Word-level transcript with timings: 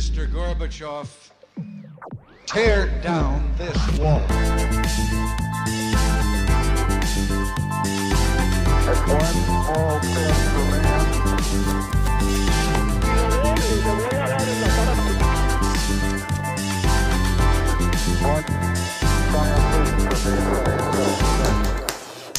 Mr. 0.00 0.26
Gorbachev, 0.32 1.06
tear 2.46 2.86
down 3.02 3.52
this 3.58 3.76
wall. 3.98 4.22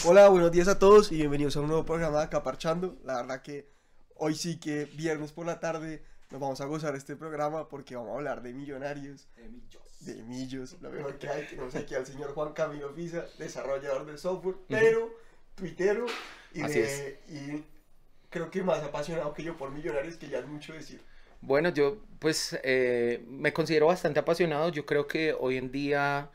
Hola, 0.03 0.29
buenos 0.29 0.51
días 0.51 0.67
a 0.67 0.79
todos 0.79 1.11
y 1.11 1.17
bienvenidos 1.17 1.55
a 1.57 1.59
un 1.59 1.67
nuevo 1.67 1.85
programa 1.85 2.17
de 2.17 2.23
Acaparchando. 2.23 2.97
La 3.03 3.17
verdad 3.17 3.43
que 3.43 3.71
hoy 4.15 4.33
sí 4.33 4.59
que 4.59 4.85
viernes 4.85 5.31
por 5.31 5.45
la 5.45 5.59
tarde 5.59 6.01
nos 6.31 6.39
vamos 6.39 6.61
a 6.61 6.65
gozar 6.65 6.95
este 6.95 7.15
programa 7.15 7.67
porque 7.67 7.95
vamos 7.95 8.11
a 8.11 8.15
hablar 8.15 8.41
de 8.41 8.53
millonarios, 8.53 9.27
De 9.35 9.49
millos. 9.49 9.81
de 10.01 10.23
millos, 10.23 10.77
lo 10.81 10.89
mejor 10.89 11.17
que 11.19 11.27
hay. 11.27 11.45
Tenemos 11.47 11.75
aquí 11.75 11.93
al 11.95 12.05
señor 12.05 12.33
Juan 12.33 12.53
Camilo 12.53 12.93
Pisa, 12.95 13.25
desarrollador 13.37 14.05
de 14.05 14.17
software, 14.17 14.55
pero 14.67 15.13
tuitero 15.55 16.05
y, 16.53 16.61
Así 16.61 16.79
de- 16.79 17.19
y 17.27 17.63
creo 18.29 18.49
que 18.49 18.63
más 18.63 18.81
apasionado 18.83 19.33
que 19.33 19.43
yo 19.43 19.57
por 19.57 19.71
millonarios, 19.71 20.15
que 20.17 20.29
ya 20.29 20.39
es 20.39 20.47
mucho 20.47 20.73
decir. 20.73 21.01
Bueno, 21.41 21.69
yo 21.69 21.97
pues 22.19 22.57
eh, 22.63 23.23
me 23.27 23.51
considero 23.51 23.87
bastante 23.87 24.19
apasionado. 24.19 24.69
Yo 24.69 24.85
creo 24.85 25.07
que 25.07 25.33
hoy 25.33 25.57
en 25.57 25.71
día 25.71 26.29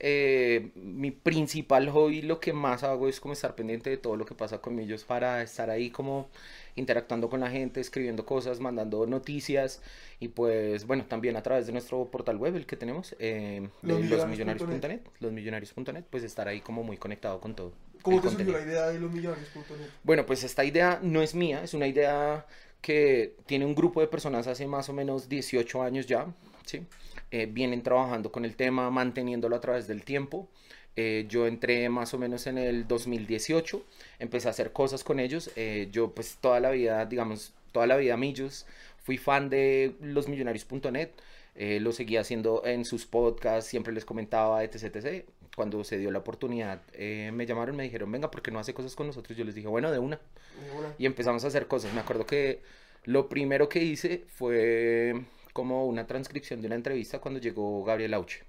eh, 0.00 0.70
mi 0.74 1.10
principal 1.12 1.88
hobby, 1.90 2.22
lo 2.22 2.40
que 2.40 2.52
más 2.52 2.82
hago 2.82 3.08
es 3.08 3.20
como 3.20 3.32
estar 3.34 3.54
pendiente 3.54 3.90
de 3.90 3.96
todo 3.96 4.16
lo 4.16 4.24
que 4.26 4.34
pasa 4.34 4.58
con 4.60 4.78
ellos 4.78 5.04
para 5.04 5.42
estar 5.42 5.70
ahí 5.70 5.90
como 5.90 6.30
interactuando 6.76 7.28
con 7.28 7.40
la 7.40 7.50
gente, 7.50 7.80
escribiendo 7.80 8.24
cosas, 8.24 8.60
mandando 8.60 9.06
noticias 9.06 9.82
y 10.18 10.28
pues 10.28 10.86
bueno, 10.86 11.04
también 11.06 11.36
a 11.36 11.42
través 11.42 11.66
de 11.66 11.72
nuestro 11.72 12.10
portal 12.10 12.36
web, 12.36 12.56
el 12.56 12.66
que 12.66 12.76
tenemos, 12.76 13.14
eh, 13.18 13.68
de 13.82 13.88
Losmillonarios.net. 13.88 14.20
losmillonarios.net, 14.20 15.00
losmillonarios.net, 15.20 16.04
pues 16.10 16.24
estar 16.24 16.48
ahí 16.48 16.60
como 16.60 16.82
muy 16.82 16.96
conectado 16.96 17.40
con 17.40 17.54
todo. 17.54 17.72
¿Cómo 18.02 18.20
te 18.20 18.30
surgió 18.30 18.52
la 18.52 18.62
idea 18.62 18.86
de 18.88 18.98
los 18.98 19.10
millonarios.net? 19.10 19.88
Bueno, 20.02 20.26
pues 20.26 20.44
esta 20.44 20.64
idea 20.64 21.00
no 21.02 21.22
es 21.22 21.34
mía, 21.34 21.62
es 21.62 21.74
una 21.74 21.86
idea 21.86 22.46
que 22.80 23.36
tiene 23.46 23.66
un 23.66 23.74
grupo 23.74 24.00
de 24.00 24.06
personas 24.06 24.46
hace 24.46 24.66
más 24.66 24.88
o 24.88 24.92
menos 24.92 25.28
18 25.28 25.82
años 25.82 26.06
ya, 26.06 26.26
¿sí? 26.64 26.82
Eh, 27.30 27.46
vienen 27.46 27.82
trabajando 27.82 28.32
con 28.32 28.44
el 28.44 28.56
tema, 28.56 28.90
manteniéndolo 28.90 29.54
a 29.54 29.60
través 29.60 29.86
del 29.86 30.04
tiempo. 30.04 30.48
Eh, 30.96 31.26
yo 31.28 31.46
entré 31.46 31.88
más 31.88 32.12
o 32.14 32.18
menos 32.18 32.46
en 32.46 32.58
el 32.58 32.86
2018, 32.88 33.82
empecé 34.18 34.48
a 34.48 34.50
hacer 34.50 34.72
cosas 34.72 35.04
con 35.04 35.20
ellos. 35.20 35.50
eh, 35.56 35.88
yo 35.92 36.12
pues 36.14 36.36
toda 36.40 36.60
la 36.60 36.70
vida, 36.70 37.06
digamos, 37.06 37.52
toda 37.72 37.86
la 37.86 37.96
vida 37.96 38.16
Millos, 38.16 38.66
fui 38.98 39.16
fan 39.18 39.48
de 39.48 39.94
losmillonarios.net, 40.00 41.10
eh, 41.54 41.80
lo 41.80 41.92
seguía 41.92 42.20
haciendo 42.20 42.62
en 42.64 42.84
sus 42.84 43.06
podcasts, 43.06 43.70
siempre 43.70 43.92
les 43.92 44.04
comentaba, 44.04 44.62
etc, 44.64 44.96
etc. 44.96 45.24
Cuando 45.56 45.82
se 45.84 45.98
dio 45.98 46.10
la 46.10 46.20
oportunidad, 46.20 46.82
eh, 46.92 47.30
me 47.32 47.46
llamaron, 47.46 47.76
me 47.76 47.82
dijeron, 47.84 48.10
venga, 48.10 48.30
¿por 48.30 48.42
qué 48.42 48.50
no 48.50 48.58
hace 48.58 48.74
cosas 48.74 48.94
con 48.96 49.06
nosotros? 49.06 49.36
Yo 49.36 49.44
les 49.44 49.54
dije, 49.54 49.68
bueno, 49.68 49.90
de 49.90 49.98
una 49.98 50.20
De 50.62 50.70
una. 50.70 50.94
y 50.98 51.06
empezamos 51.06 51.44
a 51.44 51.48
hacer 51.48 51.66
cosas. 51.66 51.92
Me 51.92 52.00
acuerdo 52.00 52.26
que 52.26 52.62
lo 53.04 53.28
primero 53.28 53.68
que 53.68 53.82
hice 53.82 54.24
fue 54.28 55.22
como 55.52 55.86
una 55.86 56.06
transcripción 56.06 56.60
de 56.60 56.66
una 56.68 56.76
entrevista 56.76 57.20
cuando 57.20 57.40
llegó 57.40 57.82
Gabriel 57.84 58.14
Auche. 58.14 58.44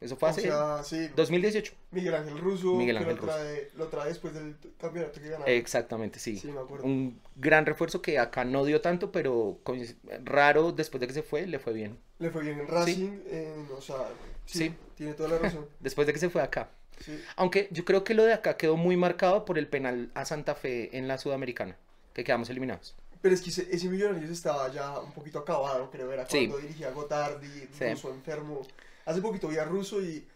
Eso 0.00 0.16
fue 0.16 0.28
O 0.28 0.30
hace 0.30 0.42
sea, 0.42 0.82
sí, 0.84 1.08
2018. 1.16 1.72
Miguel 1.90 2.14
Ángel 2.14 2.38
Russo, 2.38 2.74
Miguel 2.74 2.98
que 2.98 3.02
Ángel 3.04 3.16
lo, 3.16 3.22
trae, 3.22 3.70
lo 3.74 3.86
trae 3.88 4.08
después 4.08 4.32
del 4.32 4.56
campeonato 4.80 5.20
que 5.20 5.28
ganó. 5.28 5.44
Exactamente, 5.46 6.20
sí. 6.20 6.36
Sí, 6.38 6.52
me 6.52 6.60
acuerdo. 6.60 6.84
Un 6.86 7.20
gran 7.34 7.66
refuerzo 7.66 8.00
que 8.00 8.18
acá 8.18 8.44
no 8.44 8.64
dio 8.64 8.80
tanto, 8.80 9.10
pero 9.10 9.58
raro 10.24 10.70
después 10.72 11.00
de 11.00 11.08
que 11.08 11.14
se 11.14 11.22
fue, 11.24 11.46
le 11.46 11.58
fue 11.58 11.72
bien. 11.72 11.98
Le 12.20 12.30
fue 12.30 12.42
bien 12.42 12.60
en 12.60 12.68
Racing, 12.68 13.18
en- 13.28 13.66
o 13.76 13.80
sea, 13.80 13.96
sí, 14.46 14.58
Sí. 14.58 14.74
tiene 14.94 15.14
toda 15.14 15.30
la 15.30 15.38
razón. 15.38 15.66
Después 15.80 16.06
de 16.06 16.12
que 16.12 16.18
se 16.20 16.30
fue 16.30 16.42
acá. 16.42 16.70
Sí. 17.00 17.20
Aunque 17.36 17.68
yo 17.72 17.84
creo 17.84 18.02
que 18.04 18.14
lo 18.14 18.24
de 18.24 18.32
acá 18.34 18.56
quedó 18.56 18.76
muy 18.76 18.96
marcado 18.96 19.44
por 19.44 19.58
el 19.58 19.66
penal 19.68 20.10
a 20.14 20.24
Santa 20.24 20.54
Fe 20.54 20.96
en 20.96 21.06
la 21.08 21.18
Sudamericana, 21.18 21.76
que 22.12 22.22
quedamos 22.24 22.50
eliminados. 22.50 22.96
Pero 23.20 23.34
es 23.34 23.40
que 23.40 23.50
ese, 23.50 23.68
ese 23.72 23.88
Millonarios 23.88 24.30
estaba 24.30 24.68
ya 24.72 24.98
un 25.00 25.12
poquito 25.12 25.40
acabado, 25.40 25.90
creo, 25.90 26.12
era 26.12 26.24
Sí. 26.28 26.46
cuando 26.48 26.58
dirigía 26.58 26.90
Gotardi, 26.92 27.48
Sí. 27.72 27.84
Russo 27.90 28.10
enfermo. 28.14 28.62
Hace 29.08 29.22
poquito 29.22 29.48
vi 29.48 29.56
a 29.56 29.64
Russo 29.64 30.02
y, 30.02 30.28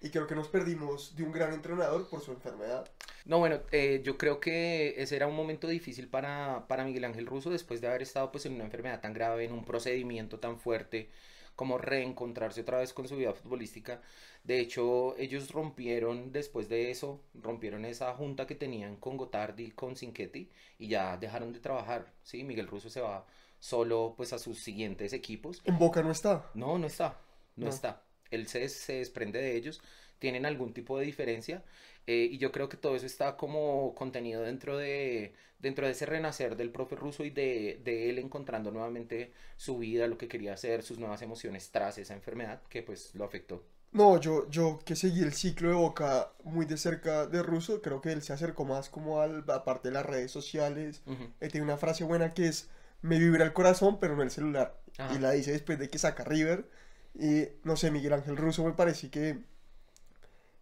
y 0.00 0.10
creo 0.10 0.28
que 0.28 0.36
nos 0.36 0.46
perdimos 0.46 1.16
de 1.16 1.24
un 1.24 1.32
gran 1.32 1.52
entrenador 1.52 2.08
por 2.08 2.20
su 2.20 2.30
enfermedad. 2.30 2.88
No, 3.24 3.40
bueno, 3.40 3.58
eh, 3.72 4.02
yo 4.04 4.16
creo 4.16 4.38
que 4.38 4.94
ese 4.98 5.16
era 5.16 5.26
un 5.26 5.34
momento 5.34 5.66
difícil 5.66 6.06
para, 6.06 6.64
para 6.68 6.84
Miguel 6.84 7.06
Ángel 7.06 7.26
Russo 7.26 7.50
después 7.50 7.80
de 7.80 7.88
haber 7.88 8.02
estado 8.02 8.30
pues 8.30 8.46
en 8.46 8.54
una 8.54 8.62
enfermedad 8.62 9.00
tan 9.00 9.14
grave, 9.14 9.46
en 9.46 9.52
un 9.52 9.64
procedimiento 9.64 10.38
tan 10.38 10.60
fuerte, 10.60 11.10
como 11.56 11.76
reencontrarse 11.76 12.60
otra 12.60 12.78
vez 12.78 12.92
con 12.92 13.08
su 13.08 13.16
vida 13.16 13.32
futbolística. 13.32 14.00
De 14.44 14.60
hecho, 14.60 15.16
ellos 15.18 15.50
rompieron 15.50 16.30
después 16.30 16.68
de 16.68 16.92
eso, 16.92 17.20
rompieron 17.34 17.84
esa 17.84 18.14
junta 18.14 18.46
que 18.46 18.54
tenían 18.54 18.94
con 18.94 19.16
Gotardi, 19.16 19.72
con 19.72 19.96
Cinquetti, 19.96 20.52
y 20.78 20.86
ya 20.86 21.16
dejaron 21.16 21.52
de 21.52 21.58
trabajar, 21.58 22.12
¿sí? 22.22 22.44
Miguel 22.44 22.68
Russo 22.68 22.90
se 22.90 23.00
va 23.00 23.26
solo 23.58 24.14
pues 24.16 24.32
a 24.34 24.38
sus 24.38 24.62
siguientes 24.62 25.12
equipos. 25.14 25.62
En 25.64 25.78
Boca 25.78 26.02
no 26.02 26.12
está. 26.12 26.50
No, 26.54 26.78
no 26.78 26.86
está, 26.86 27.18
no, 27.56 27.68
No. 27.68 27.68
está. 27.68 28.04
Él 28.30 28.46
se, 28.48 28.68
se 28.68 28.94
desprende 28.94 29.40
de 29.40 29.56
ellos, 29.56 29.80
tienen 30.18 30.46
algún 30.46 30.72
tipo 30.72 30.98
de 30.98 31.04
diferencia 31.06 31.64
eh, 32.06 32.28
y 32.30 32.38
yo 32.38 32.52
creo 32.52 32.68
que 32.68 32.76
todo 32.76 32.96
eso 32.96 33.06
está 33.06 33.36
como 33.36 33.94
contenido 33.94 34.42
dentro 34.42 34.76
de, 34.78 35.34
dentro 35.58 35.86
de 35.86 35.92
ese 35.92 36.06
renacer 36.06 36.56
del 36.56 36.70
profe 36.70 36.96
ruso 36.96 37.24
y 37.24 37.30
de, 37.30 37.80
de 37.84 38.10
él 38.10 38.18
encontrando 38.18 38.70
nuevamente 38.70 39.32
su 39.56 39.78
vida, 39.78 40.06
lo 40.08 40.18
que 40.18 40.28
quería 40.28 40.54
hacer, 40.54 40.82
sus 40.82 40.98
nuevas 40.98 41.22
emociones 41.22 41.70
tras 41.70 41.98
esa 41.98 42.14
enfermedad 42.14 42.62
que 42.68 42.82
pues 42.82 43.14
lo 43.14 43.24
afectó. 43.24 43.64
No, 43.92 44.18
yo, 44.20 44.48
yo 44.50 44.80
que 44.84 44.96
seguí 44.96 45.22
el 45.22 45.32
ciclo 45.34 45.68
de 45.68 45.74
Boca 45.76 46.32
muy 46.42 46.66
de 46.66 46.76
cerca 46.76 47.26
de 47.26 47.42
Russo, 47.42 47.80
creo 47.80 48.00
que 48.00 48.10
él 48.12 48.22
se 48.22 48.32
acercó 48.32 48.64
más 48.64 48.88
como 48.90 49.20
al, 49.20 49.44
aparte 49.48 49.88
de 49.88 49.94
las 49.94 50.04
redes 50.04 50.32
sociales. 50.32 51.02
Ujú. 51.06 51.24
Él 51.40 51.52
tiene 51.52 51.64
una 51.64 51.76
frase 51.76 52.02
buena 52.04 52.34
que 52.34 52.48
es, 52.48 52.68
me 53.02 53.18
vibra 53.18 53.44
el 53.44 53.52
corazón, 53.52 54.00
pero 54.00 54.16
no 54.16 54.22
el 54.22 54.30
celular. 54.32 54.80
Ajá. 54.98 55.14
Y 55.14 55.18
la 55.18 55.30
dice 55.30 55.52
después 55.52 55.78
de 55.78 55.88
que 55.90 55.98
saca 55.98 56.24
River. 56.24 56.68
Y 57.14 57.44
no 57.62 57.76
sé, 57.76 57.90
Miguel 57.90 58.12
Ángel 58.14 58.36
Russo 58.36 58.64
me 58.64 58.72
parece 58.72 59.10
que... 59.10 59.38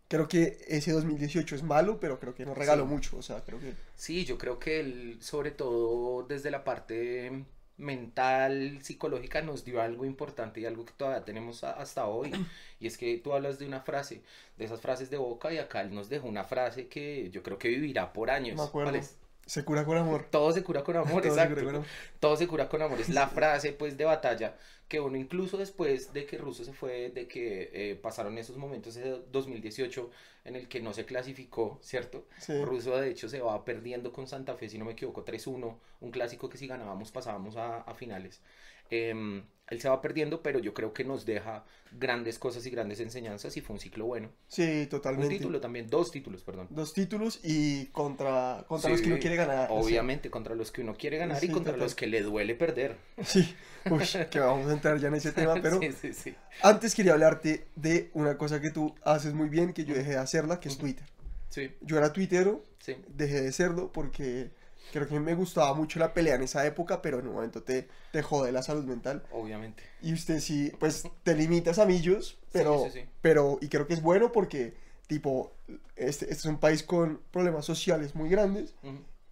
Creo 0.09 0.29
que 0.29 0.59
ese 0.69 0.93
2018 0.93 1.55
es 1.57 1.63
malo, 1.63 1.99
pero 1.99 2.21
creo 2.21 2.35
que 2.35 2.45
nos 2.45 2.57
regaló 2.59 2.85
Sí. 2.85 2.89
mucho. 2.91 3.17
O 3.17 3.23
sea, 3.23 3.41
creo 3.41 3.59
que... 3.59 3.73
Sí, 3.97 4.27
yo 4.27 4.37
creo 4.37 4.59
que 4.59 4.81
él, 4.81 5.17
sobre 5.21 5.51
todo 5.53 6.23
desde 6.25 6.51
la 6.51 6.65
parte 6.65 7.45
mental, 7.79 8.79
psicológica, 8.83 9.41
nos 9.41 9.65
dio 9.65 9.81
algo 9.81 10.05
importante 10.05 10.61
y 10.61 10.67
algo 10.67 10.85
que 10.85 10.93
todavía 10.93 11.25
tenemos 11.25 11.65
hasta 11.65 12.07
hoy. 12.07 12.31
Y 12.79 12.89
es 12.89 12.99
que 12.99 13.17
tú 13.19 13.33
hablas 13.33 13.59
de 13.61 13.67
una 13.67 13.81
frase, 13.81 14.23
de 14.59 14.65
esas 14.65 14.81
frases 14.81 15.09
de 15.09 15.17
boca, 15.17 15.53
y 15.53 15.59
acá 15.59 15.81
él 15.83 15.95
nos 15.95 16.09
dejó 16.09 16.27
una 16.27 16.43
frase 16.45 16.89
que 16.89 17.31
yo 17.31 17.43
creo 17.45 17.59
que 17.59 17.69
vivirá 17.69 18.12
por 18.12 18.29
años. 18.29 18.57
Me 18.57 18.65
acuerdo. 18.65 19.01
Se 19.47 19.65
cura 19.65 19.85
con 19.85 19.97
amor. 19.97 20.29
Todo 20.31 20.53
se 20.53 20.63
cura 20.63 20.83
con 20.85 20.97
amor, 20.97 21.23
Todo 21.23 21.39
se 21.39 21.45
exacto. 21.45 21.55
cura 21.55 21.65
con 21.65 21.75
amor. 21.77 21.89
Todo 22.21 22.37
se 22.37 22.47
cura 22.47 22.69
con 22.69 22.83
amor. 22.83 23.01
Es 23.01 23.09
la 23.09 23.29
frase, 23.29 23.73
pues, 23.73 23.97
de 23.97 24.05
batalla 24.05 24.57
que 24.89 25.01
uno 25.01 25.17
incluso 25.17 25.57
después 25.57 26.13
de 26.13 26.27
que 26.27 26.37
Russo 26.37 26.65
se 26.65 26.75
fue, 26.75 27.09
de 27.11 27.27
que 27.27 27.71
eh, 27.73 27.95
pasaron 27.97 28.37
esos 28.37 28.59
momentos 28.59 28.95
de 28.95 29.23
2018 29.33 30.11
en 30.45 30.55
el 30.55 30.69
que 30.69 30.81
no 30.83 30.93
se 30.93 31.07
clasificó, 31.07 31.79
¿cierto? 31.83 32.27
Sí. 32.39 32.63
Russo 32.63 32.95
de 32.99 33.09
hecho 33.11 33.27
se 33.29 33.41
va 33.41 33.65
perdiendo 33.65 34.13
con 34.13 34.27
Santa 34.27 34.55
Fe, 34.55 34.69
si 34.69 34.77
no 34.77 34.85
me 34.85 34.93
equivoco, 34.93 35.25
3-1, 35.25 35.79
un 36.01 36.11
clásico 36.11 36.51
que 36.51 36.59
si 36.59 36.67
ganábamos 36.67 37.11
pasábamos 37.11 37.57
a, 37.57 37.79
a 37.81 37.95
finales. 37.95 38.43
Em, 38.91 39.43
él 39.72 39.81
se 39.81 39.88
va 39.88 40.00
perdiendo, 40.00 40.43
pero 40.43 40.59
yo 40.59 40.72
creo 40.75 40.93
que 40.93 41.05
nos 41.05 41.25
deja 41.27 41.65
grandes 41.99 42.38
cosas 42.38 42.65
y 42.66 42.71
grandes 42.71 43.00
enseñanzas 43.00 43.56
y 43.56 43.60
fue 43.60 43.75
un 43.75 43.81
ciclo 43.81 44.06
bueno. 44.06 44.31
Sí, 44.49 44.83
Un 44.83 44.88
totalmente. 44.88 45.37
título 45.37 45.60
también, 45.60 45.88
dos 45.91 46.10
títulos, 46.10 46.43
perdón. 46.43 46.69
Dos 46.71 46.94
títulos 46.94 47.41
y 47.43 47.87
contra, 47.87 48.65
contra 48.69 48.91
los 48.91 49.00
que 49.03 49.09
uno 49.09 49.19
quiere 49.19 49.37
ganar. 49.37 49.69
Obviamente, 49.71 50.31
contra 50.31 50.55
los 50.55 50.70
que 50.70 50.81
uno 50.82 50.94
quiere 50.94 51.19
ganar 51.19 51.43
y 51.43 51.49
contra 51.49 51.73
total. 51.73 51.81
los 51.81 51.94
que 51.94 52.06
le 52.06 52.23
duele 52.23 52.55
perder. 52.55 52.97
Sí, 53.25 53.55
Uy, 53.91 54.02
que 54.31 54.38
vamos 54.38 54.69
a 54.70 54.73
entrar 54.75 54.99
ya 54.99 55.08
en 55.08 55.14
ese 55.17 55.32
tema, 55.32 55.55
pero 55.61 55.81
Sí, 55.81 55.91
sí, 56.00 56.12
sí. 56.14 56.35
antes 56.62 56.94
quería 56.94 57.12
hablarte 57.14 57.67
de 57.76 58.11
una 58.14 58.38
cosa 58.38 58.61
que 58.61 58.70
tú 58.70 58.94
haces 59.02 59.35
muy 59.35 59.49
bien, 59.49 59.73
que 59.73 59.85
yo 59.85 59.94
dejé 59.94 60.11
de 60.11 60.19
hacerla, 60.19 60.61
que 60.61 60.69
es 60.69 60.79
Twitter. 60.79 61.06
Sí, 61.50 61.70
Yo 61.82 61.99
era 61.99 62.12
tuitero, 62.14 62.62
sí. 62.79 62.97
dejé 63.08 63.43
de 63.43 63.52
serlo 63.52 63.93
porque 63.93 64.50
creo 64.90 65.06
que 65.06 65.20
me 65.20 65.34
gustaba 65.34 65.75
mucho 65.75 65.99
la 65.99 66.12
pelea 66.14 66.34
en 66.37 66.43
esa 66.43 66.67
época, 66.67 67.00
pero 67.02 67.19
en 67.20 67.26
un 67.29 67.34
momento 67.34 67.62
te, 67.62 67.88
te 68.11 68.23
jode 68.23 68.52
la 68.52 68.62
salud 68.62 68.84
mental. 68.84 69.23
Obviamente. 69.31 69.82
Y 70.00 70.12
usted 70.12 70.40
sí, 70.40 70.73
pues 70.79 71.05
te 71.23 71.34
limitas 71.34 71.79
a 71.79 71.87
millos, 71.87 72.38
pero, 72.52 72.84
sí, 72.84 73.00
sí. 73.00 73.06
pero, 73.20 73.58
y 73.61 73.69
creo 73.69 73.87
que 73.87 73.94
es 73.94 74.02
bueno 74.02 74.32
porque, 74.32 74.75
tipo, 75.06 75.52
este, 75.96 76.25
este 76.25 76.34
es 76.34 76.44
un 76.46 76.58
país 76.58 76.82
con 76.82 77.20
problemas 77.31 77.64
sociales 77.64 78.14
muy 78.14 78.29
grandes 78.29 78.75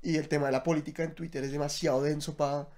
y 0.02 0.16
el 0.16 0.28
tema 0.28 0.46
de 0.46 0.52
la 0.52 0.62
política 0.62 1.02
en 1.04 1.14
Twitter 1.14 1.44
es 1.44 1.52
demasiado 1.52 2.02
denso 2.02 2.36
para 2.36 2.68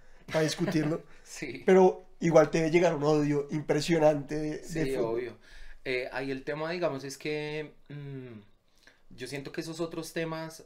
discutirlo. 0.43 1.03
Sí. 1.25 1.63
Pero 1.65 2.05
igual 2.21 2.51
te 2.51 2.59
debe 2.59 2.71
llegar 2.71 2.95
un 2.95 3.05
odio 3.05 3.47
impresionante 3.51 4.35
de, 4.37 4.59
de 4.59 4.65
Sí, 4.65 4.95
fútbol. 4.95 5.15
obvio. 5.15 5.39
Eh, 5.85 6.09
ahí 6.13 6.31
el 6.31 6.45
tema, 6.45 6.71
digamos, 6.71 7.05
es 7.05 7.17
que 7.17 7.73
mm, 7.89 8.41
yo 9.17 9.27
siento 9.27 9.51
que 9.53 9.61
esos 9.63 9.81
otros 9.81 10.13
temas 10.13 10.65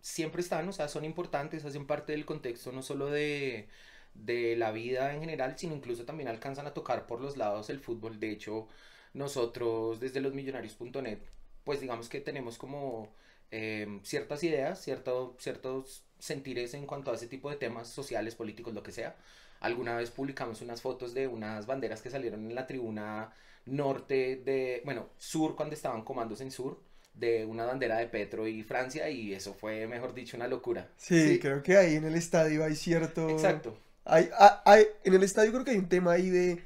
siempre 0.00 0.42
están, 0.42 0.68
o 0.68 0.72
sea, 0.72 0.88
son 0.88 1.04
importantes, 1.04 1.64
hacen 1.64 1.86
parte 1.86 2.12
del 2.12 2.26
contexto 2.26 2.72
no 2.72 2.82
solo 2.82 3.10
de, 3.10 3.68
de 4.14 4.56
la 4.56 4.72
vida 4.72 5.14
en 5.14 5.20
general, 5.20 5.58
sino 5.58 5.74
incluso 5.74 6.04
también 6.04 6.28
alcanzan 6.28 6.66
a 6.66 6.74
tocar 6.74 7.06
por 7.06 7.20
los 7.20 7.36
lados 7.36 7.70
el 7.70 7.80
fútbol. 7.80 8.20
De 8.20 8.30
hecho, 8.30 8.68
nosotros 9.14 10.00
desde 10.00 10.20
losmillonarios.net, 10.20 11.18
pues 11.64 11.80
digamos 11.80 12.08
que 12.08 12.20
tenemos 12.20 12.58
como 12.58 13.12
eh, 13.50 14.00
ciertas 14.02 14.42
ideas, 14.44 14.80
cierto, 14.82 15.36
ciertos 15.38 16.04
sentires 16.18 16.74
en 16.74 16.86
cuanto 16.86 17.10
a 17.10 17.14
ese 17.14 17.26
tipo 17.28 17.50
de 17.50 17.56
temas 17.56 17.88
sociales, 17.88 18.34
políticos, 18.34 18.74
lo 18.74 18.82
que 18.82 18.92
sea. 18.92 19.16
Alguna 19.60 19.96
vez 19.96 20.10
publicamos 20.10 20.62
unas 20.62 20.80
fotos 20.82 21.14
de 21.14 21.26
unas 21.28 21.66
banderas 21.66 22.02
que 22.02 22.10
salieron 22.10 22.46
en 22.46 22.54
la 22.54 22.66
tribuna 22.66 23.32
norte 23.66 24.36
de, 24.36 24.82
bueno, 24.84 25.10
sur 25.18 25.54
cuando 25.56 25.74
estaban 25.74 26.02
comandos 26.02 26.40
en 26.40 26.50
sur, 26.50 26.80
de 27.20 27.44
una 27.44 27.66
bandera 27.66 27.98
de 27.98 28.06
Petro 28.06 28.48
y 28.48 28.62
Francia 28.62 29.08
y 29.10 29.32
eso 29.34 29.54
fue, 29.54 29.86
mejor 29.86 30.14
dicho, 30.14 30.36
una 30.36 30.48
locura. 30.48 30.88
Sí, 30.96 31.38
creo 31.40 31.62
que 31.62 31.76
ahí 31.76 31.94
en 31.96 32.04
el 32.04 32.14
estadio 32.16 32.64
hay 32.64 32.74
cierto... 32.74 33.28
Exacto. 33.30 33.78
Hay, 34.04 34.28
hay- 34.38 34.50
hay- 34.64 34.86
en 35.04 35.14
el 35.14 35.22
estadio 35.22 35.52
creo 35.52 35.64
que 35.64 35.70
hay 35.72 35.76
un 35.78 35.88
tema 35.88 36.12
ahí 36.12 36.30
de 36.30 36.64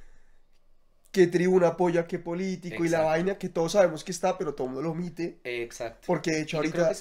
qué 1.10 1.28
tribuna 1.28 1.68
apoya 1.68 2.06
qué 2.08 2.18
político 2.18 2.84
y 2.84 2.88
la 2.88 2.98
Exacto. 2.98 3.06
vaina 3.06 3.38
que 3.38 3.48
todos 3.48 3.72
sabemos 3.72 4.02
que 4.02 4.10
está, 4.10 4.36
pero 4.36 4.54
todo 4.54 4.66
el 4.66 4.72
mundo 4.72 4.82
lo 4.82 4.90
omite. 4.92 5.38
Exacto. 5.44 6.00
Porque 6.06 6.32
de 6.32 6.40
hecho 6.42 6.56
ahorita 6.56 6.92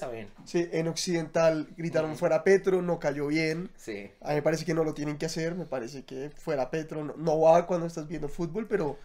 sí, 0.45 0.67
en 0.71 0.88
Occidental 0.88 1.67
gritaron 1.77 2.15
fuera 2.15 2.44
Petro, 2.44 2.81
no 2.83 3.00
cayó 3.00 3.27
bien. 3.27 3.71
Sí. 3.75 4.11
A 4.21 4.29
mí 4.29 4.35
me 4.35 4.41
parece 4.44 4.65
que 4.65 4.73
no 4.75 4.83
lo 4.83 4.94
tienen 4.94 5.17
que 5.17 5.25
hacer, 5.25 5.55
me 5.55 5.65
parece 5.65 6.03
que 6.03 6.29
fuera 6.35 6.69
Petro 6.69 7.03
no, 7.03 7.15
no 7.17 7.39
va 7.39 7.65
cuando 7.65 7.88
estás 7.88 8.07
viendo 8.07 8.27
fútbol, 8.29 8.67
pero, 8.67 9.00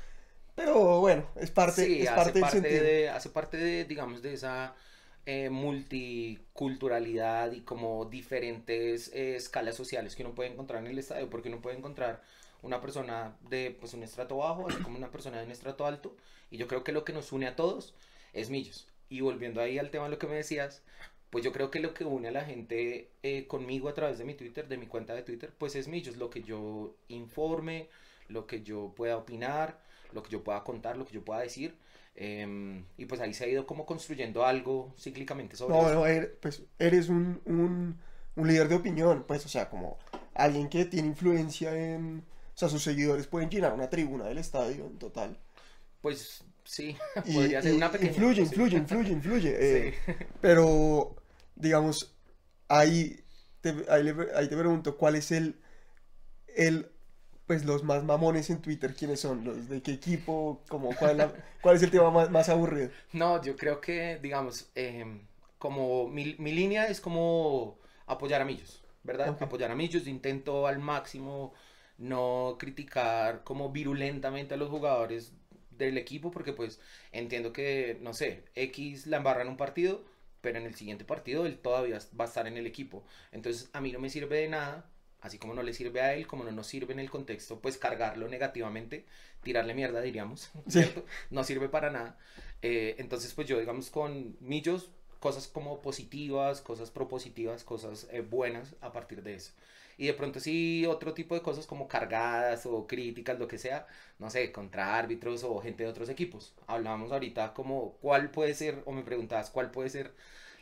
pero 0.59 0.99
bueno, 1.01 1.29
es 1.37 1.51
parte, 1.53 1.85
Sí, 1.87 2.03
es 2.03 2.09
hace 2.09 2.11
parte 2.11 2.41
del 2.41 2.43
parte 2.43 2.49
sentido. 2.49 2.83
de, 2.83 3.09
hace 3.11 3.29
parte 3.31 3.57
de, 3.57 3.85
digamos, 3.85 4.23
de 4.23 4.35
esa 4.35 4.75
eh, 5.27 5.51
multiculturalidad 5.51 7.53
y 7.53 7.61
como 7.63 8.07
diferentes 8.07 9.13
eh, 9.15 9.37
escalas 9.37 9.77
sociales 9.77 10.17
que 10.17 10.25
uno 10.25 10.35
puede 10.35 10.51
encontrar 10.51 10.83
en 10.85 10.91
el 10.91 10.99
estadio, 10.99 11.31
porque 11.31 11.49
uno 11.49 11.61
puede 11.61 11.77
encontrar 11.77 12.23
una 12.63 12.81
persona 12.81 13.37
de 13.43 13.77
pues 13.79 13.95
un 13.95 14.03
estrato 14.03 14.39
bajo, 14.39 14.69
así 14.69 14.79
como 14.81 14.99
una 14.99 15.11
persona 15.13 15.39
de 15.39 15.45
un 15.47 15.53
estrato 15.53 15.87
alto, 15.87 16.17
y 16.51 16.57
yo 16.59 16.67
creo 16.67 16.83
que 16.85 16.91
lo 16.93 17.05
que 17.05 17.13
nos 17.13 17.31
une 17.33 17.47
a 17.47 17.55
todos 17.57 17.95
es 18.33 18.51
Millos. 18.51 18.89
Y 19.09 19.21
volviendo 19.21 19.61
ahí 19.61 19.79
al 19.79 19.91
tema 19.91 20.05
de 20.07 20.11
lo 20.11 20.19
que 20.19 20.27
me 20.27 20.35
decías, 20.37 20.83
pues 21.31 21.45
yo 21.45 21.53
creo 21.53 21.71
que 21.71 21.79
lo 21.81 21.95
que 21.95 22.05
une 22.05 22.29
a 22.29 22.33
la 22.33 22.45
gente 22.45 23.11
eh, 23.23 23.47
conmigo 23.47 23.89
a 23.89 23.95
través 23.95 24.19
de 24.19 24.25
mi 24.25 24.35
Twitter, 24.35 24.67
de 24.69 24.77
mi 24.79 24.87
cuenta 24.87 25.15
de 25.15 25.23
Twitter, 25.23 25.53
pues 25.59 25.77
es 25.77 25.87
Millos, 25.89 26.17
lo 26.17 26.31
que 26.31 26.43
yo 26.43 26.95
informe, 27.09 27.89
lo 28.29 28.47
que 28.47 28.63
yo 28.63 28.93
pueda 28.97 29.17
opinar, 29.17 29.81
lo 30.13 30.23
que 30.23 30.31
yo 30.31 30.43
pueda 30.45 30.63
contar, 30.65 30.97
lo 30.97 31.05
que 31.07 31.15
yo 31.15 31.25
pueda 31.25 31.41
decir. 31.41 31.77
em, 32.15 32.85
y 32.97 33.05
pues 33.07 33.21
ahí 33.21 33.33
se 33.35 33.45
ha 33.45 33.49
ido 33.49 33.67
como 33.67 33.87
construyendo 33.87 34.45
algo 34.45 34.93
cíclicamente 34.99 35.57
sobre 35.57 35.77
No, 35.77 35.83
eso. 35.83 35.95
no, 35.95 36.07
eres, 36.07 36.31
pues, 36.41 36.63
eres 36.79 37.09
un, 37.09 37.41
un, 37.45 37.99
un 38.37 38.49
líder 38.49 38.69
de 38.69 38.75
opinión, 38.77 39.25
pues, 39.27 39.45
o 39.47 39.49
sea, 39.49 39.69
como 39.69 39.99
alguien 40.35 40.69
que 40.69 40.85
tiene 40.85 41.09
influencia 41.09 41.75
en... 41.77 42.25
O 42.55 42.59
sea, 42.59 42.69
sus 42.69 42.83
seguidores 42.83 43.27
pueden 43.29 43.51
llenar 43.51 43.73
una 43.73 43.89
tribuna 43.89 44.25
del 44.27 44.39
estadio 44.39 44.87
en 44.87 44.99
total. 44.99 45.39
Pues 46.01 46.45
sí, 46.65 46.97
Y, 47.25 47.35
podría 47.35 47.63
ser 47.63 47.75
una 47.75 47.91
pequeña. 47.91 48.11
influye, 48.11 48.43
influye, 48.43 48.77
influye, 48.77 49.13
influye. 49.13 49.57
eh, 49.61 49.95
Sí. 50.09 50.25
Pero, 50.41 51.17
digamos, 51.57 52.15
ahí 52.69 53.21
te, 53.61 53.75
ahí, 53.89 54.03
le- 54.05 54.33
ahí 54.35 54.49
te 54.49 54.57
pregunto, 54.57 54.97
¿cuál 54.97 55.17
es 55.17 55.31
el, 55.33 55.57
el, 56.57 56.91
pues 57.49 57.65
los 57.67 57.83
más 57.85 58.05
mamones 58.05 58.51
en 58.51 58.63
Twitter? 58.63 58.95
¿Quiénes 58.95 59.21
son? 59.21 59.45
¿Los 59.45 59.69
de 59.69 59.83
qué 59.83 59.93
equipo? 59.95 60.63
Como, 60.69 60.97
¿cuál, 60.97 61.13
es 61.13 61.19
la- 61.19 61.35
cuál 61.63 61.77
es 61.77 61.83
el 61.83 61.91
tema 61.91 62.11
más, 62.13 62.31
más 62.31 62.49
aburrido? 62.51 62.91
No, 63.13 63.43
yo 63.43 63.57
creo 63.57 63.81
que, 63.81 64.19
digamos, 64.21 64.71
em, 64.75 65.27
como 65.59 66.09
mi, 66.09 66.35
mi 66.39 66.53
línea 66.53 66.87
es 66.87 67.01
como 67.01 67.79
apoyar 68.07 68.41
a 68.43 68.45
Millos, 68.45 68.85
¿verdad? 69.03 69.37
Apoyar 69.41 69.71
a 69.71 69.75
Millos, 69.75 70.07
intento 70.07 70.67
al 70.67 70.79
máximo 70.79 71.55
no 71.99 72.57
criticar 72.59 73.43
como 73.45 73.71
virulentamente 73.71 74.55
a 74.55 74.57
los 74.57 74.71
jugadores 74.71 75.33
del 75.71 75.99
equipo, 75.99 76.31
porque 76.31 76.53
pues 76.53 76.81
entiendo 77.13 77.53
que, 77.53 77.99
no 78.03 78.13
sé, 78.15 78.45
X 78.55 79.07
la 79.07 79.17
embarra 79.19 79.43
en 79.43 79.49
un 79.49 79.57
partido, 79.57 80.05
pero 80.41 80.59
en 80.59 80.67
el 80.67 80.75
siguiente 80.75 81.05
partido 81.05 81.47
él 81.47 81.59
todavía 81.59 81.99
va 82.19 82.25
a 82.25 82.29
estar 82.29 82.47
en 82.47 82.57
el 82.57 82.67
equipo. 82.67 83.05
Entonces 83.33 83.71
a 83.73 83.81
mí 83.81 83.91
no 83.93 83.99
me 84.01 84.11
sirve 84.11 84.39
de 84.39 84.49
nada, 84.49 84.91
así 85.21 85.39
como 85.39 85.55
no 85.55 85.63
le 85.63 85.73
sirve 85.75 86.01
a 86.01 86.15
él, 86.15 86.27
como 86.27 86.45
no 86.45 86.53
nos 86.53 86.67
sirve 86.67 86.93
en 86.93 87.01
el 87.01 87.11
contexto, 87.11 87.61
pues 87.61 87.79
cargarlo 87.79 88.29
negativamente, 88.29 89.05
tirarle 89.43 89.75
mierda, 89.75 90.01
diríamos, 90.01 90.51
Sí. 90.69 90.81
¿cierto? 90.81 91.05
No 91.31 91.45
sirve 91.45 91.69
para 91.69 91.91
nada. 91.91 92.19
Eh, 92.63 92.97
entonces, 92.99 93.33
pues 93.35 93.47
yo, 93.49 93.59
digamos, 93.59 93.91
con 93.91 94.37
Millos, 94.41 94.91
cosas 95.21 95.49
como 95.49 95.81
positivas, 95.83 96.61
cosas 96.61 96.91
propositivas, 96.91 97.65
cosas 97.65 98.07
eh, 98.13 98.21
buenas 98.21 98.75
a 98.81 98.93
partir 98.93 99.23
de 99.23 99.35
eso. 99.35 99.53
Y 99.97 100.07
de 100.07 100.15
pronto 100.15 100.39
sí, 100.39 100.87
otro 100.87 101.13
tipo 101.13 101.35
de 101.35 101.43
cosas 101.43 101.67
como 101.67 101.89
cargadas 101.89 102.67
o 102.67 102.87
críticas, 102.87 103.39
lo 103.39 103.49
que 103.49 103.59
sea, 103.59 103.87
no 104.21 104.31
sé, 104.31 104.53
contra 104.53 104.97
árbitros 104.97 105.43
o 105.43 105.59
gente 105.61 105.83
de 105.83 105.89
otros 105.91 106.09
equipos. 106.09 106.55
Hablábamos 106.69 107.11
ahorita 107.11 107.53
como 107.53 107.95
cuál 108.01 108.31
puede 108.31 108.55
ser, 108.55 108.81
o 108.87 108.93
me 108.93 109.03
preguntabas 109.03 109.51
cuál 109.51 109.71
puede 109.73 109.91
ser 109.91 110.13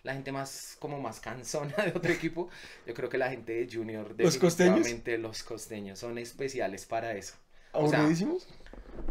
la 0.06 0.14
gente 0.14 0.32
más, 0.32 0.76
como 0.78 1.00
más 1.00 1.20
cansona 1.20 1.74
de 1.84 1.90
otro 1.90 2.12
equipo. 2.12 2.48
Yo 2.86 2.94
creo 2.94 3.08
que 3.08 3.18
la 3.18 3.28
gente 3.28 3.52
de 3.52 3.68
Junior, 3.70 4.14
¿Los 4.16 4.38
costeños? 4.38 4.76
definitivamente 4.76 5.18
los 5.18 5.42
costeños 5.42 5.98
son 5.98 6.16
especiales 6.18 6.86
para 6.86 7.14
eso. 7.14 7.34
O 7.72 7.88
sea, 7.88 7.98
¿Aburridísimos? 7.98 8.46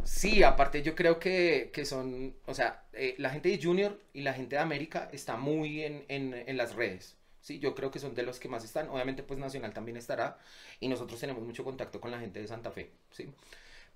Sí, 0.04 0.42
aparte 0.44 0.82
yo 0.82 0.96
creo 0.96 1.20
que, 1.20 1.70
que 1.74 1.86
son, 1.86 2.36
o 2.46 2.54
sea, 2.54 2.84
eh, 2.94 3.16
la 3.18 3.30
gente 3.30 3.50
de 3.50 3.62
Junior 3.62 4.00
y 4.14 4.22
la 4.22 4.34
gente 4.34 4.56
de 4.56 4.62
América 4.62 5.10
está 5.12 5.36
muy 5.36 5.84
en, 5.84 6.06
en, 6.08 6.34
en 6.34 6.58
las 6.58 6.76
redes. 6.76 7.18
Sí, 7.42 7.60
yo 7.60 7.76
creo 7.76 7.92
que 7.92 8.00
son 8.00 8.16
de 8.16 8.24
los 8.24 8.40
que 8.40 8.48
más 8.48 8.64
están. 8.64 8.90
Obviamente, 8.90 9.22
pues 9.22 9.40
Nacional 9.40 9.74
también 9.74 9.98
estará. 9.98 10.40
Y 10.80 10.88
nosotros 10.88 11.20
tenemos 11.20 11.44
mucho 11.44 11.64
contacto 11.64 12.02
con 12.02 12.10
la 12.10 12.20
gente 12.20 12.40
de 12.42 12.48
Santa 12.48 12.72
Fe, 12.72 12.90
¿sí? 13.12 13.30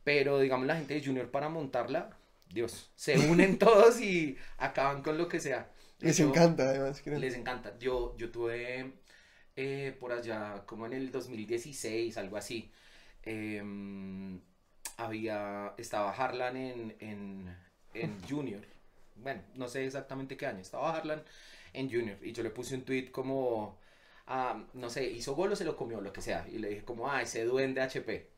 Pero, 0.03 0.39
digamos, 0.39 0.67
la 0.67 0.75
gente 0.75 0.93
de 0.95 1.03
Junior 1.03 1.31
para 1.31 1.49
montarla, 1.49 2.17
Dios, 2.49 2.91
se 2.95 3.17
unen 3.17 3.57
todos 3.59 4.01
y 4.01 4.37
acaban 4.57 5.01
con 5.01 5.17
lo 5.17 5.27
que 5.27 5.39
sea. 5.39 5.69
Les 5.99 6.19
encanta, 6.19 6.63
además. 6.69 7.01
creo. 7.03 7.19
les 7.19 7.35
encanta. 7.35 7.77
Yo, 7.79 8.15
yo 8.17 8.31
tuve 8.31 8.93
eh, 9.55 9.95
por 9.99 10.11
allá, 10.13 10.63
como 10.65 10.85
en 10.85 10.93
el 10.93 11.11
2016, 11.11 12.17
algo 12.17 12.37
así. 12.37 12.71
em, 13.23 14.41
había, 14.97 15.73
estaba 15.77 16.11
Harlan 16.11 16.57
en, 16.57 16.95
en, 16.99 17.57
en 17.93 18.21
Junior. 18.29 18.61
Bueno, 19.15 19.41
no 19.55 19.67
sé 19.67 19.85
exactamente 19.85 20.37
qué 20.37 20.47
año. 20.47 20.59
Estaba 20.61 20.95
Harlan 20.95 21.23
en 21.73 21.89
Junior. 21.91 22.17
Y 22.23 22.31
yo 22.33 22.43
le 22.43 22.49
puse 22.51 22.75
un 22.75 22.83
tweet 22.83 23.11
como, 23.11 23.79
ah, 24.27 24.63
no 24.73 24.89
sé, 24.89 25.05
hizo 25.11 25.35
gol 25.35 25.51
o 25.53 25.55
se 25.55 25.65
lo 25.65 25.75
comió, 25.77 26.01
lo 26.01 26.13
que 26.13 26.21
sea. 26.21 26.47
Y 26.51 26.59
le 26.59 26.69
dije 26.69 26.85
como, 26.85 27.09
ah, 27.11 27.21
ese 27.21 27.43
duende 27.45 27.81
HP. 27.81 28.29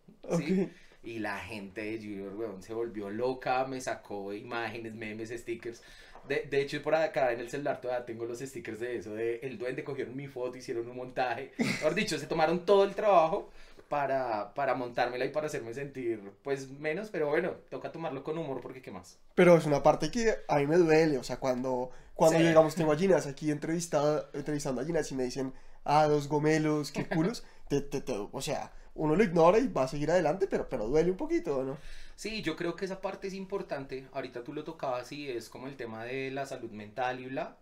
Y 1.03 1.20
la 1.20 1.39
gente 1.39 1.82
de 1.82 1.98
Junior, 1.98 2.36
weón, 2.36 2.62
se 2.62 2.74
volvió 2.74 3.10
loca, 3.10 3.65
me 3.65 3.82
sacó 3.82 4.34
imágenes, 4.34 4.94
memes, 4.94 5.30
stickers. 5.32 5.82
De, 6.28 6.48
de 6.50 6.62
hecho, 6.62 6.82
por 6.82 6.96
acá 6.96 7.32
en 7.34 7.40
el 7.40 7.50
celular 7.50 7.82
todavía 7.82 8.06
tengo 8.06 8.25
los 8.25 8.40
stickers 8.40 8.80
de 8.80 8.98
eso, 8.98 9.13
de 9.13 9.40
el 9.44 9.58
duende, 9.58 9.84
cogieron 9.84 10.16
mi 10.16 10.28
foto, 10.28 10.58
hicieron 10.58 10.90
un 10.90 10.96
montaje. 10.96 11.51
Mejor 11.58 11.94
dicho, 11.96 12.18
se 12.18 12.28
tomaron 12.28 12.66
todo 12.66 12.84
el 12.84 12.94
trabajo 12.96 13.50
para, 13.90 14.54
para 14.54 14.74
montármela 14.75 15.25
y 15.25 15.30
para 15.30 15.48
hacerme 15.48 15.74
sentir, 15.74 16.22
pues, 16.44 16.70
menos, 16.70 17.10
pero 17.10 17.28
bueno, 17.28 17.51
toca 17.70 17.92
tomarlo 17.92 18.24
con 18.24 18.38
humor 18.38 18.62
porque 18.62 18.82
qué 18.82 18.92
más. 18.92 19.18
Pero 19.36 19.58
es 19.58 19.66
una 19.66 19.84
parte 19.84 20.10
que 20.12 20.34
a 20.48 20.58
mí 20.60 20.68
me 20.68 20.78
duele, 20.78 21.18
o 21.18 21.24
sea, 21.24 21.38
cuando, 21.38 21.92
cuando 22.13 22.40
Sí. 22.40 22.46
llegamos, 22.46 22.75
tengo 22.75 22.92
a 22.94 22.98
Ginas 22.98 23.28
aquí 23.28 23.51
entrevistada, 23.51 24.30
entrevistando 24.34 24.82
a 24.82 24.86
Ginas 24.86 25.12
y 25.12 25.16
me 25.16 25.24
dicen, 25.24 25.54
ah, 25.84 26.08
dos 26.08 26.28
gomelos, 26.30 26.92
qué 26.92 27.06
culos, 27.06 27.44
te, 27.68 27.82
te- 27.82 28.01
te- 28.01 28.28
o 28.32 28.42
sea, 28.42 28.72
uno 28.96 29.16
lo 29.16 29.24
ignora 29.24 29.58
y 29.60 29.68
va 29.68 29.84
a 29.84 29.88
seguir 29.88 30.12
adelante, 30.12 30.48
pero, 30.48 30.70
pero 30.70 30.88
duele 30.88 31.12
un 31.12 31.18
poquito, 31.18 31.63
¿no? 31.63 31.78
Sí, 32.22 32.44
yo 32.44 32.56
creo 32.56 32.75
que 32.75 32.86
esa 32.86 33.01
parte 33.01 33.28
es 33.28 33.34
importante. 33.34 34.08
Ahorita 34.13 34.44
tú 34.44 34.54
lo 34.54 34.63
tocabas 34.63 35.12
y 35.12 35.28
es 35.28 35.50
como 35.50 35.68
el 35.68 35.75
tema 35.75 36.06
de 36.06 36.30
la 36.30 36.46
salud 36.46 36.70
mental 36.70 37.20
y 37.20 37.25
bla. 37.25 37.58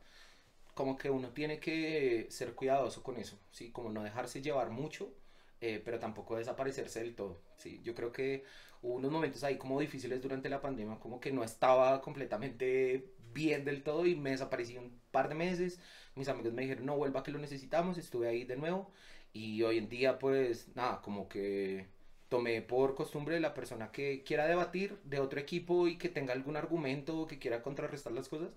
Como 0.74 0.98
que 0.98 1.10
uno 1.10 1.30
tiene 1.30 1.60
que 1.62 2.28
ser 2.30 2.56
cuidadoso 2.56 3.01
con 3.01 3.16
eso, 3.18 3.39
¿sí? 3.51 3.72
Como 3.72 3.89
no 3.89 4.04
dejarse 4.04 4.42
llevar 4.42 4.70
mucho, 4.70 5.13
eh, 5.62 5.82
pero 5.86 5.98
tampoco 6.00 6.36
desaparecerse 6.36 7.00
del 7.00 7.16
todo, 7.16 7.42
¿sí? 7.58 7.80
Yo 7.86 7.96
creo 7.96 8.12
que 8.12 8.44
hubo 8.82 8.96
unos 8.96 9.12
momentos 9.12 9.46
ahí 9.46 9.58
como 9.58 9.80
difíciles 9.80 10.22
durante 10.22 10.50
la 10.50 10.62
pandemia, 10.62 11.00
como 11.00 11.22
que 11.22 11.32
no 11.32 11.44
estaba 11.46 12.01
completamente 12.01 13.13
bien 13.34 13.63
del 13.66 13.82
todo 13.84 14.06
y 14.08 14.16
me 14.16 14.32
desaparecí 14.32 14.78
un 14.78 15.00
par 15.12 15.30
de 15.30 15.36
meses. 15.36 15.80
Mis 16.16 16.28
amigos 16.28 16.54
me 16.54 16.63
dijeron, 16.63 16.86
no, 16.86 16.98
vuelva 16.98 17.24
que 17.24 17.32
lo 17.32 17.39
necesitamos, 17.39 17.98
estuve 17.98 18.28
ahí 18.28 18.44
de 18.44 18.58
nuevo. 18.58 18.92
Y 19.32 19.63
hoy 19.63 19.78
en 19.78 19.88
día, 19.89 20.20
pues, 20.20 20.68
nada, 20.75 21.01
como 21.01 21.30
que 21.30 21.88
tomé 22.29 22.62
por 22.62 22.95
costumbre 22.95 23.39
la 23.39 23.53
persona 23.53 23.91
que 23.91 24.24
quiera 24.24 24.45
debatir 24.48 24.98
de 25.03 25.19
otro 25.19 25.39
equipo 25.39 25.88
y 25.88 25.98
que 25.98 26.09
tenga 26.09 26.33
algún 26.33 26.55
argumento 26.57 27.17
o 27.21 27.27
que 27.27 27.39
quiera 27.39 27.62
contrarrestar 27.63 28.13
las 28.13 28.29
cosas, 28.29 28.50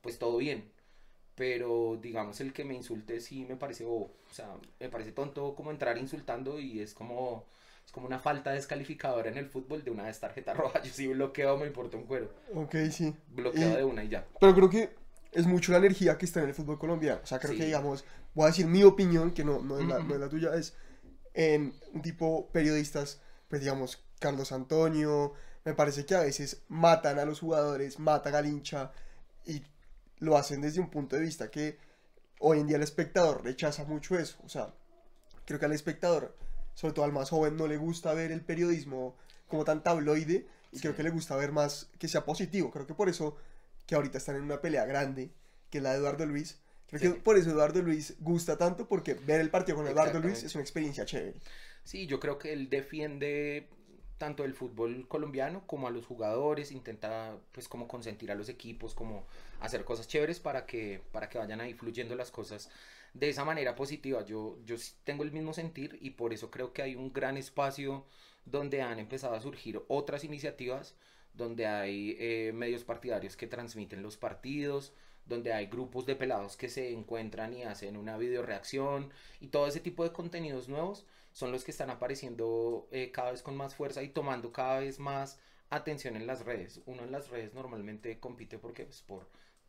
pues 0.00 0.18
todo 0.18 0.36
bien. 0.38 0.70
Pero 1.34 1.98
digamos 2.00 2.40
el 2.40 2.52
que 2.52 2.64
me 2.64 2.74
insulte 2.74 3.20
sí 3.20 3.44
me 3.48 3.56
parece 3.56 3.84
bobo. 3.84 4.12
O 4.30 4.34
sea, 4.34 4.54
me 4.80 4.88
parece 4.88 5.12
tonto 5.12 5.54
como 5.54 5.70
entrar 5.70 5.96
insultando 5.98 6.58
y 6.60 6.80
es 6.80 6.92
como 6.94 7.46
es 7.86 7.90
como 7.90 8.06
una 8.06 8.18
falta 8.20 8.52
descalificadora 8.52 9.28
en 9.30 9.38
el 9.38 9.46
fútbol 9.48 9.82
de 9.82 9.90
una 9.90 10.04
vez 10.04 10.20
tarjeta 10.20 10.52
roja. 10.54 10.82
Yo 10.82 10.92
sí 10.92 11.06
bloqueo, 11.06 11.56
me 11.56 11.66
importa 11.66 11.96
un 11.96 12.04
cuero. 12.04 12.30
Ok, 12.54 12.74
sí. 12.90 13.14
Bloqueo 13.28 13.72
Y- 13.72 13.76
de 13.76 13.84
una 13.84 14.04
y 14.04 14.08
ya. 14.08 14.26
Pero 14.40 14.54
creo 14.54 14.68
que 14.70 14.90
es 15.32 15.46
mucho 15.46 15.72
la 15.72 15.78
energía 15.78 16.18
que 16.18 16.26
está 16.26 16.42
en 16.42 16.48
el 16.48 16.54
fútbol 16.54 16.78
colombiano. 16.78 17.20
O 17.22 17.26
sea, 17.26 17.38
creo 17.38 17.52
Sí. 17.52 17.58
que, 17.58 17.64
digamos, 17.66 18.04
voy 18.34 18.44
a 18.44 18.48
decir 18.48 18.66
mi 18.66 18.82
opinión, 18.84 19.32
que 19.32 19.44
no, 19.44 19.62
no, 19.62 19.78
es, 19.78 19.86
la, 19.86 19.98
no 20.00 20.14
es 20.14 20.20
la 20.20 20.28
tuya, 20.28 20.54
es 20.54 20.76
en 21.34 21.78
tipo 22.02 22.48
periodistas, 22.52 23.20
pues 23.48 23.60
digamos, 23.60 24.02
Carlos 24.18 24.52
Antonio, 24.52 25.34
me 25.64 25.74
parece 25.74 26.04
que 26.04 26.14
a 26.14 26.20
veces 26.20 26.62
matan 26.68 27.18
a 27.18 27.24
los 27.24 27.40
jugadores, 27.40 27.98
matan 27.98 28.34
al 28.34 28.46
hincha 28.46 28.92
y 29.46 29.62
lo 30.18 30.36
hacen 30.36 30.60
desde 30.60 30.80
un 30.80 30.90
punto 30.90 31.16
de 31.16 31.22
vista 31.22 31.50
que 31.50 31.78
hoy 32.40 32.60
en 32.60 32.66
día 32.66 32.76
el 32.76 32.82
espectador 32.82 33.44
rechaza 33.44 33.84
mucho 33.84 34.18
eso. 34.18 34.38
O 34.44 34.48
sea, 34.48 34.74
creo 35.44 35.58
que 35.58 35.66
al 35.66 35.72
espectador, 35.72 36.36
sobre 36.74 36.94
todo 36.94 37.04
al 37.04 37.12
más 37.12 37.30
joven, 37.30 37.56
no 37.56 37.66
le 37.66 37.76
gusta 37.76 38.14
ver 38.14 38.32
el 38.32 38.44
periodismo 38.44 39.16
como 39.48 39.64
tan 39.64 39.82
tabloide 39.82 40.46
y 40.72 40.80
creo 40.80 40.96
que 40.96 41.02
le 41.02 41.10
gusta 41.10 41.36
ver 41.36 41.52
más 41.52 41.90
que 41.98 42.08
sea 42.08 42.24
positivo. 42.24 42.70
Creo 42.70 42.86
que 42.86 42.94
por 42.94 43.08
eso 43.08 43.36
que 43.86 43.94
ahorita 43.94 44.18
están 44.18 44.36
en 44.36 44.42
una 44.42 44.60
pelea 44.60 44.84
grande, 44.86 45.32
que 45.70 45.78
es 45.78 45.84
la 45.84 45.90
de 45.90 45.98
Eduardo 45.98 46.26
Luis. 46.26 46.58
Creo 46.92 47.12
Sí. 47.12 47.16
que 47.16 47.22
por 47.22 47.36
eso 47.38 47.50
Eduardo 47.50 47.80
Luis 47.82 48.14
gusta 48.20 48.58
tanto, 48.58 48.86
porque 48.86 49.14
ver 49.14 49.40
el 49.40 49.50
partido 49.50 49.76
con 49.78 49.86
Eduardo 49.86 50.20
Luis 50.20 50.42
es 50.42 50.54
una 50.54 50.62
experiencia 50.62 51.04
chévere. 51.06 51.34
Sí, 51.84 52.06
yo 52.06 52.20
creo 52.20 52.38
que 52.38 52.52
él 52.52 52.68
defiende 52.68 53.66
tanto 54.18 54.44
el 54.44 54.54
fútbol 54.54 55.08
colombiano 55.08 55.66
como 55.66 55.88
a 55.88 55.90
los 55.90 56.06
jugadores, 56.06 56.70
intenta 56.70 57.36
pues 57.50 57.66
como 57.66 57.88
consentir 57.88 58.30
a 58.30 58.34
los 58.36 58.48
equipos, 58.48 58.94
como 58.94 59.24
hacer 59.60 59.84
cosas 59.84 60.06
chéveres 60.06 60.38
para 60.38 60.64
que, 60.66 61.00
para 61.12 61.28
que 61.28 61.38
vayan 61.38 61.60
ahí 61.60 61.74
fluyendo 61.74 62.14
las 62.14 62.30
cosas 62.30 62.70
de 63.14 63.30
esa 63.30 63.44
manera 63.44 63.74
positiva. 63.74 64.24
Yo, 64.24 64.58
yo 64.64 64.76
tengo 65.04 65.24
el 65.24 65.32
mismo 65.32 65.54
sentir 65.54 65.98
y 66.00 66.10
por 66.10 66.32
eso 66.32 66.50
creo 66.50 66.72
que 66.72 66.82
hay 66.82 66.94
un 66.94 67.12
gran 67.12 67.36
espacio 67.36 68.04
donde 68.44 68.82
han 68.82 68.98
empezado 68.98 69.34
a 69.34 69.40
surgir 69.40 69.82
otras 69.88 70.24
iniciativas, 70.24 70.94
donde 71.34 71.66
hay 71.66 72.16
eh, 72.20 72.52
medios 72.54 72.84
partidarios 72.84 73.36
que 73.36 73.46
transmiten 73.46 74.02
los 74.02 74.16
partidos, 74.16 74.92
donde 75.26 75.52
hay 75.52 75.66
grupos 75.66 76.06
de 76.06 76.16
pelados 76.16 76.56
que 76.56 76.68
se 76.68 76.92
encuentran 76.92 77.54
y 77.54 77.62
hacen 77.62 77.96
una 77.96 78.16
video 78.16 78.42
reacción 78.42 79.10
y 79.40 79.48
todo 79.48 79.66
ese 79.66 79.80
tipo 79.80 80.04
de 80.04 80.12
contenidos 80.12 80.68
nuevos 80.68 81.06
son 81.32 81.52
los 81.52 81.64
que 81.64 81.70
están 81.70 81.90
apareciendo 81.90 82.88
eh, 82.90 83.10
cada 83.12 83.32
vez 83.32 83.42
con 83.42 83.56
más 83.56 83.74
fuerza 83.74 84.02
y 84.02 84.08
tomando 84.08 84.52
cada 84.52 84.80
vez 84.80 84.98
más 84.98 85.38
atención 85.70 86.16
en 86.16 86.26
las 86.26 86.44
redes. 86.44 86.80
Uno 86.86 87.02
en 87.04 87.12
las 87.12 87.28
redes 87.30 87.54
normalmente 87.54 88.20
compite 88.20 88.58
porque 88.58 88.84
pues, 88.84 89.00
por 89.02 89.26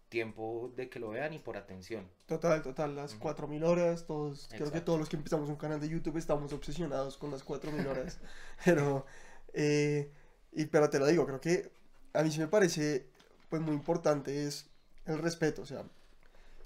tiempo 0.10 0.72
de 0.76 0.90
que 0.90 1.00
lo 1.00 1.10
vean 1.10 1.34
y 1.34 1.40
por 1.40 1.58
atención. 1.58 2.08
Total, 2.28 2.62
total, 2.62 2.96
las 2.96 3.14
Ujú. 3.14 3.22
4000 3.22 3.64
horas, 3.64 4.06
todos, 4.06 4.48
creo 4.52 4.72
que 4.72 4.82
todos 4.82 5.00
los 5.00 5.10
que 5.10 5.16
empezamos 5.16 5.50
un 5.50 5.56
canal 5.56 5.80
de 5.80 5.90
YouTube 5.90 6.18
estamos 6.18 6.54
obsesionados 6.54 7.18
con 7.18 7.32
las 7.32 7.44
4000 7.44 7.88
horas. 7.88 8.20
pero, 8.66 9.06
eh, 9.54 10.12
y, 10.52 10.66
pero 10.66 10.90
te 10.90 11.00
lo 11.00 11.08
digo, 11.08 11.26
creo 11.26 11.42
que 11.42 11.72
a 12.14 12.22
mí 12.22 12.30
sí 12.30 12.40
me 12.40 12.48
parece 12.48 13.08
pues 13.50 13.62
muy 13.62 13.74
importante 13.74 14.46
es 14.46 14.70
el 15.06 15.20
respeto, 15.20 15.62
o 15.64 15.66
sea, 15.66 15.84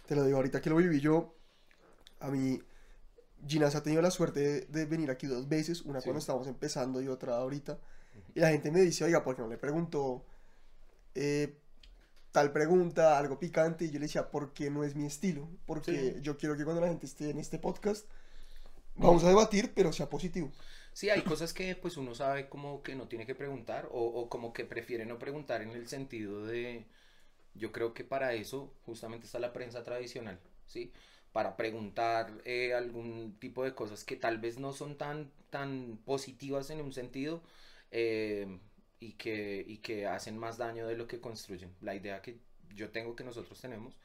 te 0.08 0.15
lo 0.15 0.24
digo 0.25 0.38
ahorita 0.38 0.62
que 0.62 0.70
lo 0.70 0.77
viví 0.77 1.00
yo, 1.00 1.36
a 2.20 2.29
mí 2.29 2.62
Ginas 3.48 3.75
ha 3.75 3.84
tenido 3.84 4.01
la 4.01 4.12
suerte 4.12 4.39
de, 4.39 4.62
de 4.67 4.86
venir 4.86 5.12
aquí 5.12 5.27
dos 5.27 5.48
veces, 5.50 5.82
una 5.84 6.01
Sí. 6.01 6.06
cuando 6.06 6.20
estábamos 6.20 6.48
empezando 6.48 7.01
y 7.01 7.08
otra 7.08 7.38
ahorita, 7.38 7.79
y 8.36 8.39
la 8.39 8.50
gente 8.50 8.72
me 8.72 8.82
dice, 8.82 9.03
oiga, 9.06 9.24
¿por 9.24 9.36
qué 9.36 9.41
no 9.41 9.48
le 9.48 9.58
preguntó 9.58 10.25
eh, 11.15 11.58
tal 12.32 12.51
pregunta, 12.51 13.17
algo 13.17 13.39
picante? 13.39 13.86
Y 13.86 13.91
yo 13.91 14.00
le 14.00 14.06
decía, 14.08 14.29
porque 14.32 14.70
no 14.70 14.84
es 14.84 14.96
mi 14.96 15.06
estilo, 15.06 15.48
porque 15.65 16.15
Sí. 16.15 16.22
yo 16.22 16.38
quiero 16.38 16.58
que 16.58 16.63
cuando 16.63 16.82
la 16.82 16.88
gente 16.89 17.06
esté 17.06 17.29
en 17.32 17.39
este 17.39 17.60
podcast, 17.60 18.06
vamos 18.96 19.24
a 19.24 19.29
debatir, 19.29 19.74
pero 19.75 19.91
sea 19.94 20.10
positivo. 20.10 20.51
Sí, 20.94 21.10
hay 21.10 21.22
cosas 21.22 21.53
que 21.53 21.75
pues 21.75 21.98
uno 21.98 22.15
sabe 22.15 22.50
como 22.50 22.82
que 22.82 22.96
no 22.96 23.08
tiene 23.08 23.25
que 23.25 23.36
preguntar 23.36 23.88
o, 23.91 24.01
o 24.01 24.29
como 24.29 24.51
que 24.53 24.65
prefiere 24.65 25.06
no 25.06 25.20
preguntar 25.20 25.62
en 25.62 25.70
el 25.72 25.88
sentido 25.88 26.46
de, 26.46 26.88
yo 27.56 27.72
creo 27.72 27.94
que 27.94 28.04
para 28.04 28.34
eso 28.34 28.74
justamente 28.86 29.25
está 29.25 29.39
la 29.39 29.54
prensa 29.54 29.84
tradicional, 29.84 30.39
¿sí? 30.68 30.92
Para 31.32 31.58
preguntar 31.58 32.42
eh, 32.46 32.74
algún 32.74 33.38
tipo 33.39 33.63
de 33.63 33.74
cosas 33.75 34.04
que 34.04 34.16
tal 34.16 34.38
vez 34.39 34.60
no 34.60 34.74
son 34.74 34.98
tan, 34.98 35.32
tan 35.50 36.00
positivas 36.06 36.70
en 36.70 36.82
un 36.82 36.94
sentido 36.94 37.44
eh, 37.92 38.60
y, 39.00 39.13
que, 39.13 39.63
y 39.68 39.77
que 39.77 40.08
hacen 40.08 40.38
más 40.38 40.58
daño 40.58 40.88
de 40.88 40.98
lo 40.98 41.08
que 41.08 41.20
construyen. 41.22 41.74
La 41.82 41.96
idea 41.96 42.22
que 42.22 42.39
yo 42.75 42.89
tengo 42.92 43.16
que 43.16 43.24
nosotros 43.24 43.60
tenemos 43.62 43.98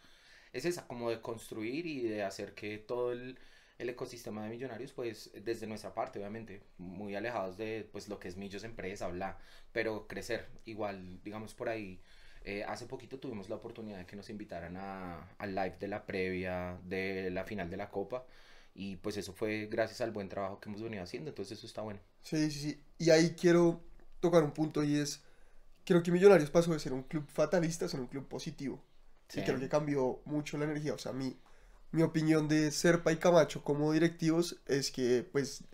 es 0.52 0.64
esa, 0.64 0.86
como 0.86 1.10
de 1.10 1.20
construir 1.20 1.86
y 1.86 2.02
de 2.02 2.22
hacer 2.22 2.54
que 2.54 2.78
todo 2.78 3.12
el, 3.12 3.38
el 3.78 3.88
ecosistema 3.88 4.44
de 4.44 4.50
millonarios, 4.50 4.92
pues 4.92 5.30
desde 5.44 5.66
nuestra 5.66 5.94
parte, 5.94 6.18
obviamente, 6.18 6.62
muy 6.78 7.14
alejados 7.14 7.56
de 7.56 7.88
pues 7.90 8.08
lo 8.08 8.18
que 8.18 8.28
es 8.28 8.36
Millos 8.36 8.64
Empresa, 8.64 9.08
bla, 9.08 9.38
pero 9.72 10.06
crecer. 10.06 10.48
Igual, 10.64 11.20
digamos 11.22 11.54
por 11.54 11.68
ahí, 11.68 12.00
eh, 12.44 12.64
hace 12.64 12.86
poquito 12.86 13.18
tuvimos 13.18 13.48
la 13.48 13.56
oportunidad 13.56 13.98
de 13.98 14.06
que 14.06 14.16
nos 14.16 14.30
invitaran 14.30 14.76
a, 14.76 15.28
al 15.38 15.54
live 15.54 15.76
de 15.78 15.88
la 15.88 16.04
previa 16.06 16.78
de 16.84 17.30
la 17.30 17.44
final 17.44 17.70
de 17.70 17.76
la 17.76 17.90
Copa. 17.90 18.24
Y 18.74 18.96
pues 18.96 19.16
eso 19.16 19.32
fue 19.32 19.66
gracias 19.70 20.00
al 20.00 20.12
buen 20.12 20.28
trabajo 20.28 20.58
que 20.58 20.68
hemos 20.68 20.82
venido 20.82 21.02
haciendo, 21.02 21.28
entonces 21.28 21.58
eso 21.58 21.66
está 21.66 21.82
bueno. 21.82 22.00
Sí, 22.22 22.50
sí, 22.50 22.58
sí. 22.60 22.82
Y 22.98 23.10
ahí 23.10 23.34
quiero 23.38 23.82
tocar 24.20 24.42
un 24.44 24.52
punto 24.52 24.82
y 24.82 24.96
es, 24.96 25.20
creo 25.84 26.02
que 26.02 26.10
Millonarios 26.10 26.50
pasó 26.50 26.72
de 26.72 26.78
ser 26.78 26.92
un 26.92 27.02
club 27.02 27.26
fatalista 27.28 27.84
a 27.84 27.88
ser 27.88 28.00
un 28.00 28.06
club 28.06 28.26
positivo. 28.28 28.82
Sí. 29.28 29.40
Y 29.40 29.44
creo 29.44 29.58
que 29.58 29.68
cambió 29.68 30.20
mucho 30.24 30.56
la 30.56 30.64
energía. 30.64 30.94
O 30.94 30.98
sea, 30.98 31.12
mi, 31.12 31.36
mi 31.90 32.02
opinión 32.02 32.48
de 32.48 32.70
Serpa 32.70 33.12
y 33.12 33.16
Camacho 33.16 33.62
como 33.62 33.92
directivos 33.92 34.56
es 34.66 34.90
que, 34.90 35.26
pues, 35.30 35.64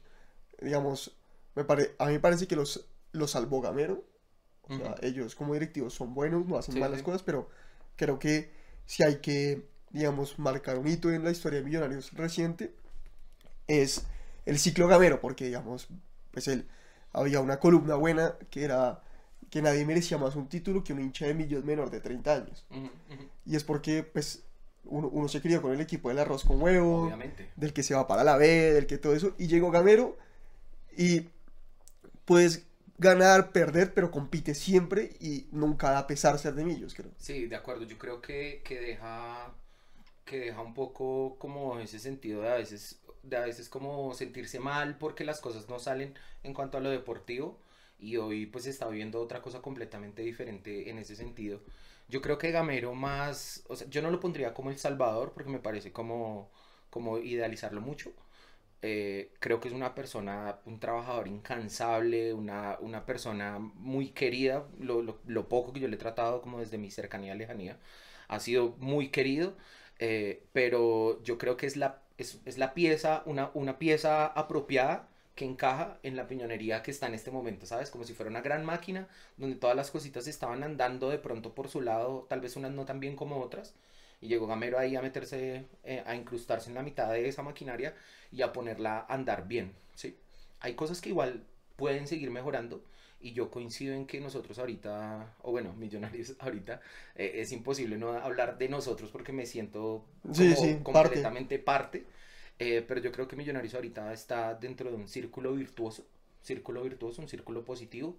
digamos, 0.61 1.17
me 1.55 1.65
pare, 1.65 1.95
a 1.99 2.07
mí 2.07 2.13
me 2.15 2.21
parece 2.21 2.47
que 2.49 2.57
los, 2.57 2.89
los 3.13 3.31
salvó 3.31 3.61
Gamero. 3.61 4.05
O 4.69 4.77
sea, 4.77 4.91
Ujú. 4.91 4.95
ellos 5.03 5.35
como 5.35 5.55
directivos 5.55 5.95
son 5.95 6.15
buenos, 6.15 6.47
no 6.47 6.59
hacen 6.59 6.75
Sí, 6.75 6.81
malas 6.81 6.99
sí. 6.99 7.05
cosas, 7.05 7.23
pero 7.23 7.49
creo 7.97 8.19
que 8.19 8.51
si 8.87 9.03
hay 9.03 9.17
que, 9.17 9.67
digamos, 9.91 10.39
marcar 10.39 10.79
un 10.79 10.89
hito 10.89 11.11
en 11.11 11.25
la 11.25 11.31
historia 11.31 11.61
de 11.61 11.65
Millonarios 11.65 12.13
reciente, 12.13 12.75
es 13.67 14.05
el 14.47 14.59
ciclo 14.59 14.87
Gamero, 14.89 15.21
porque, 15.21 15.47
digamos, 15.47 15.89
pues 16.31 16.49
él, 16.49 16.67
había 17.13 17.41
una 17.41 17.59
columna 17.59 17.95
buena 17.95 18.35
que 18.51 18.65
era 18.65 19.03
que 19.51 19.63
nadie 19.63 19.85
merecía 19.87 20.19
más 20.19 20.37
un 20.37 20.49
título 20.49 20.85
que 20.85 20.93
un 20.93 21.01
hincha 21.01 21.27
de 21.27 21.35
Millos 21.35 21.65
menor 21.65 21.91
de 21.91 22.01
30 22.01 22.35
años. 22.35 22.67
Ujú, 22.71 22.81
ujú. 22.87 23.29
Y 23.47 23.57
es 23.57 23.65
porque, 23.65 24.03
pues, 24.03 24.43
uno, 24.85 25.09
uno 25.09 25.29
se 25.29 25.41
crió 25.41 25.63
con 25.63 25.73
el 25.73 25.81
equipo 25.81 26.09
del 26.11 26.19
arroz 26.19 26.45
con 26.45 26.61
huevo, 26.61 27.05
Obviamente. 27.05 27.49
del 27.57 27.73
que 27.73 27.83
se 27.83 27.95
va 27.95 28.07
para 28.07 28.25
la 28.25 28.37
B, 28.37 28.47
del 28.75 28.87
que 28.87 28.99
todo 28.99 29.15
eso. 29.15 29.35
Y 29.39 29.47
llegó 29.47 29.71
Gamero 29.71 30.17
y 30.97 31.29
puedes 32.25 32.67
ganar, 32.99 33.53
perder, 33.53 33.95
pero 33.95 34.11
compite 34.11 34.55
siempre 34.55 35.13
y 35.21 35.47
nunca 35.53 35.91
da 35.91 36.07
pesar 36.07 36.39
ser 36.39 36.55
de 36.55 36.65
Millos, 36.65 36.95
creo. 36.95 37.11
Sí, 37.19 37.47
de 37.47 37.57
acuerdo. 37.57 37.85
Yo 37.85 37.99
creo 37.99 38.21
que, 38.21 38.63
que 38.65 38.81
deja 38.81 39.53
que 40.25 40.41
deja 40.41 40.61
un 40.63 40.75
poco 40.75 41.37
como 41.39 41.79
ese 41.81 41.99
sentido 41.99 42.43
de 42.43 42.51
a 42.51 42.55
veces 42.57 43.01
de 43.23 43.37
a 43.37 43.41
veces 43.43 43.69
como 43.69 44.15
sentirse 44.15 44.61
mal 44.61 44.99
porque 44.99 45.25
las 45.25 45.41
cosas 45.41 45.69
no 45.69 45.79
salen 45.81 46.15
en 46.45 46.55
cuanto 46.55 46.79
a 46.79 46.81
lo 46.81 46.91
deportivo 46.91 47.59
y 47.99 48.17
hoy 48.19 48.47
pues 48.47 48.65
se 48.65 48.71
está 48.71 48.89
viviendo 48.89 49.21
otra 49.21 49.43
cosa 49.43 49.63
completamente 49.63 50.23
diferente 50.23 50.91
en 50.91 50.99
ese 50.99 51.17
sentido. 51.17 51.61
Yo 52.09 52.23
creo 52.23 52.39
que 52.39 52.53
Gamero 52.53 52.95
más, 52.95 53.65
o 53.69 53.77
sea, 53.77 53.89
yo 53.91 54.03
no 54.03 54.11
lo 54.11 54.21
pondría 54.21 54.55
como 54.55 54.71
el 54.71 54.79
Salvador 54.79 55.33
porque 55.35 55.51
me 55.51 55.59
parece 55.61 55.93
como 55.93 56.51
como 56.91 57.19
idealizarlo 57.19 57.81
mucho. 57.81 58.13
Eh, 58.83 59.33
creo 59.41 59.61
que 59.61 59.69
es 59.69 59.75
una 59.75 59.95
persona, 59.95 60.61
un 60.65 60.79
trabajador 60.81 61.27
incansable, 61.29 62.33
una, 62.33 62.79
una 62.81 63.05
persona 63.07 63.59
muy 63.59 64.11
querida, 64.11 64.67
lo, 64.79 65.03
lo, 65.03 65.19
lo 65.27 65.49
poco 65.49 65.73
que 65.73 65.81
yo 65.81 65.89
le 65.89 65.97
he 65.97 65.99
tratado 65.99 66.41
como 66.43 66.61
desde 66.61 66.79
mi 66.79 66.91
cercanía, 66.91 67.35
lejanía, 67.35 67.79
ha 68.29 68.41
sido 68.41 68.77
muy 68.79 69.09
querido, 69.09 69.57
eh, 69.99 70.45
pero 70.53 71.23
yo 71.25 71.39
creo 71.39 71.57
que 71.57 71.67
es 71.67 71.77
la, 71.77 72.03
es, 72.19 72.41
es 72.45 72.59
la 72.59 72.75
pieza, 72.75 73.23
una, 73.27 73.51
una 73.55 73.79
pieza 73.79 74.27
apropiada 74.27 75.09
que 75.35 75.45
encaja 75.45 75.99
en 76.03 76.17
la 76.17 76.27
piñonería 76.27 76.83
que 76.83 76.91
está 76.91 77.07
en 77.07 77.15
este 77.15 77.31
momento, 77.31 77.67
¿sabes? 77.67 77.91
Como 77.91 78.05
si 78.05 78.13
fuera 78.15 78.31
una 78.31 78.41
gran 78.41 78.65
máquina 78.65 79.09
donde 79.37 79.57
todas 79.57 79.77
las 79.77 79.91
cositas 79.91 80.27
estaban 80.27 80.63
andando 80.65 81.11
de 81.11 81.19
pronto 81.19 81.55
por 81.55 81.69
su 81.69 81.81
lado, 81.81 82.27
tal 82.29 82.41
vez 82.41 82.57
unas 82.57 82.73
no 82.73 82.85
tan 82.85 83.01
bien 83.01 83.17
como 83.17 83.41
otras, 83.41 83.75
y 84.21 84.29
llegó 84.29 84.47
Gamero 84.47 84.79
ahí 84.79 84.97
a 84.97 85.03
meterse, 85.03 85.67
eh, 85.85 86.03
a 86.07 86.15
incrustarse 86.15 86.69
en 86.71 86.75
la 86.75 86.83
mitad 86.83 87.11
de 87.13 87.29
esa 87.29 87.43
maquinaria 87.43 87.95
y 88.33 88.43
a 88.43 88.53
ponerla 88.53 89.01
a 89.09 89.15
andar 89.15 89.47
bien, 89.49 89.73
¿sí? 89.95 90.17
Hay 90.61 90.75
cosas 90.75 91.01
que 91.01 91.11
igual 91.11 91.45
pueden 91.77 92.07
seguir 92.07 92.31
mejorando 92.31 92.83
y 93.21 93.33
yo 93.33 93.51
coincido 93.51 93.95
en 93.95 94.07
que 94.07 94.21
nosotros 94.21 94.59
ahorita, 94.59 95.35
o 95.43 95.51
bueno, 95.51 95.73
millonarios 95.75 96.35
ahorita, 96.41 96.81
eh, 97.17 97.33
es 97.37 97.53
imposible 97.53 97.97
no 97.97 98.13
hablar 98.13 98.59
de 98.59 98.69
nosotros 98.69 99.11
porque 99.11 99.33
me 99.33 99.47
siento 99.47 100.05
como 100.23 100.55
sí, 100.57 100.79
completamente 100.83 101.59
parte, 101.59 102.07
eh, 102.59 102.85
pero 102.87 103.01
yo 103.01 103.13
creo 103.13 103.29
que 103.29 103.37
Millonarios 103.37 103.75
ahorita 103.75 104.13
está 104.13 104.55
dentro 104.55 104.91
de 104.91 104.97
un 104.97 105.09
círculo 105.09 105.55
virtuoso, 105.55 106.07
círculo 106.43 106.83
virtuoso, 106.83 107.23
un 107.23 107.29
círculo 107.29 107.65
positivo, 107.65 108.17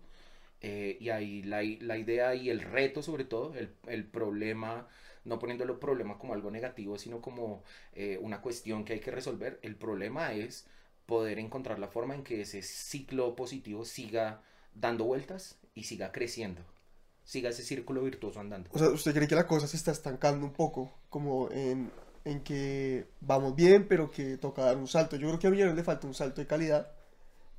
eh, 0.62 0.98
y 1.00 1.10
ahí 1.10 1.44
la, 1.44 1.62
la 1.82 1.98
idea 1.98 2.36
y 2.36 2.50
el 2.50 2.62
reto 2.62 3.02
sobre 3.02 3.26
todo, 3.26 3.56
el, 3.56 3.70
el 3.88 4.06
problema, 4.06 4.88
no 5.26 5.40
poniéndolo 5.40 5.80
problema 5.80 6.18
como 6.18 6.34
algo 6.34 6.52
negativo, 6.52 6.98
sino 6.98 7.22
como 7.22 7.64
eh, 7.94 8.18
una 8.22 8.42
cuestión 8.42 8.86
que 8.86 8.94
hay 8.94 9.00
que 9.00 9.12
resolver, 9.12 9.60
el 9.62 9.76
problema 9.76 10.34
es 10.34 10.68
poder 11.06 11.40
encontrar 11.40 11.80
la 11.80 11.88
forma 11.88 12.16
en 12.16 12.24
que 12.24 12.42
ese 12.42 12.62
ciclo 12.62 13.36
positivo 13.36 13.86
siga 13.86 14.42
dando 14.74 15.06
vueltas 15.06 15.58
y 15.74 15.84
siga 15.84 16.12
creciendo, 16.12 16.62
siga 17.24 17.50
ese 17.50 17.64
círculo 17.64 18.04
virtuoso 18.04 18.40
andando. 18.40 18.70
O 18.72 18.80
sea, 18.80 18.90
¿usted 18.90 19.14
cree 19.14 19.28
que 19.28 19.36
la 19.36 19.48
cosa 19.48 19.68
se 19.68 19.78
está 19.78 19.92
estancando 19.92 20.46
un 20.46 20.54
poco 20.54 20.94
como 21.10 21.50
en, 21.52 21.92
en 22.26 22.42
que 22.42 23.08
vamos 23.22 23.56
bien, 23.56 23.88
pero 23.88 24.12
que 24.12 24.38
toca 24.38 24.64
dar 24.64 24.78
un 24.78 24.88
salto. 24.88 25.16
Yo 25.16 25.28
creo 25.28 25.40
que 25.40 25.48
a 25.48 25.50
Millonarios 25.50 25.78
le 25.78 25.84
falta 25.84 26.08
un 26.08 26.14
salto 26.14 26.42
de 26.42 26.48
calidad. 26.48 26.92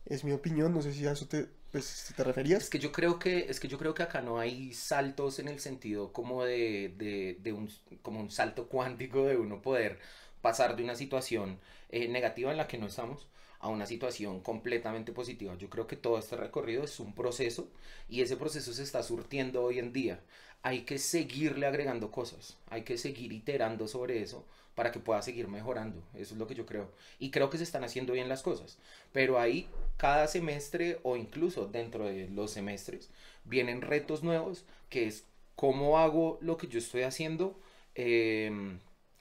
Es 0.07 0.25
mi 0.25 0.33
opinión, 0.33 0.73
no 0.73 0.83
sé 0.83 0.93
si 0.93 1.07
a 1.07 1.13
eso 1.13 1.27
te, 1.29 1.49
pues, 1.73 1.85
si 1.87 2.15
te 2.15 2.25
referías. 2.25 2.65
Es 2.65 2.69
que 2.69 2.79
yo 2.79 2.93
creo 2.93 3.19
que, 3.19 3.47
es 3.49 3.59
que 3.61 3.69
yo 3.69 3.79
creo 3.79 3.95
que 3.95 4.03
acá 4.03 4.21
no 4.21 4.39
hay 4.39 4.73
saltos 4.75 5.39
en 5.39 5.49
el 5.49 5.61
sentido 5.61 6.13
como 6.13 6.45
de, 6.45 6.93
de, 6.97 7.39
de 7.41 7.53
un, 7.53 7.71
como 8.03 8.21
un 8.21 8.31
salto 8.31 8.69
cuántico 8.69 9.25
de 9.27 9.37
uno 9.37 9.63
poder 9.63 9.99
pasar 10.43 10.77
de 10.77 10.85
una 10.85 10.95
situación 10.97 11.59
eh, 11.91 12.09
negativa 12.09 12.51
en 12.51 12.59
la 12.59 12.67
que 12.67 12.79
no 12.79 12.87
estamos 12.87 13.29
a 13.61 13.69
una 13.69 13.87
situación 13.87 14.41
completamente 14.41 15.13
positiva. 15.13 15.57
Yo 15.57 15.71
creo 15.71 15.87
que 15.87 15.97
todo 15.97 16.19
este 16.19 16.37
recorrido 16.37 16.85
es 16.85 16.99
un 17.01 17.15
proceso 17.15 17.71
y 18.09 18.23
ese 18.23 18.37
proceso 18.37 18.73
se 18.73 18.83
está 18.83 19.03
surtiendo 19.03 19.63
hoy 19.63 19.79
en 19.79 19.93
día. 19.93 20.21
Hay 20.63 20.83
que 20.83 20.99
seguirle 20.99 21.67
agregando 21.67 22.11
cosas, 22.11 22.59
hay 22.69 22.83
que 22.83 22.99
seguir 22.99 23.33
iterando 23.33 23.89
sobre 23.89 24.23
eso 24.23 24.45
para 24.81 24.93
que 24.93 24.99
pueda 24.99 25.21
seguir 25.21 25.47
mejorando. 25.47 26.03
Eso 26.15 26.33
es 26.33 26.39
lo 26.39 26.47
que 26.47 26.55
yo 26.55 26.65
creo. 26.65 26.91
Y 27.19 27.31
creo 27.31 27.51
que 27.51 27.59
se 27.59 27.65
están 27.65 27.85
haciendo 27.85 28.15
bien 28.15 28.31
las 28.31 28.41
cosas. 28.41 28.79
Pero 29.13 29.39
ahí, 29.39 29.69
cada 29.99 30.27
semestre 30.27 30.99
o 31.03 31.17
incluso 31.17 31.67
dentro 31.67 32.07
de 32.07 32.31
los 32.31 32.51
semestres, 32.51 33.11
vienen 33.45 33.83
retos 33.83 34.23
nuevos, 34.23 34.65
que 34.89 35.07
es 35.07 35.25
cómo 35.55 35.99
hago 35.99 36.39
lo 36.41 36.57
que 36.57 36.67
yo 36.67 36.79
estoy 36.79 37.03
haciendo, 37.03 37.61
eh, 37.95 38.79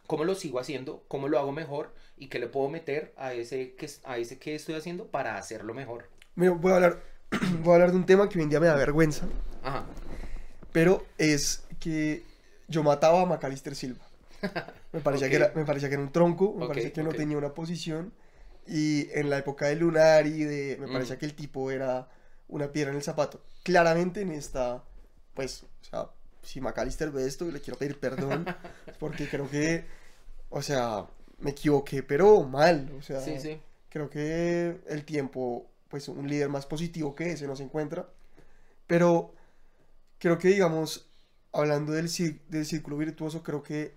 cómo 0.08 0.24
lo 0.24 0.34
sigo 0.34 0.62
haciendo, 0.62 1.04
cómo 1.10 1.28
lo 1.28 1.38
hago 1.38 1.52
mejor 1.52 1.94
y 2.16 2.28
qué 2.28 2.40
le 2.40 2.48
puedo 2.48 2.70
meter 2.70 3.14
a 3.18 3.34
ese 3.34 3.74
que, 3.74 3.90
a 4.06 4.18
ese 4.18 4.40
que 4.40 4.56
estoy 4.56 4.76
haciendo 4.76 5.08
para 5.08 5.38
hacerlo 5.38 5.74
mejor. 5.74 6.08
Mira, 6.36 6.54
voy 6.54 6.72
a 6.72 6.76
hablar, 6.76 7.04
voy 7.64 7.72
a 7.72 7.74
hablar 7.74 7.92
de 7.92 7.98
un 7.98 8.06
tema 8.06 8.30
que 8.30 8.38
hoy 8.38 8.46
en 8.46 8.50
día 8.50 8.62
me 8.62 8.68
da 8.68 8.78
vergüenza, 8.78 9.28
Ajá. 9.62 9.86
pero 10.72 11.06
es 11.18 11.66
que 11.82 12.24
yo 12.70 12.82
mataba 12.82 13.24
a 13.24 13.26
Macalister 13.26 13.76
Silva. 13.76 14.09
Me 14.92 15.02
parecía, 15.02 15.30
Ok. 15.30 15.30
que 15.30 15.36
era, 15.36 15.52
me 15.56 15.66
parecía 15.66 15.90
que 15.90 15.96
era 15.96 16.04
un 16.04 16.12
tronco, 16.12 16.54
me 16.56 16.66
Ok, 16.66 16.66
parecía 16.66 16.92
que 16.94 17.04
no 17.04 17.14
ok. 17.14 17.16
tenía 17.16 17.38
una 17.38 17.54
posición. 17.54 18.14
Y 18.68 19.10
en 19.18 19.30
la 19.30 19.38
época 19.40 19.68
de 19.68 19.76
Lunari, 19.76 20.44
de, 20.44 20.78
me 20.80 20.88
Mm. 20.88 20.90
parecía 20.90 21.18
que 21.18 21.26
el 21.26 21.36
tipo 21.36 21.72
era 21.72 22.10
una 22.48 22.72
piedra 22.72 22.92
en 22.92 22.98
el 22.98 23.04
zapato. 23.04 23.42
Claramente 23.64 24.22
en 24.22 24.32
esta, 24.32 24.84
pues, 25.34 25.64
o 25.82 25.84
sea, 25.86 26.10
si 26.44 26.62
Macalister 26.62 27.12
ve 27.12 27.26
esto, 27.28 27.46
le 27.52 27.62
quiero 27.62 27.78
pedir 27.80 28.00
perdón, 28.00 28.50
porque 29.00 29.30
creo 29.30 29.50
que, 29.50 29.86
o 30.50 30.62
sea, 30.62 31.08
me 31.40 31.52
equivoqué, 31.52 32.04
pero 32.04 32.44
mal. 32.44 32.92
O 32.98 33.02
sea, 33.02 33.24
Sí, 33.26 33.40
sí. 33.40 33.62
creo 33.90 34.10
que 34.10 34.82
el 34.88 35.06
tiempo, 35.06 35.68
pues, 35.90 36.08
un 36.10 36.28
líder 36.30 36.50
más 36.50 36.66
positivo 36.68 37.16
que 37.16 37.32
ese 37.34 37.48
no 37.48 37.56
se 37.56 37.64
encuentra. 37.64 38.10
Pero 38.88 39.34
creo 40.20 40.38
que, 40.38 40.50
digamos, 40.50 41.10
hablando 41.52 41.94
del, 41.94 42.10
del 42.50 42.66
círculo 42.66 42.98
virtuoso, 42.98 43.44
creo 43.44 43.64
que 43.64 43.96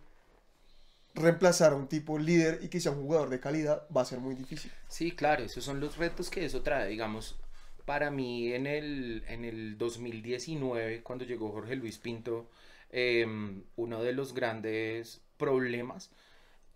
reemplazar 1.14 1.72
a 1.72 1.76
un 1.76 1.88
tipo 1.88 2.18
líder 2.18 2.60
y 2.62 2.68
que 2.68 2.80
sea 2.80 2.92
un 2.92 3.02
jugador 3.02 3.30
de 3.30 3.40
calidad 3.40 3.86
va 3.94 4.02
a 4.02 4.04
ser 4.04 4.20
muy 4.20 4.34
difícil. 4.34 4.72
Sí, 4.88 5.12
claro, 5.12 5.44
esos 5.44 5.64
son 5.64 5.80
los 5.80 5.96
retos 5.96 6.30
que 6.30 6.44
eso 6.44 6.62
trae. 6.62 6.88
Digamos, 6.88 7.36
para 7.84 8.10
mí 8.10 8.52
en 8.52 8.66
el, 8.66 9.24
en 9.28 9.44
el 9.44 9.78
2019, 9.78 11.02
cuando 11.02 11.24
llegó 11.24 11.50
Jorge 11.52 11.76
Luis 11.76 11.98
Pinto, 11.98 12.48
em, 12.90 13.64
uno 13.76 14.02
de 14.02 14.12
los 14.12 14.34
grandes 14.34 15.20
problemas 15.38 16.10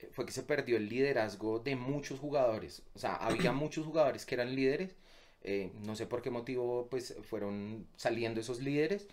eh, 0.01 0.09
fue 0.13 0.27
que 0.27 0.33
se 0.33 0.43
perdió 0.45 0.77
el 0.79 0.89
liderazgo 0.89 1.61
de 1.61 1.77
muchos 1.77 2.21
jugadores. 2.21 2.83
O 2.95 2.99
sea, 3.01 3.17
había 3.17 3.53
muchos 3.53 3.87
jugadores 3.87 4.27
que 4.27 4.35
eran 4.37 4.55
líderes. 4.57 4.97
eh, 5.43 5.73
no 5.85 5.97
sé 5.97 6.07
por 6.07 6.23
qué 6.23 6.31
motivo, 6.31 6.89
pues 6.91 7.17
fueron 7.23 7.87
saliendo 7.97 8.41
esos 8.41 8.61
líderes. 8.63 9.09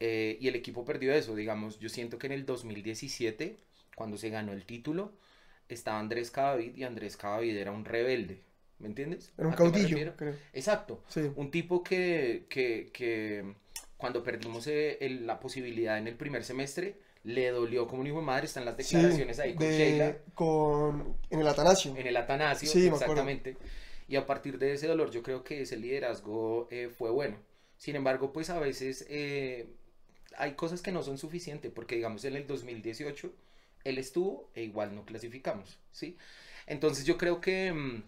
eh, 0.00 0.38
y 0.40 0.48
el 0.48 0.56
equipo 0.56 0.84
perdió 0.84 1.12
eso. 1.14 1.34
Digamos, 1.34 1.78
yo 1.78 1.88
siento 1.88 2.18
que 2.18 2.26
en 2.26 2.32
el 2.32 2.46
2017, 2.46 3.58
cuando 3.94 4.16
se 4.16 4.30
ganó 4.30 4.52
el 4.52 4.64
título, 4.64 5.12
estaba 5.68 5.98
Andrés 6.00 6.30
Cadavid 6.30 6.76
y 6.76 6.84
Andrés 6.84 7.16
Cadavid 7.16 7.56
era 7.56 7.70
un 7.72 7.84
rebelde. 7.84 8.42
¿Me 8.78 8.88
entiendes? 8.88 9.32
Era 9.38 9.48
un 9.48 9.54
¿A 9.54 9.56
qué 9.56 9.64
me 9.64 9.70
caudillo, 9.72 10.16
creo. 10.16 10.34
Exacto. 10.52 11.02
Sí. 11.08 11.30
Un 11.36 11.50
tipo 11.50 11.82
que, 11.82 12.46
que, 12.50 12.90
que 12.92 13.54
cuando 13.96 14.22
perdimos 14.22 14.66
eh, 14.66 14.98
el- 15.00 15.26
la 15.26 15.38
posibilidad 15.40 15.96
en 15.96 16.08
el 16.08 16.16
primer 16.16 16.44
semestre, 16.44 16.98
le 17.22 17.48
dolió 17.50 17.86
como 17.86 18.02
un 18.02 18.06
hijo 18.08 18.18
de 18.18 18.26
madre. 18.26 18.46
Están 18.46 18.64
las 18.66 18.76
Sí, 18.76 18.96
declaraciones 18.96 19.38
ahí 19.38 19.54
con 19.54 19.66
de- 19.66 19.78
Sheila, 19.78 20.16
con- 20.34 21.16
en 21.30 21.40
el 21.40 21.48
Atanasio. 21.48 21.96
en 21.96 22.06
el 22.06 22.16
Atanasio, 22.16 22.68
Sí, 22.68 22.86
exactamente. 22.86 23.56
Y 24.08 24.16
a 24.16 24.26
partir 24.26 24.58
de 24.58 24.74
ese 24.74 24.86
dolor, 24.88 25.10
yo 25.10 25.22
creo 25.22 25.44
que 25.44 25.62
ese 25.62 25.76
liderazgo 25.78 26.68
eh, 26.70 26.90
fue 26.94 27.10
bueno. 27.10 27.38
Sin 27.78 27.96
embargo, 27.96 28.32
pues 28.32 28.50
a 28.50 28.58
veces 28.58 29.06
eh, 29.08 29.66
hay 30.36 30.52
cosas 30.54 30.82
que 30.82 30.92
no 30.92 31.02
son 31.02 31.16
suficientes, 31.16 31.72
porque 31.72 31.94
digamos 31.94 32.24
en 32.24 32.36
el 32.36 32.46
2018 32.46 33.32
él 33.84 33.98
estuvo 33.98 34.50
e 34.54 34.62
igual 34.64 34.94
no 34.94 35.04
clasificamos, 35.04 35.78
¿sí? 35.92 36.16
Entonces 36.66 37.04
yo 37.04 37.18
creo 37.18 37.40
que, 37.40 37.72
mm, 37.72 38.02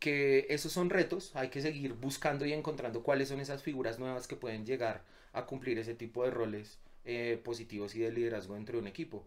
que 0.00 0.46
esos 0.50 0.72
son 0.72 0.90
retos, 0.90 1.30
hay 1.34 1.48
que 1.48 1.62
seguir 1.62 1.94
buscando 1.94 2.44
y 2.46 2.52
encontrando 2.52 3.02
cuáles 3.02 3.28
son 3.28 3.40
esas 3.40 3.62
figuras 3.62 3.98
nuevas 3.98 4.26
que 4.26 4.36
pueden 4.36 4.66
llegar 4.66 5.04
a 5.32 5.46
cumplir 5.46 5.78
ese 5.78 5.94
tipo 5.94 6.24
de 6.24 6.30
roles 6.30 6.78
eh, 7.04 7.40
positivos 7.44 7.94
y 7.94 8.00
de 8.00 8.12
liderazgo 8.12 8.54
dentro 8.54 8.76
de 8.76 8.82
un 8.82 8.88
equipo. 8.88 9.26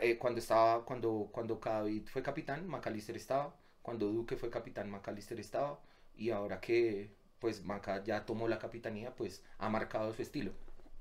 Eh, 0.00 0.18
cuando 0.18 0.40
estaba, 0.40 0.84
cuando, 0.84 1.28
cuando 1.32 1.60
David 1.62 2.04
fue 2.06 2.22
capitán, 2.22 2.66
McAllister 2.68 3.16
estaba, 3.16 3.54
cuando 3.82 4.06
Duque 4.10 4.36
fue 4.36 4.50
capitán, 4.50 4.90
McAllister 4.90 5.38
estaba, 5.40 5.80
y 6.16 6.30
ahora 6.30 6.60
que 6.60 7.10
pues 7.38 7.64
Maca 7.64 8.04
ya 8.04 8.24
tomó 8.24 8.46
la 8.48 8.58
capitanía, 8.58 9.14
pues 9.16 9.42
ha 9.58 9.68
marcado 9.68 10.14
su 10.14 10.22
estilo. 10.22 10.52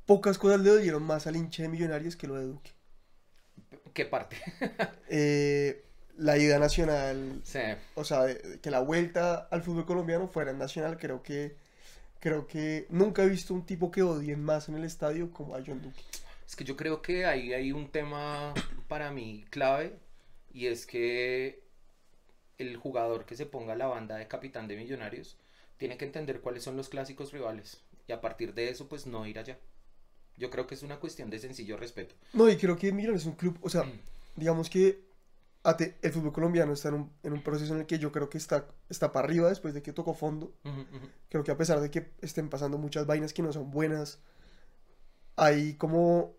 Pocas 0.07 0.37
cosas 0.39 0.59
le 0.61 0.71
dolieron 0.71 1.03
más 1.03 1.27
al 1.27 1.35
hincha 1.35 1.63
de 1.63 1.69
Millonarios 1.69 2.15
que 2.15 2.27
lo 2.27 2.35
de 2.35 2.45
Duque. 2.45 2.71
¿Qué 3.93 4.05
parte? 4.05 4.37
Eh, 5.09 5.83
la 6.17 6.37
ida 6.37 6.59
nacional, 6.59 7.41
Sí. 7.43 7.59
o 7.95 8.03
sea, 8.03 8.25
que 8.61 8.71
la 8.71 8.79
vuelta 8.79 9.47
al 9.51 9.61
fútbol 9.63 9.85
colombiano 9.85 10.27
fuera 10.27 10.51
en 10.51 10.57
nacional, 10.57 10.97
creo 10.97 11.21
que 11.23 11.55
creo 12.19 12.45
que 12.47 12.85
nunca 12.89 13.23
he 13.23 13.29
visto 13.29 13.53
un 13.53 13.65
tipo 13.65 13.89
que 13.91 14.03
odien 14.03 14.43
más 14.43 14.69
en 14.69 14.75
el 14.75 14.83
estadio 14.83 15.31
como 15.31 15.55
a 15.55 15.63
John 15.65 15.81
Duque. 15.81 15.99
Es 16.47 16.55
que 16.55 16.63
yo 16.63 16.77
creo 16.77 17.01
que 17.01 17.25
ahí 17.25 17.53
hay 17.53 17.71
un 17.71 17.89
tema 17.89 18.53
para 18.87 19.09
mí 19.11 19.45
clave 19.49 19.97
y 20.53 20.67
es 20.67 20.85
que 20.85 21.63
el 22.59 22.77
jugador 22.77 23.25
que 23.25 23.35
se 23.35 23.45
ponga 23.47 23.75
la 23.75 23.87
banda 23.87 24.17
de 24.17 24.27
capitán 24.27 24.67
de 24.67 24.75
Millonarios 24.77 25.37
tiene 25.77 25.97
que 25.97 26.05
entender 26.05 26.41
cuáles 26.41 26.63
son 26.63 26.77
los 26.77 26.89
clásicos 26.89 27.31
rivales 27.31 27.81
y 28.07 28.11
a 28.11 28.21
partir 28.21 28.53
de 28.53 28.69
eso 28.69 28.87
pues 28.87 29.07
no 29.07 29.25
ir 29.25 29.39
allá. 29.39 29.57
Yo 30.41 30.49
creo 30.49 30.65
que 30.65 30.73
es 30.75 30.81
una 30.83 30.99
cuestión 30.99 31.29
de 31.29 31.37
sencillo 31.39 31.77
respeto. 31.77 32.15
No, 32.33 32.49
y 32.49 32.57
creo 32.57 32.75
que 32.75 32.91
Millonarios 32.91 33.21
es 33.21 33.27
un 33.27 33.35
club, 33.35 33.57
o 33.61 33.69
sea, 33.69 33.83
Mm. 33.83 33.91
digamos 34.37 34.69
que 34.71 35.03
el 36.01 36.11
fútbol 36.11 36.33
colombiano 36.33 36.73
está 36.73 36.89
en 36.89 36.95
un, 36.95 37.11
en 37.21 37.33
un 37.33 37.43
proceso 37.43 37.75
en 37.75 37.81
el 37.81 37.85
que 37.85 37.99
yo 37.99 38.11
creo 38.11 38.27
que 38.27 38.39
está, 38.39 38.65
está 38.89 39.11
para 39.11 39.27
arriba 39.27 39.47
después 39.49 39.75
de 39.75 39.83
que 39.83 39.93
tocó 39.93 40.15
fondo. 40.15 40.51
Creo 41.29 41.43
que 41.43 41.51
a 41.51 41.57
pesar 41.57 41.79
de 41.79 41.91
que 41.91 42.09
estén 42.21 42.49
pasando 42.49 42.79
muchas 42.79 43.05
vainas 43.05 43.31
que 43.33 43.43
no 43.43 43.53
son 43.53 43.69
buenas, 43.69 44.17
hay 45.35 45.75
como 45.75 46.33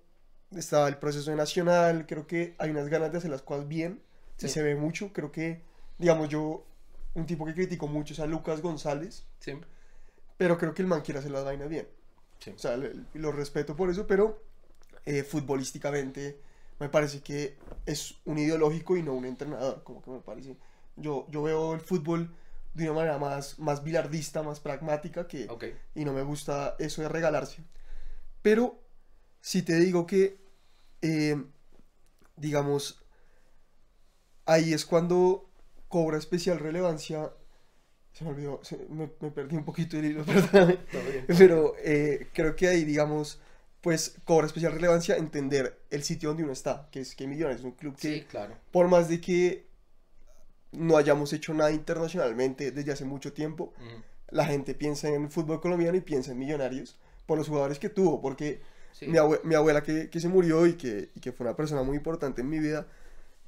está 0.51 0.89
el 0.89 0.97
proceso 0.99 1.31
de 1.31 1.37
nacional, 1.37 2.07
creo 2.07 2.27
que 2.27 2.55
hay 2.59 2.71
unas 2.71 2.89
ganas 2.89 3.13
de 3.13 3.19
hacer 3.19 3.31
las 3.31 3.43
cosas 3.43 3.69
bien 3.69 4.03
Sí. 4.37 4.49
se 4.49 4.63
ve 4.63 4.75
mucho. 4.75 5.13
Creo 5.13 5.31
que, 5.31 5.63
digamos, 5.99 6.29
yo, 6.29 6.67
un 7.15 7.27
tipo 7.27 7.47
que 7.47 7.55
critico 7.55 7.87
mucho 7.87 8.15
es 8.15 8.19
a 8.21 8.27
Lucas 8.27 8.61
González, 8.61 9.25
Sí, 9.39 9.53
pero 10.37 10.59
creo 10.59 10.75
que 10.75 10.83
el 10.83 10.89
man 10.89 11.03
quiere 11.03 11.21
hacer 11.21 11.31
las 11.31 11.45
vainas 11.45 11.69
bien. 11.69 11.87
Sí. 12.43 12.51
O 12.51 12.59
sea, 12.59 12.79
lo 13.15 13.33
respeto 13.33 13.77
por 13.77 13.91
eso, 13.91 14.07
pero 14.07 14.43
eh, 15.05 15.23
futbolísticamente 15.23 16.41
me 16.79 16.89
parece 16.89 17.21
que 17.21 17.57
es 17.87 18.17
un 18.25 18.39
ideológico 18.39 18.97
y 18.97 19.03
no 19.03 19.15
un 19.15 19.25
entrenador, 19.25 19.83
como 19.85 20.03
que 20.03 20.11
me 20.11 20.21
parece. 20.21 20.57
Yo, 20.97 21.27
yo 21.31 21.43
veo 21.43 21.75
el 21.75 21.81
fútbol 21.81 22.35
de 22.75 22.85
una 22.85 23.01
manera 23.01 23.19
más, 23.19 23.59
más 23.59 23.85
bilardista, 23.85 24.43
más 24.43 24.61
pragmática, 24.61 25.27
que, 25.29 25.49
y 25.95 26.05
no 26.05 26.13
me 26.13 26.23
gusta 26.23 26.75
eso 26.79 27.03
de 27.03 27.09
regalarse. 27.09 27.63
Pero 28.41 28.81
si 29.41 29.63
te 29.63 29.77
digo 29.77 30.07
que, 30.07 30.39
eh, 31.03 31.43
digamos, 32.37 33.05
ahí 34.47 34.73
es 34.73 34.87
cuando 34.87 35.51
cobra 35.89 36.19
especial 36.19 36.59
relevancia. 36.59 37.33
Se 38.13 38.25
me 38.25 38.31
olvidó, 38.31 38.61
se- 38.63 38.87
me, 38.91 39.11
me 39.21 39.31
perdí 39.31 39.57
un 39.57 39.65
poquito 39.65 39.97
el 39.97 40.05
hilo, 40.07 40.25
perdóname. 40.27 40.79
Pero 41.27 41.75
eh, 41.79 42.29
creo 42.33 42.55
que 42.55 42.69
ahí, 42.69 42.85
digamos, 42.85 43.41
pues 43.81 44.17
cobra 44.25 44.47
especial 44.47 44.73
relevancia 44.73 45.17
entender 45.17 45.81
el 45.91 46.03
sitio 46.05 46.29
donde 46.29 46.45
uno 46.45 46.53
está, 46.53 46.89
que 46.93 47.01
es 47.01 47.15
que 47.17 47.27
Millonarios 47.27 47.61
es 47.61 47.65
un 47.65 47.73
club 47.73 47.97
que, 47.97 48.15
Sí, 48.21 48.25
claro. 48.29 48.55
por 48.71 48.89
más 48.89 49.09
de 49.09 49.21
que 49.21 49.67
no 50.73 50.97
hayamos 50.97 51.33
hecho 51.33 51.53
nada 51.55 51.71
internacionalmente 51.73 52.71
desde 52.71 52.93
hace 52.93 53.05
mucho 53.05 53.33
tiempo, 53.33 53.73
Ujú. 53.79 54.03
la 54.31 54.47
gente 54.47 54.75
piensa 54.75 55.09
en 55.09 55.25
el 55.25 55.29
fútbol 55.31 55.61
colombiano 55.61 55.97
y 55.97 56.01
piensa 56.01 56.33
en 56.33 56.39
Millonarios 56.39 56.99
por 57.27 57.39
los 57.39 57.49
jugadores 57.49 57.79
que 57.79 57.89
tuvo, 57.89 58.21
porque 58.21 58.61
Sí. 58.93 59.07
mi, 59.07 59.17
abue- 59.19 59.41
mi 59.43 59.55
abuela 59.55 59.83
que, 59.83 60.11
que 60.11 60.21
se 60.21 60.29
murió 60.29 60.67
y 60.67 60.75
que, 60.75 61.09
y 61.15 61.21
que 61.21 61.33
fue 61.33 61.47
una 61.47 61.57
persona 61.57 61.83
muy 61.83 61.97
importante 61.97 62.43
en 62.43 62.49
mi 62.51 62.59
vida, 62.59 62.87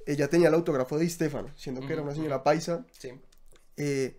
ella 0.07 0.27
tenía 0.27 0.47
el 0.49 0.53
autógrafo 0.55 0.97
de 0.97 1.03
Di 1.03 1.09
Stefano, 1.11 1.49
siendo 1.55 1.81
que 1.85 1.93
era 1.93 2.01
una 2.01 2.13
señora 2.15 2.43
paisa, 2.43 2.85
Sí. 2.91 3.11
eh, 3.77 4.17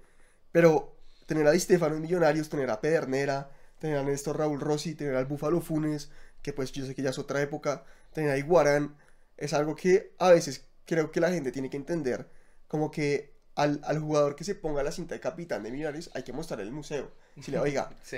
pero 0.56 0.96
tener 1.26 1.46
a 1.46 1.50
Di 1.50 1.60
Stefano 1.60 1.96
en 1.96 2.00
Millonarios, 2.00 2.48
tener 2.48 2.70
a 2.70 2.80
Pedernera, 2.80 3.50
tener 3.78 3.98
a 3.98 4.02
Néstor 4.02 4.38
Raúl 4.38 4.58
Rossi, 4.58 4.94
tener 4.94 5.14
al 5.14 5.26
Búfalo 5.26 5.60
Funes, 5.60 6.08
que 6.40 6.54
pues 6.54 6.72
yo 6.72 6.86
sé 6.86 6.94
que 6.94 7.02
ya 7.02 7.10
es 7.10 7.18
otra 7.18 7.42
época, 7.42 7.84
tener 8.14 8.30
a 8.30 8.38
Iguarán, 8.38 8.96
es 9.36 9.52
algo 9.52 9.76
que 9.76 10.14
a 10.18 10.30
veces 10.30 10.64
creo 10.86 11.12
que 11.12 11.20
la 11.20 11.30
gente 11.30 11.52
tiene 11.52 11.68
que 11.68 11.76
entender 11.76 12.30
como 12.68 12.90
que 12.90 13.34
al, 13.54 13.82
al 13.84 13.98
jugador 13.98 14.34
que 14.34 14.44
se 14.44 14.54
ponga 14.54 14.82
la 14.82 14.92
cinta 14.92 15.14
de 15.14 15.20
capitán 15.20 15.62
de 15.62 15.70
Millonarios 15.70 16.08
hay 16.14 16.22
que 16.22 16.32
mostrar 16.32 16.60
el 16.62 16.72
museo. 16.72 17.12
Si 17.38 17.50
le 17.50 17.58
oiga, 17.58 17.90
Sí. 18.02 18.16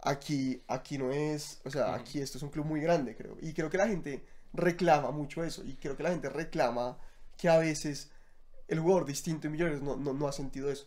aquí, 0.00 0.62
aquí 0.68 0.96
no 0.96 1.12
es, 1.12 1.60
o 1.66 1.70
sea, 1.70 1.94
aquí 1.94 2.18
esto 2.18 2.38
es 2.38 2.42
un 2.44 2.48
club 2.48 2.64
muy 2.64 2.80
grande, 2.80 3.14
creo. 3.14 3.36
Y 3.42 3.52
creo 3.52 3.68
que 3.68 3.76
la 3.76 3.88
gente 3.88 4.24
reclama 4.54 5.10
mucho 5.10 5.44
eso. 5.44 5.62
Y 5.62 5.74
creo 5.76 5.98
que 5.98 6.02
la 6.02 6.12
gente 6.12 6.30
reclama 6.30 6.96
que 7.36 7.50
a 7.50 7.58
veces 7.58 8.10
el 8.68 8.80
jugador 8.80 9.04
distinto 9.04 9.48
en 9.48 9.52
Millonarios 9.52 9.82
no, 9.82 9.96
no, 9.96 10.14
no 10.14 10.26
ha 10.26 10.32
sentido 10.32 10.70
eso. 10.70 10.86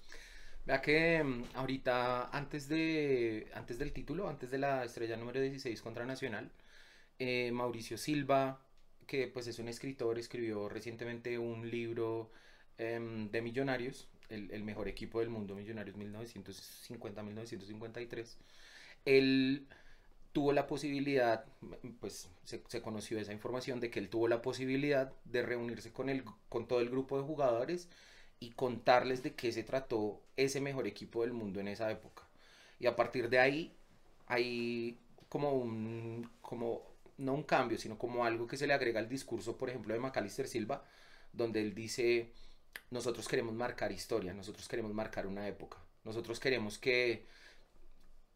Vea 0.67 0.81
que 0.81 1.23
mm, 1.23 1.43
ahorita, 1.55 2.29
antes, 2.29 2.67
de, 2.67 3.47
antes 3.53 3.79
del 3.79 3.93
título, 3.93 4.27
antes 4.27 4.51
de 4.51 4.57
la 4.57 4.83
estrella 4.83 5.15
número 5.15 5.39
16 5.39 5.81
contra 5.81 6.05
Nacional, 6.05 6.51
eh, 7.19 7.51
Mauricio 7.53 7.97
Silva, 7.97 8.59
que 9.07 9.27
pues 9.29 9.47
es 9.47 9.59
un 9.59 9.69
escritor, 9.69 10.19
escribió 10.19 10.67
recientemente 10.69 11.39
un 11.39 11.69
libro 11.69 12.31
em, 12.77 13.29
de 13.31 13.41
Millonarios, 13.41 14.09
el, 14.29 14.51
el 14.51 14.63
mejor 14.63 14.89
equipo 14.89 15.19
del 15.21 15.29
mundo, 15.29 15.55
Millonarios 15.55 15.95
1950-1953. 15.97 18.35
Él 19.05 19.67
tuvo 20.33 20.51
la 20.51 20.67
posibilidad, 20.67 21.45
pues 22.01 22.29
se, 22.43 22.61
se 22.67 22.81
conoció 22.81 23.19
esa 23.19 23.31
información 23.31 23.79
de 23.79 23.89
que 23.89 23.99
él 23.99 24.09
tuvo 24.09 24.27
la 24.27 24.41
posibilidad 24.41 25.13
de 25.23 25.43
reunirse 25.43 25.93
con, 25.93 26.09
el, 26.09 26.25
con 26.49 26.67
todo 26.67 26.81
el 26.81 26.89
grupo 26.89 27.17
de 27.17 27.23
jugadores 27.23 27.87
y 28.39 28.51
contarles 28.51 29.23
de 29.23 29.33
qué 29.33 29.51
se 29.51 29.63
trató 29.63 30.21
ese 30.35 30.61
mejor 30.61 30.87
equipo 30.87 31.21
del 31.21 31.33
mundo 31.33 31.59
en 31.59 31.67
esa 31.67 31.89
época. 31.91 32.23
Y 32.79 32.87
a 32.87 32.95
partir 32.95 33.29
de 33.29 33.39
ahí 33.39 33.75
hay 34.27 34.99
como 35.29 35.53
un, 35.53 36.29
como, 36.41 36.83
no 37.17 37.33
un 37.33 37.43
cambio, 37.43 37.77
sino 37.77 37.97
como 37.97 38.25
algo 38.25 38.47
que 38.47 38.57
se 38.57 38.67
le 38.67 38.73
agrega 38.73 38.99
al 38.99 39.09
discurso, 39.09 39.57
por 39.57 39.69
ejemplo, 39.69 39.93
de 39.93 39.99
Macalister 39.99 40.47
Silva, 40.47 40.83
donde 41.33 41.61
él 41.61 41.73
dice, 41.73 42.31
nosotros 42.91 43.27
queremos 43.27 43.53
marcar 43.53 43.91
historia, 43.91 44.33
nosotros 44.33 44.67
queremos 44.67 44.93
marcar 44.93 45.27
una 45.27 45.47
época, 45.47 45.77
nosotros 46.03 46.39
queremos 46.39 46.77
que 46.77 47.25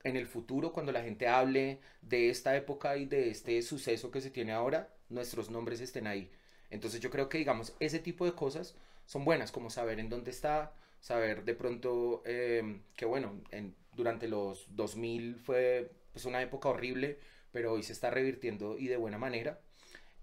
en 0.04 0.16
el 0.16 0.28
futuro, 0.28 0.74
cuando 0.74 0.92
la 0.92 1.04
gente 1.04 1.28
hable 1.28 1.80
de 2.02 2.30
esta 2.30 2.56
época 2.56 2.98
y 2.98 3.06
de 3.06 3.30
este 3.30 3.62
suceso 3.62 4.12
que 4.12 4.22
se 4.22 4.32
tiene 4.32 4.52
ahora, 4.52 4.90
nuestros 5.10 5.50
nombres 5.52 5.80
estén 5.80 6.08
ahí. 6.08 6.32
Entonces 6.70 7.02
yo 7.02 7.12
creo 7.12 7.30
que, 7.30 7.38
digamos, 7.38 7.74
ese 7.80 8.00
tipo 8.00 8.26
de 8.26 8.34
cosas 8.34 8.76
son 9.12 9.26
buenas, 9.26 9.52
como 9.52 9.69
saber 9.69 10.00
en 10.00 10.10
dónde 10.10 10.32
está, 10.32 10.74
saber 11.02 11.43
de 11.45 11.56
pronto 11.56 12.21
eh, 12.26 12.63
que, 12.95 13.06
bueno, 13.06 13.41
en, 13.52 13.76
durante 13.93 14.28
los 14.28 14.67
2000 14.76 15.36
fue 15.38 15.91
pues, 16.13 16.26
una 16.26 16.41
época 16.41 16.69
horrible, 16.69 17.19
pero 17.52 17.74
hoy 17.74 17.84
se 17.84 17.93
está 17.93 18.10
revirtiendo 18.12 18.78
y 18.78 18.88
de 18.88 18.97
buena 18.97 19.17
manera. 19.17 19.60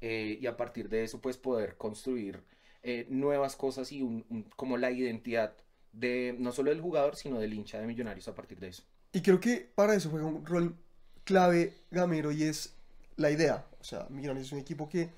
eh, 0.00 0.38
y 0.40 0.46
a 0.46 0.56
partir 0.56 0.88
de 0.88 1.04
eso, 1.04 1.20
pues 1.20 1.36
poder 1.38 1.76
construir 1.76 2.42
eh, 2.82 3.06
nuevas 3.10 3.56
cosas 3.56 3.92
y 3.92 4.02
un, 4.02 4.24
un- 4.30 4.44
como 4.56 4.76
la 4.78 4.90
identidad 4.92 5.56
de 5.92 6.34
no 6.38 6.52
solo 6.52 6.70
del 6.70 6.80
jugador, 6.80 7.16
sino 7.16 7.38
del 7.40 7.54
hincha 7.54 7.80
de 7.80 7.86
Millonarios 7.86 8.28
a 8.28 8.34
partir 8.34 8.60
de 8.60 8.68
eso. 8.68 8.84
Y 9.12 9.22
creo 9.22 9.40
que 9.40 9.70
para 9.74 9.94
eso 9.94 10.10
juega 10.10 10.26
un 10.26 10.44
rol 10.46 10.76
clave 11.24 11.74
Gamero 11.90 12.30
y 12.32 12.44
es 12.44 12.74
la 13.16 13.30
idea. 13.30 13.66
O 13.80 13.84
sea, 13.84 14.06
Millonarios 14.10 14.46
es 14.48 14.52
un 14.52 14.58
equipo 14.58 14.88
que 14.88 15.10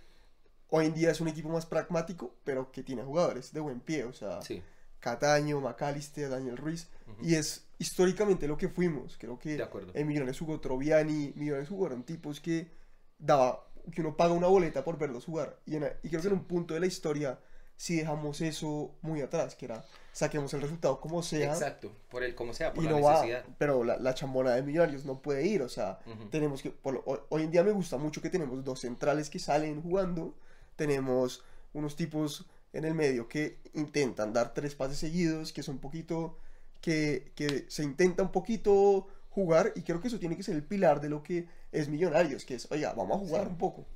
hoy 0.70 0.87
en 0.87 0.94
día 0.94 1.11
es 1.11 1.20
un 1.20 1.28
equipo 1.28 1.48
más 1.48 1.66
pragmático, 1.66 2.35
pero 2.44 2.70
que 2.72 2.83
tiene 2.83 3.02
jugadores 3.02 3.52
de 3.52 3.61
buen 3.61 3.80
pie. 3.80 4.04
O 4.04 4.12
sea, 4.12 4.40
Sí, 4.42 4.62
Cataño, 5.00 5.61
McAllister, 5.61 6.28
Daniel 6.28 6.56
Ruiz. 6.56 6.88
Y 7.22 7.35
es 7.35 7.66
históricamente 7.78 8.46
lo 8.46 8.56
que 8.56 8.68
fuimos. 8.68 9.16
Creo 9.18 9.38
que 9.38 9.56
de 9.56 9.62
acuerdo. 9.62 9.92
en 9.94 10.06
Millonarios 10.06 10.38
jugó 10.38 10.61
Troviani, 10.61 11.33
Millonarios 11.37 11.68
jugaron 11.68 12.02
tipos 12.04 12.40
que 12.40 12.70
daba, 13.18 13.66
que 13.92 14.00
uno 14.00 14.16
paga 14.16 14.33
una 14.33 14.46
boleta 14.46 14.85
por 14.85 14.96
verlos 14.98 15.24
jugar. 15.24 15.59
Y, 15.66 15.76
en- 15.76 15.90
y 16.02 16.09
creo 16.09 16.20
que 16.20 16.28
en 16.28 16.35
un 16.35 16.44
punto 16.44 16.74
de 16.74 16.80
la 16.80 16.87
historia 16.87 17.38
sí 17.76 17.96
dejamos 17.96 18.40
eso 18.42 18.94
muy 19.00 19.22
atrás, 19.22 19.54
que 19.56 19.64
era 19.64 19.85
saquemos 20.12 20.52
el 20.54 20.61
resultado 20.61 21.00
como 21.00 21.22
sea. 21.22 21.52
Exacto, 21.52 21.90
por 22.11 22.22
el 22.22 22.35
como 22.35 22.52
sea, 22.52 22.74
por 22.74 22.85
Y 22.85 22.87
la 22.87 22.92
no 22.92 23.00
va, 23.00 23.12
necesidad. 23.14 23.44
pero 23.59 23.85
la, 23.85 23.96
la 23.96 24.12
chambona 24.14 24.50
de 24.54 24.62
Millonarios 24.62 25.04
no 25.06 25.20
puede 25.22 25.46
ir, 25.46 25.62
o 25.62 25.68
sea, 25.68 25.98
tenemos 26.30 26.61
que, 26.62 26.70
por 26.70 27.02
hoy 27.30 27.42
en 27.42 27.50
día 27.50 27.64
me 27.64 27.72
gusta 27.72 27.96
mucho 27.96 28.20
que 28.20 28.28
tenemos 28.28 28.62
dos 28.64 28.80
centrales 28.80 29.30
que 29.30 29.38
salen 29.38 29.80
jugando, 29.83 30.35
tenemos 30.83 31.43
unos 31.79 31.97
tipos 31.97 32.47
en 32.73 32.85
el 32.85 32.95
medio 32.95 33.29
que 33.33 33.59
intentan 33.75 34.33
dar 34.33 34.55
tres 34.55 34.75
pases 34.81 34.99
seguidos, 34.99 35.53
que 35.55 35.62
son 35.62 35.77
un 35.77 35.81
poquito, 35.87 36.38
que, 36.81 37.33
que 37.37 37.66
se 37.69 37.83
intenta 37.90 38.23
un 38.23 38.33
poquito 38.33 39.07
jugar, 39.37 39.73
y 39.77 39.83
creo 39.83 40.01
que 40.01 40.09
eso 40.09 40.19
tiene 40.19 40.37
que 40.37 40.43
ser 40.49 40.57
el 40.57 40.64
pilar 40.64 41.01
de 41.01 41.09
lo 41.14 41.23
que 41.23 41.38
es 41.73 41.88
Millonarios, 41.88 42.45
que 42.45 42.55
es, 42.55 42.69
oiga, 42.71 42.93
vamos 42.95 43.16
a 43.16 43.25
jugar 43.25 43.43
Sí. 43.43 43.49
un 43.49 43.59
poco. 43.59 43.87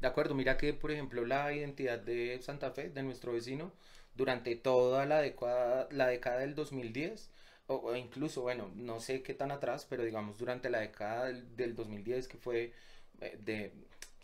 De 0.00 0.06
acuerdo, 0.08 0.34
mira 0.34 0.56
que, 0.58 0.74
por 0.74 0.90
ejemplo, 0.92 1.24
la 1.26 1.52
identidad 1.52 1.98
de 1.98 2.38
Santa 2.42 2.70
Fe, 2.72 2.90
de 2.90 3.02
nuestro 3.02 3.32
vecino, 3.32 3.72
durante 4.14 4.56
toda 4.56 5.06
la 5.06 5.20
década, 5.20 5.88
la 5.90 6.06
década 6.08 6.40
del 6.40 6.54
2010, 6.54 7.30
o, 7.66 7.76
o 7.76 7.96
incluso, 7.96 8.42
bueno, 8.42 8.70
no 8.76 9.00
sé 9.00 9.22
qué 9.22 9.34
tan 9.34 9.50
atrás, 9.50 9.86
pero 9.88 10.04
digamos 10.04 10.38
durante 10.38 10.70
la 10.70 10.80
década 10.80 11.26
del, 11.26 11.56
del 11.56 11.74
2010, 11.74 12.28
que 12.28 12.36
fue 12.38 12.72
eh, 13.20 13.38
de, 13.42 13.72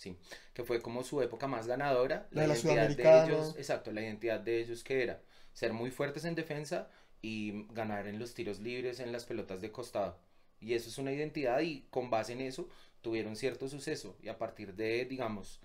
sí, 0.01 0.17
que 0.55 0.65
fue 0.65 0.81
como 0.81 1.05
su 1.05 1.21
época 1.23 1.47
más 1.47 1.67
ganadora, 1.67 2.27
La 2.31 2.43
de 2.43 2.49
la 2.49 2.59
identidad 2.59 2.89
de 2.97 3.33
ellos, 3.33 3.55
exacto, 3.59 3.93
la 3.93 4.01
identidad 4.03 4.41
de 4.41 4.61
ellos 4.61 4.83
que 4.83 5.03
era 5.03 5.21
ser 5.53 5.73
muy 5.73 5.91
fuertes 5.91 6.25
en 6.25 6.35
defensa 6.35 6.89
y 7.23 7.67
ganar 7.73 8.07
en 8.07 8.19
los 8.19 8.33
tiros 8.35 8.61
libres, 8.61 8.99
en 9.01 9.13
las 9.13 9.25
pelotas 9.27 9.61
de 9.61 9.71
costado. 9.71 10.19
Y 10.61 10.75
eso 10.75 10.89
es 10.89 10.99
una 10.99 11.13
identidad 11.13 11.61
y 11.61 11.83
con 11.91 12.09
base 12.11 12.33
en 12.33 12.41
eso 12.41 12.69
tuvieron 13.03 13.37
cierto 13.37 13.69
suceso 13.69 14.17
y 14.23 14.29
a 14.29 14.39
partir 14.39 14.75
de, 14.75 15.05
digamos, 15.05 15.61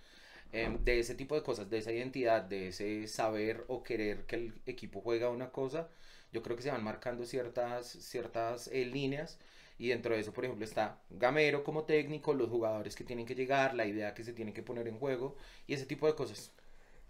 em, 0.52 0.84
de 0.84 1.00
ese 1.00 1.16
tipo 1.16 1.36
de 1.36 1.44
cosas, 1.44 1.70
de 1.70 1.78
esa 1.80 1.92
identidad, 1.94 2.42
de 2.44 2.70
ese 2.70 3.08
saber 3.08 3.64
o 3.68 3.84
querer 3.84 4.26
que 4.26 4.36
el 4.36 4.62
equipo 4.66 5.02
juega 5.02 5.30
una 5.30 5.52
cosa, 5.52 5.90
yo 6.32 6.42
creo 6.44 6.58
que 6.58 6.64
se 6.64 6.72
van 6.72 6.84
marcando 6.84 7.26
ciertas, 7.26 7.88
ciertas 7.88 8.68
eh, 8.68 8.86
líneas 8.86 9.40
y 9.78 9.90
dentro 9.90 10.14
de 10.14 10.22
eso, 10.22 10.34
por 10.34 10.46
ejemplo, 10.46 10.66
está 10.66 11.02
Gamero 11.10 11.64
como 11.64 11.84
técnico, 11.84 12.34
los 12.34 12.50
jugadores 12.50 12.96
que 12.96 13.04
tienen 13.04 13.26
que 13.26 13.36
llegar, 13.36 13.74
la 13.74 13.86
idea 13.86 14.14
que 14.14 14.24
se 14.24 14.34
tiene 14.34 14.54
que 14.54 14.64
poner 14.64 14.88
en 14.88 14.98
juego 14.98 15.36
y 15.68 15.74
ese 15.74 15.86
tipo 15.86 16.08
de 16.08 16.16
cosas. 16.16 16.52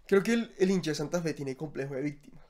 Creo 0.06 0.22
que 0.22 0.32
el, 0.32 0.54
el 0.58 0.70
hincha 0.70 0.90
de 0.92 0.96
Santa 0.96 1.20
Fe 1.20 1.34
tiene 1.34 1.56
complejo 1.56 1.94
de 1.94 2.02
víctima, 2.02 2.40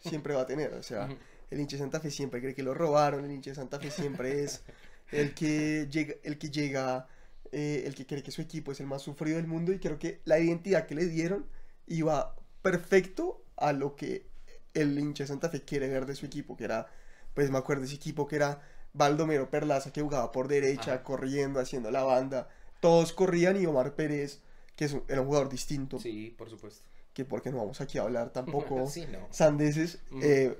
siempre 0.00 0.34
va 0.34 0.42
a 0.42 0.46
tener, 0.46 0.72
o 0.74 0.82
sea... 0.82 1.08
El 1.50 1.60
hincha 1.60 1.76
de 1.76 1.82
Santa 1.82 2.00
Fe 2.00 2.10
siempre 2.10 2.40
cree 2.40 2.54
que 2.54 2.62
lo 2.62 2.74
robaron, 2.74 3.24
el 3.24 3.30
hincha 3.30 3.50
de 3.50 3.56
Santa 3.56 3.78
Fe 3.78 3.90
siempre 3.90 4.42
es 4.42 4.64
el 5.12 5.34
que 5.34 5.86
llega, 5.88 6.14
el 6.24 6.38
que 6.38 6.50
llega, 6.50 7.06
eh, 7.52 7.84
el 7.86 7.94
que 7.94 8.06
cree 8.06 8.22
que 8.22 8.30
su 8.32 8.42
equipo 8.42 8.72
es 8.72 8.80
el 8.80 8.86
más 8.86 9.02
sufrido 9.02 9.36
del 9.36 9.46
mundo 9.46 9.72
y 9.72 9.78
creo 9.78 9.98
que 9.98 10.20
la 10.24 10.40
identidad 10.40 10.86
que 10.86 10.94
le 10.96 11.06
dieron 11.06 11.46
iba 11.86 12.34
perfecto 12.62 13.44
a 13.56 13.72
lo 13.72 13.94
que 13.94 14.26
el 14.72 14.98
hincha 14.98 15.24
de 15.24 15.28
Santa 15.28 15.48
Fe 15.48 15.62
quiere 15.62 15.86
ver 15.88 16.06
de 16.06 16.16
su 16.16 16.26
equipo, 16.26 16.56
que 16.56 16.64
era, 16.64 16.88
pues 17.34 17.50
me 17.50 17.58
acuerdo 17.58 17.82
de 17.82 17.86
ese 17.88 17.96
equipo 17.96 18.26
que 18.26 18.36
era 18.36 18.60
Baldomero 18.94 19.50
Perlaza 19.50 19.92
que 19.92 20.00
jugaba 20.00 20.32
por 20.32 20.48
derecha, 20.48 21.02
corriendo, 21.02 21.60
haciendo 21.60 21.90
la 21.90 22.02
banda, 22.04 22.48
todos 22.80 23.12
corrían 23.12 23.60
y 23.60 23.66
Omar 23.66 23.94
Pérez, 23.94 24.40
que 24.76 24.86
es 24.86 24.92
un, 24.92 25.02
era 25.08 25.20
un 25.20 25.26
jugador 25.26 25.48
distinto, 25.50 25.98
Sí, 25.98 26.34
por 26.38 26.48
supuesto. 26.48 26.82
que 27.12 27.24
porque 27.24 27.50
no 27.50 27.58
vamos 27.58 27.80
aquí 27.80 27.98
a 27.98 28.02
hablar 28.02 28.30
tampoco 28.30 28.86
Sí, 28.90 29.06
no. 29.10 29.28
sandeces 29.30 29.98
Ujú. 30.10 30.20
eh, 30.22 30.56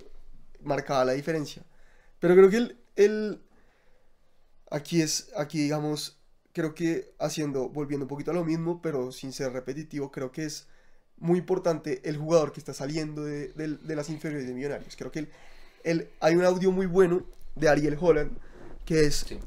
marcaba 0.62 1.04
la 1.04 1.12
diferencia. 1.12 1.62
Pero 2.20 2.34
creo 2.34 2.50
que 2.50 2.56
el, 2.58 2.78
el- 2.96 3.40
aquí 4.70 5.00
es, 5.02 5.30
aquí 5.36 5.58
digamos, 5.58 6.18
creo 6.52 6.74
que 6.74 7.12
haciendo, 7.18 7.68
volviendo 7.68 8.04
un 8.04 8.08
poquito 8.08 8.30
a 8.30 8.34
lo 8.34 8.44
mismo, 8.44 8.80
pero 8.82 9.12
sin 9.12 9.32
ser 9.32 9.52
repetitivo, 9.52 10.10
creo 10.10 10.32
que 10.32 10.44
es 10.44 10.66
muy 11.18 11.38
importante 11.38 12.00
el 12.08 12.16
jugador 12.16 12.52
que 12.52 12.60
está 12.60 12.74
saliendo 12.74 13.24
de 13.24 13.52
las 13.94 14.08
inferiores 14.10 14.46
de 14.46 14.54
Millonarios. 14.54 14.96
Creo 14.96 15.10
que 15.12 15.20
el, 15.20 15.28
el- 15.84 16.08
hay 16.20 16.34
un 16.36 16.44
audio 16.44 16.72
muy 16.72 16.86
bueno 16.86 17.24
de 17.54 17.68
Ariel 17.68 17.96
Holland, 18.00 18.36
que 18.84 19.06
es 19.06 19.16
Sí. 19.26 19.38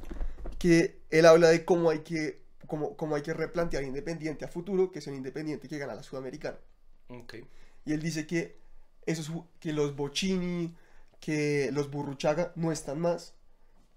que 0.60 1.00
él 1.10 1.26
habla 1.26 1.50
de 1.50 1.64
cómo 1.66 1.90
hay 1.90 2.00
que, 2.00 2.42
cómo, 2.66 2.96
cómo 2.98 3.16
hay 3.16 3.22
que 3.22 3.34
replantear 3.34 3.84
Independiente 3.84 4.46
a 4.46 4.48
futuro, 4.48 4.92
que 4.92 5.00
es 5.00 5.08
el 5.08 5.16
Independiente 5.16 5.68
que 5.68 5.78
gana 5.78 5.96
la 5.96 6.04
Sudamericana. 6.04 6.58
Ok. 7.10 7.36
Y 7.86 7.94
él 7.94 8.02
dice 8.02 8.26
que, 8.28 8.58
esos, 9.06 9.32
que 9.60 9.72
los 9.74 9.96
Bocini, 9.96 10.76
que 11.20 11.70
los 11.74 11.90
Burruchaga 11.90 12.52
no 12.56 12.72
están 12.72 13.00
más 13.00 13.34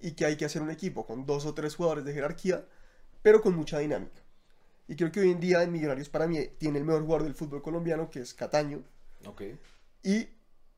y 0.01 0.13
que 0.13 0.25
hay 0.25 0.37
que 0.37 0.45
hacer 0.45 0.63
un 0.63 0.71
equipo 0.71 1.07
con 1.07 1.27
dos 1.27 1.45
o 1.47 1.55
tres 1.55 1.75
jugadores 1.77 2.05
de 2.05 2.13
jerarquía, 2.15 2.65
pero 3.23 3.43
con 3.43 3.55
mucha 3.55 3.79
dinámica. 3.81 4.23
Y 4.89 4.97
creo 4.97 5.13
que 5.13 5.21
hoy 5.21 5.31
en 5.31 5.41
día 5.41 5.63
en 5.63 5.73
Millonarios 5.73 6.09
para 6.09 6.27
mí 6.27 6.39
tiene 6.59 6.79
el 6.79 6.85
mejor 6.85 7.03
jugador 7.03 7.25
del 7.25 7.35
fútbol 7.35 7.63
colombiano, 7.63 8.11
que 8.11 8.21
es 8.21 8.35
Cataño, 8.35 8.83
Ok. 9.27 9.43
y 10.03 10.29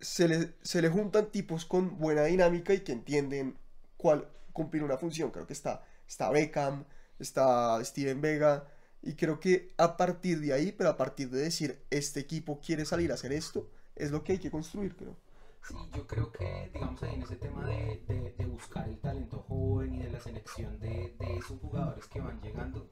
se 0.03 0.29
le, 0.29 0.55
se 0.63 0.83
le 0.83 0.91
juntan 0.91 1.33
tipos 1.33 1.67
con 1.67 1.99
buena 1.99 2.25
dinámica 2.25 2.75
y 2.75 2.81
que 2.83 2.93
entienden 2.93 3.59
cuál 3.99 4.29
cumplir 4.53 4.85
una 4.85 4.99
función. 4.99 5.33
Creo 5.33 5.47
que 5.49 5.55
está, 5.55 5.85
está 6.09 6.31
Beckham, 6.31 6.85
está 7.21 7.85
Steven 7.85 8.21
Vega, 8.23 8.67
y 9.03 9.15
creo 9.17 9.41
que 9.41 9.75
a 9.79 9.97
partir 9.99 10.41
de 10.41 10.55
ahí, 10.55 10.73
pero 10.73 10.91
a 10.91 10.99
partir 10.99 11.31
de 11.31 11.41
decir, 11.43 11.83
este 11.91 12.21
equipo 12.21 12.61
quiere 12.61 12.85
salir 12.87 13.13
a 13.13 13.17
hacer 13.17 13.33
esto, 13.33 13.71
es 13.97 14.13
lo 14.13 14.25
que 14.25 14.35
hay 14.35 14.39
que 14.41 14.51
construir, 14.53 14.97
creo. 14.97 15.17
Sí, 15.63 15.75
yo 15.95 16.07
creo 16.07 16.31
que, 16.33 16.71
digamos, 16.75 17.03
ahí 17.03 17.15
en 17.15 17.23
ese 17.23 17.37
tema 17.37 17.67
de, 17.67 18.03
de- 18.09 18.33
de 18.33 18.47
buscar 18.47 18.89
el 18.89 18.99
talento 19.01 19.39
joven 19.49 19.95
y 19.95 20.03
de 20.03 20.11
la 20.11 20.21
selección 20.21 20.79
de, 20.81 21.15
de 21.19 21.37
esos 21.39 21.59
jugadores 21.61 22.07
que 22.09 22.21
van 22.21 22.41
llegando, 22.43 22.91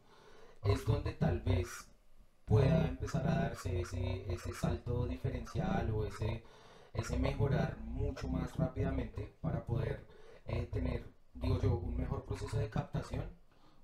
es 0.64 0.84
donde 0.86 1.12
tal 1.14 1.40
vez 1.42 1.68
pueda 2.46 2.88
empezar 2.88 3.26
a 3.28 3.34
darse 3.42 3.80
ese, 3.82 4.32
ese 4.32 4.52
salto 4.54 5.06
diferencial 5.06 5.90
o 5.92 6.06
ese, 6.06 6.44
ese 6.94 7.18
mejorar 7.18 7.78
mucho 7.78 8.28
más 8.28 8.54
rápidamente 8.56 9.34
para 9.40 9.64
poder 9.64 10.06
eh, 10.46 10.68
tener, 10.72 11.06
digo 11.34 11.60
yo, 11.60 11.76
un 11.76 11.96
mejor 11.96 12.24
proceso 12.24 12.58
de 12.58 12.70
captación, 12.70 13.24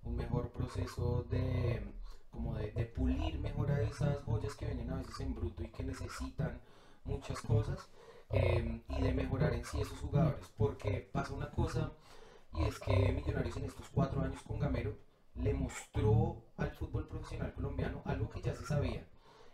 un 0.05 0.17
mejor 0.17 0.51
proceso 0.51 1.25
de 1.31 1.83
como 2.31 2.55
de, 2.55 2.69
pulir 2.95 3.39
mejor 3.39 3.71
a 3.71 3.83
esas 3.83 4.23
joyas 4.25 4.55
que 4.55 4.67
vienen 4.67 4.91
a 4.91 4.97
veces 4.97 5.21
en 5.21 5.35
bruto 5.35 5.63
y 5.63 5.69
que 5.69 5.83
necesitan 5.83 6.61
muchas 7.05 7.41
cosas 7.41 7.89
eh, 8.31 8.83
y 8.89 9.01
de 9.01 9.15
mejorar 9.15 9.55
en 9.55 9.65
sí 9.65 9.81
esos 9.81 9.99
jugadores. 10.01 10.47
Porque 10.57 11.09
pasa 11.13 11.33
una 11.33 11.51
cosa 11.51 11.93
y 12.53 12.65
es 12.65 12.79
que 12.79 13.13
Millonarios 13.13 13.57
en 13.57 13.65
estos 13.65 13.89
cuatro 13.89 14.21
años 14.21 14.43
con 14.43 14.59
Gamero 14.59 14.99
le 15.35 15.55
mostró 15.55 16.43
al 16.57 16.71
fútbol 16.73 17.09
profesional 17.09 17.53
colombiano 17.55 18.03
algo 18.05 18.29
que 18.29 18.43
ya 18.43 18.55
se 18.55 18.67
sabía 18.67 19.07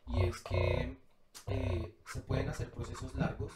y 0.08 0.22
es 0.22 0.40
que 0.40 0.98
eh, 1.46 1.96
se 2.06 2.20
pueden 2.20 2.48
hacer 2.48 2.70
procesos 2.70 3.14
largos 3.14 3.52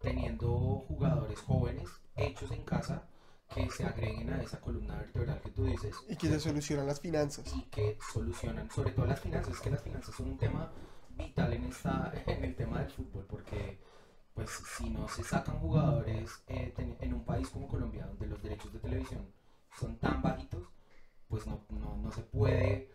teniendo 0.00 0.50
jugadores 0.88 1.40
jóvenes 1.40 1.88
hechos 2.16 2.50
en 2.50 2.64
casa 2.64 3.08
que 3.54 3.70
se 3.70 3.84
agreguen 3.84 4.30
a 4.30 4.42
esa 4.42 4.60
columna 4.60 4.96
vertebral 4.96 5.40
que 5.40 5.50
tú 5.50 5.64
dices 5.64 5.94
Y 6.08 6.16
que 6.16 6.28
se 6.28 6.40
solucionan 6.40 6.86
las 6.86 7.00
finanzas. 7.00 7.52
y 7.54 7.62
que 7.64 7.98
solucionan 8.12 8.70
sobre 8.70 8.92
todo 8.92 9.06
las 9.06 9.20
finanzas, 9.20 9.60
que 9.60 9.70
las 9.70 9.82
finanzas 9.82 10.14
son 10.14 10.30
un 10.30 10.38
tema 10.38 10.72
vital 11.10 11.52
en, 11.52 11.64
esta, 11.64 12.12
en 12.26 12.44
el 12.44 12.56
tema 12.56 12.80
del 12.80 12.90
fútbol, 12.90 13.26
porque 13.28 13.78
pues 14.34 14.50
si 14.50 14.88
no 14.88 15.06
se 15.08 15.22
sacan 15.22 15.58
jugadores 15.58 16.42
eh, 16.48 16.72
en 17.00 17.12
un 17.12 17.24
país 17.24 17.48
como 17.50 17.68
Colombia, 17.68 18.06
donde 18.06 18.26
los 18.26 18.42
derechos 18.42 18.72
de 18.72 18.78
televisión 18.78 19.30
son 19.78 19.98
tan 19.98 20.22
bajitos, 20.22 20.66
pues 21.28 21.46
no, 21.46 21.64
no, 21.68 21.96
no 21.96 22.10
se 22.10 22.22
puede 22.22 22.90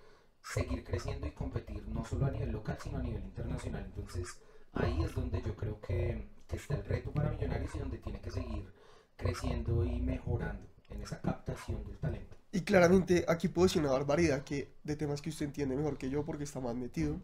seguir 0.54 0.84
creciendo 0.84 1.28
y 1.28 1.32
competir 1.32 1.88
no 1.88 2.06
solo 2.06 2.26
a 2.26 2.32
nivel 2.32 2.52
local, 2.52 2.78
sino 2.82 2.98
a 3.00 3.04
nivel 3.04 3.24
internacional. 3.24 3.84
Entonces 3.86 4.40
ahí 4.74 5.02
es 5.04 5.14
donde 5.14 5.42
yo 5.42 5.56
creo 5.56 5.80
que, 5.82 6.30
que 6.48 6.56
está 6.56 6.76
el 6.76 6.86
reto 6.86 7.12
para 7.12 7.32
Millonarios 7.32 7.76
y 7.76 7.80
donde 7.80 7.98
tiene 7.98 8.22
que 8.22 8.32
seguir 8.32 8.72
creciendo 9.16 9.84
y 9.84 10.00
mejorando 10.00 10.68
en 10.90 11.02
esa 11.02 11.22
captación 11.22 11.84
del 11.84 11.98
talento. 11.98 12.38
Y 12.52 12.62
claramente 12.62 13.26
aquí 13.28 13.50
puedo 13.50 13.66
decir 13.68 13.82
una 13.82 13.92
barbaridad 13.92 14.44
que 14.44 14.74
de 14.84 14.96
temas 14.96 15.22
que 15.22 15.30
usted 15.30 15.48
entiende 15.48 15.76
mejor 15.76 15.98
que 15.98 16.10
yo 16.10 16.24
porque 16.24 16.46
está 16.46 16.60
más 16.60 16.76
metido. 16.76 17.20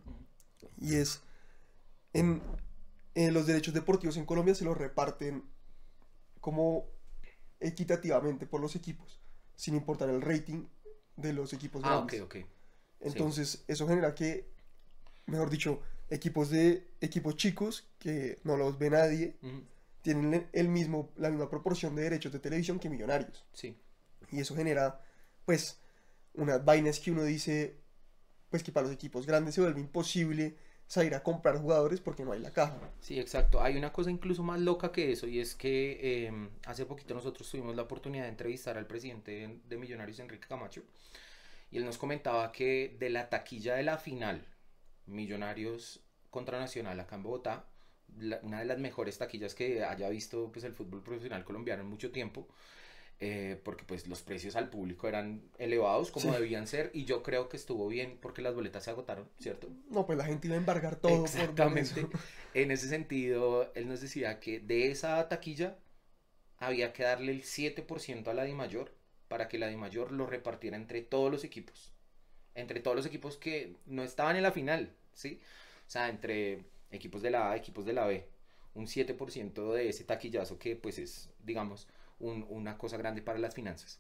Y 0.78 0.96
es, 0.96 1.22
en, 2.12 2.42
en 3.16 3.34
los 3.34 3.48
derechos 3.48 3.74
deportivos 3.74 4.18
en 4.18 4.26
Colombia 4.26 4.56
se 4.56 4.66
los 4.66 4.78
reparten 4.78 5.44
como 6.42 6.86
equitativamente 7.62 8.46
por 8.46 8.60
los 8.60 8.76
equipos, 8.76 9.22
sin 9.56 9.76
importar 9.76 10.10
el 10.10 10.22
rating 10.22 10.66
de 11.16 11.32
los 11.32 11.54
equipos 11.54 11.82
Ah, 11.86 12.00
ok, 12.00 12.14
ok. 12.24 12.36
Entonces, 13.04 13.64
eso 13.68 13.88
genera 13.88 14.16
que, 14.16 14.48
mejor 15.26 15.50
dicho, 15.50 15.82
equipos 16.10 16.50
de 16.50 16.88
equipos 17.02 17.36
chicos 17.36 17.90
que 18.00 18.40
no 18.44 18.58
los 18.58 18.78
ve 18.78 18.90
nadie, 18.90 19.36
tienen 20.02 20.48
el- 20.52 20.68
mismo, 20.70 21.12
la 21.18 21.30
misma 21.30 21.50
proporción 21.50 21.96
de 21.96 22.04
derechos 22.04 22.32
de 22.34 22.40
televisión 22.40 22.80
que 22.80 22.90
millonarios. 22.90 23.46
Sí. 23.54 23.76
Y 24.32 24.40
eso 24.40 24.56
genera, 24.56 25.02
pues, 25.46 25.80
unas 26.34 26.64
vainas 26.66 27.00
que 27.00 27.12
uno 27.12 27.24
dice, 27.24 27.76
pues 28.50 28.64
que 28.64 28.72
para 28.72 28.86
los 28.88 28.94
equipos 28.96 29.26
grandes 29.26 29.56
se 29.56 29.62
vuelve 29.62 29.80
imposible 29.80 30.56
salir 30.88 31.16
a 31.16 31.24
comprar 31.24 31.58
jugadores 31.58 32.02
porque 32.02 32.24
no 32.26 32.34
hay 32.34 32.40
la 32.40 32.52
caja. 32.52 32.78
Sí, 33.00 33.20
exacto. 33.20 33.62
Hay 33.62 33.78
una 33.78 33.92
cosa 33.94 34.12
incluso 34.12 34.44
más 34.44 34.60
loca 34.60 34.92
que 34.92 35.12
eso 35.12 35.28
y 35.28 35.40
es 35.40 35.56
que 35.56 36.26
em, 36.28 36.50
hace 36.66 36.86
poquito 36.86 37.14
nosotros 37.14 37.50
tuvimos 37.50 37.76
la 37.76 37.84
oportunidad 37.84 38.24
de 38.24 38.30
entrevistar 38.30 38.78
al 38.78 38.86
presidente 38.86 39.32
de, 39.32 39.60
de 39.68 39.78
Millonarios, 39.78 40.20
Enrique 40.20 40.48
Camacho, 40.48 40.84
y 41.74 41.78
él 41.80 41.86
nos 41.86 41.98
comentaba 41.98 42.52
que 42.54 42.96
de 43.00 43.10
la 43.10 43.30
taquilla 43.30 43.76
de 43.76 43.84
la 43.84 43.98
final, 43.98 44.46
Millonarios 45.08 46.02
contra 46.30 46.60
Nacional 46.60 47.00
acá 47.00 47.16
en 47.18 47.24
Bogotá, 47.24 47.66
la- 48.18 48.40
una 48.44 48.60
de 48.60 48.66
las 48.66 48.80
mejores 48.80 49.18
taquillas 49.18 49.56
que 49.56 49.84
haya 49.84 50.08
visto 50.10 50.52
pues, 50.52 50.64
el 50.66 50.74
fútbol 50.74 51.04
profesional 51.04 51.44
colombiano 51.44 51.82
en 51.84 51.90
mucho 51.90 52.12
tiempo, 52.12 52.48
eh, 53.20 53.60
porque 53.64 53.86
pues 53.86 54.08
los 54.08 54.22
precios 54.22 54.56
al 54.56 54.70
público 54.70 55.08
eran 55.08 55.42
elevados 55.58 56.12
como 56.12 56.32
Sí. 56.34 56.40
debían 56.42 56.68
ser 56.68 56.92
y 56.94 57.06
yo 57.06 57.24
creo 57.24 57.50
que 57.50 57.58
estuvo 57.58 57.88
bien 57.88 58.18
porque 58.22 58.42
las 58.42 58.54
boletas 58.56 58.84
se 58.84 58.92
agotaron, 58.92 59.30
¿cierto? 59.40 59.70
No, 59.90 60.06
pues 60.06 60.18
la 60.18 60.26
gente 60.26 60.48
iba 60.48 60.56
a 60.56 60.60
embargar 60.60 60.96
todo 60.98 61.24
Exactamente. 61.24 62.06
En 62.54 62.72
ese 62.72 62.88
sentido, 62.88 63.72
él 63.76 63.88
nos 63.88 64.02
decía 64.02 64.40
que 64.40 64.60
de 64.60 64.92
esa 64.92 65.28
taquilla 65.28 65.78
había 66.60 66.94
que 66.94 67.04
darle 67.04 67.32
el 67.32 67.44
7% 67.44 68.32
a 68.32 68.34
la 68.34 68.44
DIMAYOR 68.44 68.92
para 69.34 69.48
que 69.50 69.58
la 69.58 69.68
DIMAYOR 69.68 70.12
lo 70.12 70.28
repartiera 70.28 70.78
entre 70.78 71.02
todos 71.02 71.32
los 71.32 71.44
equipos. 71.44 71.92
Entre 72.54 72.80
todos 72.82 72.96
los 72.96 73.08
equipos 73.08 73.38
que 73.38 73.76
no 73.88 74.04
estaban 74.04 74.36
en 74.36 74.44
la 74.44 74.52
final, 74.52 74.94
¿sí? 75.14 75.40
O 75.88 75.90
sea, 75.90 76.08
entre 76.10 76.66
equipos 76.92 77.24
de 77.24 77.32
la 77.32 77.52
A, 77.52 77.56
equipos 77.58 77.84
de 77.86 77.94
la 77.94 78.06
B. 78.06 78.28
Un 78.76 78.88
7% 78.88 79.74
de 79.74 79.90
ese 79.90 80.04
taquillazo 80.04 80.60
que 80.60 80.76
pues 80.76 81.00
es, 81.00 81.32
digamos, 81.44 81.88
un- 82.20 82.46
una 82.50 82.78
cosa 82.78 82.98
grande 82.98 83.24
para 83.24 83.40
las 83.40 83.56
finanzas. 83.56 84.00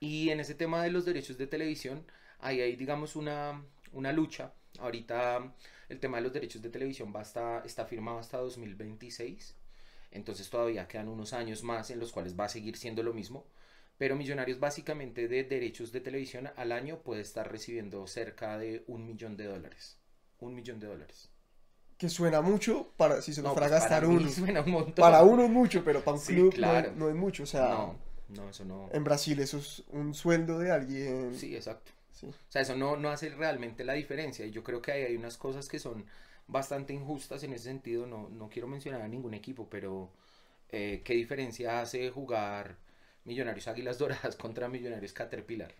Y 0.00 0.30
en 0.30 0.40
ese 0.40 0.54
tema 0.54 0.82
de 0.84 0.90
los 0.92 1.04
derechos 1.04 1.38
de 1.38 1.48
televisión, 1.48 2.04
ahí 2.40 2.60
hay, 2.60 2.76
digamos, 2.76 3.16
una, 3.16 3.64
una 3.92 4.12
lucha. 4.12 4.52
Ahorita 4.78 5.52
el 5.88 5.98
tema 6.00 6.18
de 6.18 6.22
los 6.24 6.32
derechos 6.32 6.62
de 6.62 6.70
televisión 6.70 7.12
va 7.14 7.20
hasta, 7.22 7.62
está 7.64 7.84
firmado 7.86 8.18
hasta 8.18 8.38
2026. 8.38 9.56
Entonces 10.12 10.48
todavía 10.50 10.88
quedan 10.88 11.08
unos 11.08 11.32
años 11.32 11.62
más 11.64 11.90
en 11.90 11.98
los 12.00 12.12
cuales 12.12 12.38
va 12.38 12.44
a 12.46 12.48
seguir 12.48 12.76
siendo 12.76 13.02
lo 13.02 13.12
mismo. 13.14 13.44
Pero 13.98 14.16
Millonarios 14.16 14.60
básicamente 14.60 15.28
de 15.28 15.44
derechos 15.44 15.92
de 15.92 16.00
televisión 16.00 16.50
al 16.56 16.72
año 16.72 17.00
puede 17.02 17.20
estar 17.22 17.50
recibiendo 17.50 18.06
cerca 18.06 18.56
de 18.58 18.84
un 18.86 19.06
millón 19.06 19.36
de 19.36 19.44
dólares. 19.46 19.98
Un 20.40 20.54
millón 20.54 20.78
de 20.80 20.86
dólares. 20.86 21.30
Que 21.98 22.08
suena 22.08 22.40
mucho 22.40 22.92
para 22.96 23.20
si 23.22 23.32
se 23.34 23.42
lo 23.42 23.48
No, 23.48 23.54
fuera 23.54 23.66
a 23.66 23.70
pues, 23.70 23.80
gastar 23.80 24.02
para 24.02 24.12
uno. 24.12 24.28
suena 24.30 24.60
un 24.62 24.70
montón. 24.70 24.94
Para 24.94 25.22
uno 25.24 25.42
es 25.44 25.50
mucho, 25.50 25.82
pero 25.84 26.00
para 26.00 26.16
un 26.16 26.22
Sí, 26.22 26.32
club 26.34 26.44
no 26.44 26.50
es- 26.50 26.54
claro. 26.54 26.92
no, 26.96 27.08
es 27.08 27.14
mucho. 27.16 27.42
O 27.42 27.46
sea, 27.46 27.68
No, 27.70 27.96
no, 28.28 28.48
eso 28.50 28.64
no. 28.64 28.88
en 28.92 29.02
Brasil 29.04 29.38
eso 29.40 29.58
es 29.58 29.82
un 29.88 30.14
sueldo 30.14 30.58
de 30.60 30.70
alguien. 30.70 31.34
Sí, 31.34 31.56
exacto. 31.56 31.90
Sí. 32.12 32.26
O 32.28 32.32
sea, 32.52 32.62
eso 32.62 32.76
no, 32.76 32.96
no 32.96 33.10
hace 33.10 33.30
realmente 33.30 33.84
la 33.84 33.94
diferencia. 33.94 34.46
Y 34.46 34.50
yo 34.52 34.62
creo 34.62 34.80
que 34.80 34.92
ahí 34.92 35.02
hay 35.02 35.16
unas 35.16 35.36
cosas 35.38 35.68
que 35.68 35.78
son 35.80 36.06
bastante 36.46 36.92
injustas 36.92 37.42
en 37.42 37.52
ese 37.52 37.64
sentido. 37.64 38.06
No, 38.06 38.28
no 38.28 38.48
quiero 38.48 38.68
mencionar 38.68 39.02
a 39.02 39.08
ningún 39.08 39.34
equipo, 39.34 39.68
pero 39.68 40.10
eh, 40.70 41.02
¿qué 41.04 41.14
diferencia 41.14 41.80
hace 41.80 42.10
jugar 42.10 42.76
Millonarios 43.28 43.68
Águilas 43.68 43.98
Doradas 43.98 44.36
contra 44.42 44.68
Millonarios 44.68 45.12
Caterpillar? 45.12 45.72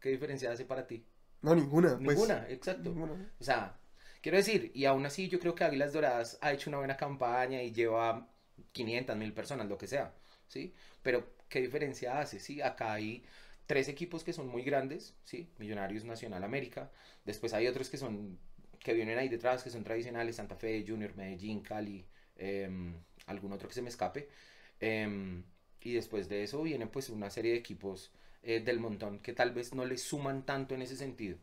¿Qué 0.00 0.10
diferencia 0.10 0.52
hace 0.52 0.64
para 0.64 0.86
ti? 0.86 1.04
No, 1.42 1.54
ninguna. 1.54 2.00
pues, 2.02 2.16
Ninguna, 2.16 2.46
exacto. 2.48 2.90
ninguna. 2.90 3.14
O 3.40 3.44
sea, 3.44 3.78
quiero 4.22 4.38
decir, 4.38 4.70
y 4.74 4.84
aún 4.86 5.06
así 5.06 5.28
yo 5.28 5.40
creo 5.40 5.54
que 5.54 5.64
Águilas 5.64 5.92
Doradas 5.92 6.38
ha 6.40 6.52
hecho 6.52 6.70
una 6.70 6.78
buena 6.78 6.96
campaña 6.96 7.62
y 7.62 7.72
lleva 7.72 8.28
500 8.72 9.16
mil 9.16 9.32
personas, 9.32 9.68
lo 9.68 9.78
que 9.78 9.86
sea, 9.86 10.14
¿sí? 10.48 10.74
Pero, 11.02 11.34
¿qué 11.48 11.60
diferencia 11.60 12.18
hace? 12.20 12.40
Sí, 12.40 12.60
acá 12.62 12.94
hay 12.94 13.24
tres 13.66 13.88
equipos 13.88 14.24
que 14.24 14.32
son 14.32 14.48
muy 14.48 14.62
grandes, 14.62 15.14
¿sí? 15.24 15.50
Millonarios, 15.58 16.04
Nacional, 16.04 16.44
América. 16.44 16.90
Después 17.24 17.54
hay 17.54 17.66
otros 17.68 17.90
que 17.90 17.96
son, 17.98 18.38
que 18.80 18.94
vienen 18.94 19.18
ahí 19.18 19.28
detrás, 19.28 19.62
que 19.64 19.70
son 19.70 19.84
tradicionales, 19.84 20.36
Santa 20.36 20.56
Fe, 20.56 20.84
Junior, 20.86 21.14
Medellín, 21.16 21.60
Cali, 21.62 22.06
em, 22.36 22.94
algún 23.26 23.52
otro 23.52 23.68
que 23.68 23.74
se 23.74 23.82
me 23.82 23.88
escape. 23.90 24.28
Em, 24.80 25.44
y 25.84 25.92
después 25.94 26.28
de 26.28 26.42
eso 26.42 26.62
vienen 26.62 26.88
pues 26.88 27.10
una 27.10 27.30
serie 27.30 27.52
de 27.52 27.58
equipos 27.58 28.10
eh, 28.42 28.60
del 28.60 28.80
montón 28.80 29.20
que 29.20 29.32
tal 29.32 29.52
vez 29.52 29.74
no 29.74 29.84
les 29.84 30.02
suman 30.02 30.44
tanto 30.44 30.74
en 30.74 30.82
ese 30.82 30.96
sentido. 30.96 31.38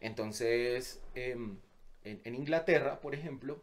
Entonces, 0.00 1.00
em, 1.14 1.58
en, 2.04 2.20
en 2.24 2.34
Inglaterra, 2.34 3.00
por 3.00 3.14
ejemplo, 3.14 3.62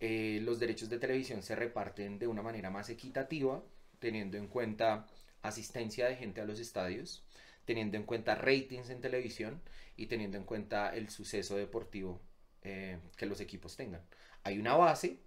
eh, 0.00 0.40
los 0.42 0.60
derechos 0.60 0.88
de 0.88 0.98
televisión 0.98 1.42
se 1.42 1.56
reparten 1.56 2.18
de 2.18 2.28
una 2.28 2.42
manera 2.42 2.70
más 2.70 2.88
equitativa, 2.88 3.62
teniendo 3.98 4.36
en 4.36 4.46
cuenta 4.46 5.06
asistencia 5.42 6.06
de 6.06 6.16
gente 6.16 6.40
a 6.40 6.44
los 6.44 6.60
estadios, 6.60 7.24
teniendo 7.64 7.96
en 7.96 8.04
cuenta 8.04 8.34
ratings 8.36 8.90
en 8.90 9.00
televisión 9.00 9.60
y 9.96 10.06
teniendo 10.06 10.36
en 10.38 10.44
cuenta 10.44 10.94
el 10.94 11.10
suceso 11.10 11.56
deportivo 11.56 12.20
eh, 12.62 12.98
que 13.16 13.26
los 13.26 13.40
equipos 13.40 13.76
tengan. 13.76 14.02
Hay 14.44 14.58
una 14.58 14.76
base 14.76 15.18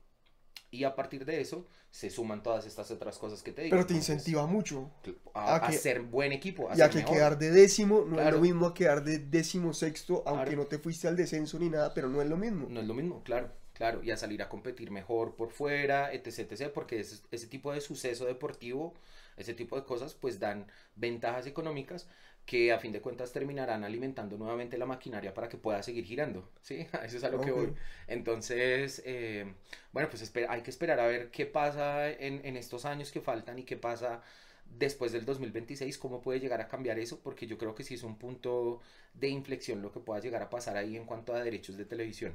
y 0.72 0.86
a 0.86 0.96
partir 0.96 1.26
de 1.26 1.42
eso 1.42 1.68
se 1.92 2.10
suman 2.10 2.42
todas 2.42 2.66
estas 2.66 2.90
otras 2.92 3.18
cosas 3.18 3.44
que 3.44 3.52
te 3.52 3.64
digo. 3.64 3.76
Pero 3.76 3.86
te 3.86 3.94
incentiva 3.94 4.48
mucho. 4.48 4.90
a, 5.34 5.56
a 5.56 5.56
a 5.58 5.70
que- 5.70 5.78
ser 5.78 6.02
buen 6.02 6.32
equipo. 6.32 6.70
a 6.72 6.78
Y 6.78 6.82
a 6.82 6.90
que 6.90 7.00
mejor. 7.00 7.14
quedar 7.16 7.38
de 7.38 7.52
décimo 7.52 8.06
no 8.08 8.16
es 8.16 8.22
Claro. 8.22 8.38
lo 8.38 8.42
mismo 8.44 8.66
a 8.68 8.74
quedar 8.74 9.04
de 9.04 9.20
décimo 9.20 9.74
sexto, 9.74 10.24
aunque 10.26 10.46
Claro. 10.52 10.62
no 10.64 10.68
te 10.68 10.80
fuiste 10.80 11.08
al 11.08 11.18
descenso 11.18 11.60
ni 11.60 11.70
nada, 11.70 11.94
pero 11.94 12.08
no 12.10 12.22
es 12.22 12.30
lo 12.30 12.38
mismo. 12.38 12.68
No 12.70 12.80
es 12.80 12.88
lo 12.88 12.94
mismo, 12.94 13.22
claro, 13.24 13.52
claro. 13.74 14.02
Y 14.02 14.12
a 14.12 14.18
salir 14.18 14.42
a 14.42 14.48
competir 14.50 14.90
mejor 14.92 15.36
por 15.36 15.52
fuera, 15.52 16.14
etc, 16.14 16.40
etc. 16.52 16.72
Porque 16.74 17.02
ese, 17.02 17.22
ese 17.32 17.48
tipo 17.48 17.74
de 17.74 17.82
suceso 17.82 18.26
deportivo, 18.26 18.94
ese 19.36 19.54
tipo 19.54 19.76
de 19.76 19.84
cosas, 19.84 20.14
pues 20.14 20.40
dan 20.40 20.68
ventajas 20.96 21.46
económicas, 21.48 22.08
que 22.46 22.72
a 22.72 22.80
fin 22.80 22.92
de 22.92 23.02
cuentas 23.02 23.32
terminarán 23.32 23.84
alimentando 23.84 24.38
nuevamente 24.38 24.78
la 24.78 24.86
maquinaria 24.86 25.34
para 25.34 25.48
que 25.48 25.58
pueda 25.58 25.82
seguir 25.84 26.06
girando, 26.06 26.50
¿sí? 26.62 26.88
Eso 27.06 27.18
es 27.18 27.24
a 27.24 27.30
lo 27.30 27.40
que 27.42 27.52
voy. 27.52 27.74
Entonces, 28.08 29.02
eh, 29.06 29.54
bueno, 29.92 30.10
pues 30.10 30.32
hay 30.50 30.62
que 30.62 30.70
esperar 30.70 31.00
a 31.00 31.08
ver 31.08 31.32
qué 31.32 31.46
pasa 31.46 32.10
en, 32.10 32.46
en 32.46 32.58
estos 32.58 32.86
años 32.86 33.12
que 33.12 33.22
faltan 33.22 33.60
y 33.60 33.64
qué 33.64 33.78
pasa 33.78 34.22
después 34.66 35.12
del 35.12 35.26
2026, 35.26 35.98
cómo 35.98 36.22
puede 36.22 36.40
llegar 36.40 36.62
a 36.62 36.68
cambiar 36.68 37.00
eso, 37.00 37.20
porque 37.20 37.48
yo 37.48 37.58
creo 37.58 37.76
que 37.76 37.84
sí 37.84 37.96
es 37.96 38.04
un 38.04 38.18
punto 38.18 38.80
de 39.14 39.28
inflexión 39.28 39.82
lo 39.82 39.92
que 39.92 40.00
pueda 40.00 40.22
llegar 40.22 40.42
a 40.42 40.50
pasar 40.50 40.78
ahí 40.78 40.96
en 40.96 41.06
cuanto 41.06 41.34
a 41.34 41.44
derechos 41.44 41.78
de 41.78 41.86
televisión. 41.86 42.34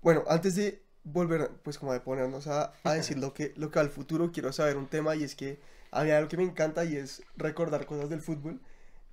Bueno, 0.00 0.24
antes 0.28 0.54
de 0.54 0.82
volver, 1.02 1.50
pues 1.62 1.78
como 1.78 1.92
de 1.92 2.00
ponernos 2.00 2.46
a, 2.46 2.72
a 2.82 2.94
decir 2.94 3.18
lo 3.18 3.34
que, 3.34 3.52
lo 3.56 3.70
que 3.70 3.78
al 3.78 3.90
futuro, 3.90 4.30
quiero 4.32 4.52
saber 4.52 4.76
un 4.76 4.86
tema 4.86 5.16
y 5.16 5.24
es 5.24 5.34
que 5.34 5.58
a 5.90 6.04
mí 6.04 6.10
algo 6.10 6.28
que 6.28 6.36
me 6.36 6.44
encanta 6.44 6.84
y 6.84 6.96
es 6.96 7.22
recordar 7.36 7.86
cosas 7.86 8.08
del 8.08 8.20
fútbol 8.20 8.60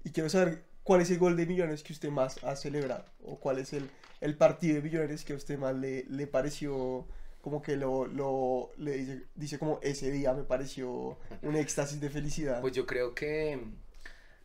y 0.04 0.12
quiero 0.12 0.30
saber 0.30 0.64
cuál 0.84 1.02
es 1.02 1.12
el 1.12 1.20
gol 1.20 1.36
de 1.38 1.46
Millonarios 1.46 1.84
que 1.84 1.94
usted 1.94 2.10
más 2.10 2.44
ha 2.44 2.56
celebrado 2.56 3.06
o 3.24 3.40
cuál 3.40 3.60
es 3.60 3.74
el, 3.74 3.90
el 4.20 4.36
partido 4.38 4.76
de 4.76 4.82
Millonarios 4.82 5.24
que 5.24 5.34
a 5.34 5.36
usted 5.36 5.58
más 5.58 5.76
le, 5.76 6.06
le 6.06 6.28
pareció 6.28 7.08
como 7.42 7.62
que 7.62 7.76
lo, 7.76 8.06
lo 8.06 8.72
le 8.78 8.98
dice, 8.98 9.24
dice 9.36 9.60
como 9.60 9.80
ese 9.82 10.12
día 10.12 10.34
me 10.34 10.44
pareció 10.44 11.18
un 11.42 11.56
éxtasis 11.56 12.00
de 12.00 12.10
felicidad. 12.10 12.62
Pues 12.62 12.74
yo 12.74 12.86
creo 12.86 13.16
que, 13.16 13.60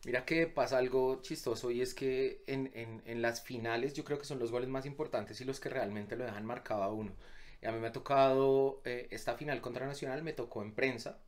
mira 0.05 0.25
que 0.25 0.47
pasa 0.47 0.77
algo 0.77 1.21
chistoso 1.21 1.69
y 1.71 1.81
es 1.81 1.93
que 1.93 2.43
en, 2.47 2.71
en, 2.73 3.01
en 3.05 3.21
las 3.21 3.41
finales 3.41 3.93
yo 3.93 4.03
creo 4.03 4.17
que 4.17 4.25
son 4.25 4.39
los 4.39 4.51
goles 4.51 4.69
más 4.69 4.85
importantes 4.85 5.39
y 5.41 5.45
los 5.45 5.59
que 5.59 5.69
realmente 5.69 6.15
lo 6.15 6.25
dejan 6.25 6.45
marcado 6.45 6.83
a 6.83 6.91
uno. 6.91 7.13
Y 7.61 7.65
a 7.65 7.71
mí 7.71 7.79
me 7.79 7.87
ha 7.87 7.91
tocado, 7.91 8.81
eh, 8.85 9.07
esta 9.11 9.35
final 9.35 9.61
contra 9.61 9.87
Nacional 9.87 10.23
me 10.23 10.33
tocó 10.33 10.61
en 10.61 10.73
prensa. 10.73 11.19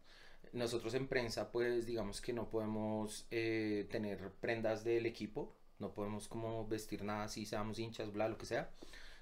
Nosotros 0.54 0.94
en 0.94 1.08
prensa 1.08 1.52
pues 1.52 1.86
digamos 1.86 2.22
que 2.22 2.34
no 2.34 2.50
podemos 2.50 3.28
eh, 3.32 3.88
tener 3.92 4.32
prendas 4.40 4.84
del 4.84 5.06
equipo, 5.06 5.56
no 5.80 5.94
podemos 5.94 6.28
como 6.28 6.68
vestir 6.68 7.04
nada 7.04 7.26
así, 7.26 7.46
seamos 7.46 7.80
hinchas, 7.80 8.12
bla, 8.12 8.28
lo 8.28 8.38
que 8.38 8.46
sea. 8.46 8.70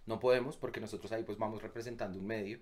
No 0.05 0.19
podemos 0.19 0.57
porque 0.57 0.79
nosotros 0.79 1.11
ahí 1.11 1.23
pues 1.23 1.37
vamos 1.37 1.61
representando 1.61 2.17
un 2.19 2.25
medio. 2.25 2.59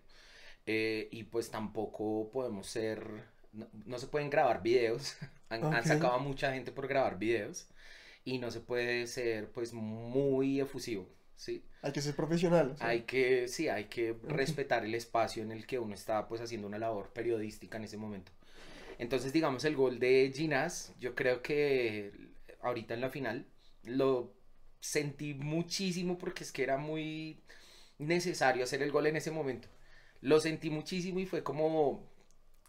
Eh, 0.65 1.09
y 1.11 1.23
pues 1.23 1.51
tampoco 1.51 2.31
podemos 2.31 2.65
ser, 2.67 3.25
no, 3.53 3.67
no 3.85 3.99
se 3.99 4.07
pueden 4.07 4.31
grabar 4.31 4.63
videos, 4.63 5.15
han, 5.49 5.61
sacado 5.85 6.13
a 6.13 6.17
mucha 6.17 6.53
gente 6.53 6.71
por 6.71 6.87
grabar 6.87 7.19
videos 7.19 7.67
y 8.23 8.39
no 8.39 8.49
se 8.49 8.61
puede 8.61 9.05
ser 9.05 9.51
pues 9.51 9.73
muy 9.73 10.59
efusivo, 10.59 11.07
¿sí? 11.35 11.63
Hay 11.83 11.91
que 11.91 12.01
ser 12.01 12.15
profesional. 12.15 12.75
sea, 12.77 12.87
Hay 12.87 13.03
que, 13.03 13.47
sí, 13.47 13.69
hay 13.69 13.85
que 13.85 14.17
respetar 14.23 14.83
el 14.83 14.95
espacio 14.95 15.43
en 15.43 15.51
el 15.51 15.67
que 15.67 15.77
uno 15.77 15.93
está 15.93 16.27
pues 16.27 16.41
haciendo 16.41 16.67
una 16.67 16.79
labor 16.79 17.13
periodística 17.13 17.77
en 17.77 17.83
ese 17.83 17.97
momento. 17.97 18.31
Entonces, 18.97 19.33
digamos, 19.33 19.65
el 19.65 19.75
gol 19.75 19.99
de 19.99 20.31
Ginás, 20.33 20.93
yo 20.99 21.15
creo 21.15 21.41
que 21.41 22.11
ahorita 22.61 22.93
en 22.93 23.01
la 23.01 23.09
final 23.09 23.45
lo 23.83 24.33
sentí 24.79 25.33
muchísimo 25.33 26.17
porque 26.17 26.43
es 26.43 26.51
que 26.51 26.63
era 26.63 26.77
muy 26.77 27.41
necesario 27.97 28.63
hacer 28.63 28.81
el 28.81 28.91
gol 28.91 29.07
en 29.07 29.15
ese 29.17 29.31
momento. 29.31 29.67
Lo 30.21 30.39
sentí 30.39 30.69
muchísimo 30.69 31.19
y 31.19 31.25
fue 31.25 31.43
como 31.43 32.09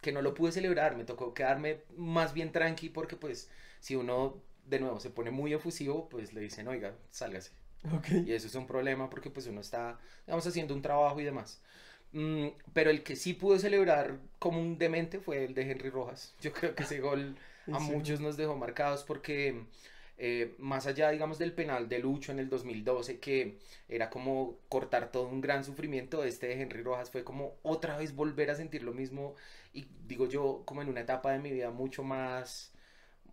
que 0.00 0.12
no 0.12 0.22
lo 0.22 0.34
pude 0.34 0.52
celebrar, 0.52 0.96
me 0.96 1.04
tocó 1.04 1.34
quedarme 1.34 1.82
más 1.96 2.32
bien 2.34 2.52
tranqui 2.52 2.90
porque 2.90 3.16
pues 3.16 3.50
si 3.80 3.96
uno 3.96 4.42
de 4.64 4.80
nuevo 4.80 5.00
se 5.00 5.10
pone 5.10 5.30
muy 5.30 5.52
efusivo, 5.52 6.08
pues 6.08 6.32
le 6.32 6.40
dicen, 6.40 6.68
oiga, 6.68 6.96
sálgase. 7.10 7.52
ok. 7.92 8.08
Y 8.24 8.32
eso 8.32 8.46
es 8.46 8.54
un 8.54 8.66
problema 8.66 9.08
porque 9.10 9.30
pues 9.30 9.46
uno 9.46 9.60
está, 9.60 9.98
digamos, 10.26 10.46
haciendo 10.46 10.74
un 10.74 10.82
trabajo 10.82 11.20
y 11.20 11.24
demás. 11.24 11.62
Mm, 12.16 12.48
pero 12.72 12.88
el 12.88 13.02
que 13.02 13.14
sí 13.14 13.34
pudo 13.34 13.58
celebrar 13.58 14.18
como 14.38 14.58
un 14.58 14.78
demente 14.78 15.20
fue 15.20 15.44
el 15.44 15.52
de 15.52 15.70
Henry 15.70 15.90
Rojas. 15.90 16.34
Yo 16.40 16.50
creo 16.50 16.74
que 16.74 16.84
ese 16.84 16.98
gol 16.98 17.36
a 17.70 17.78
muchos 17.78 18.20
nos 18.20 18.38
dejó 18.38 18.56
marcados 18.56 19.04
porque 19.04 19.66
eh, 20.16 20.54
más 20.56 20.86
allá, 20.86 21.10
digamos, 21.10 21.38
del 21.38 21.52
penal 21.52 21.90
de 21.90 21.98
Lucho 21.98 22.32
en 22.32 22.38
el 22.38 22.48
2012, 22.48 23.18
que 23.18 23.58
era 23.86 24.08
como 24.08 24.56
cortar 24.70 25.12
todo 25.12 25.28
un 25.28 25.42
gran 25.42 25.62
sufrimiento, 25.62 26.24
este 26.24 26.46
de 26.46 26.62
Henry 26.62 26.82
Rojas 26.82 27.10
fue 27.10 27.22
como 27.22 27.56
otra 27.62 27.98
vez 27.98 28.14
volver 28.14 28.50
a 28.50 28.54
sentir 28.54 28.82
lo 28.82 28.94
mismo 28.94 29.34
y 29.74 29.86
digo 30.08 30.26
yo, 30.26 30.62
como 30.64 30.80
en 30.80 30.88
una 30.88 31.02
etapa 31.02 31.32
de 31.32 31.38
mi 31.38 31.50
vida 31.50 31.70
mucho 31.70 32.02
más, 32.02 32.72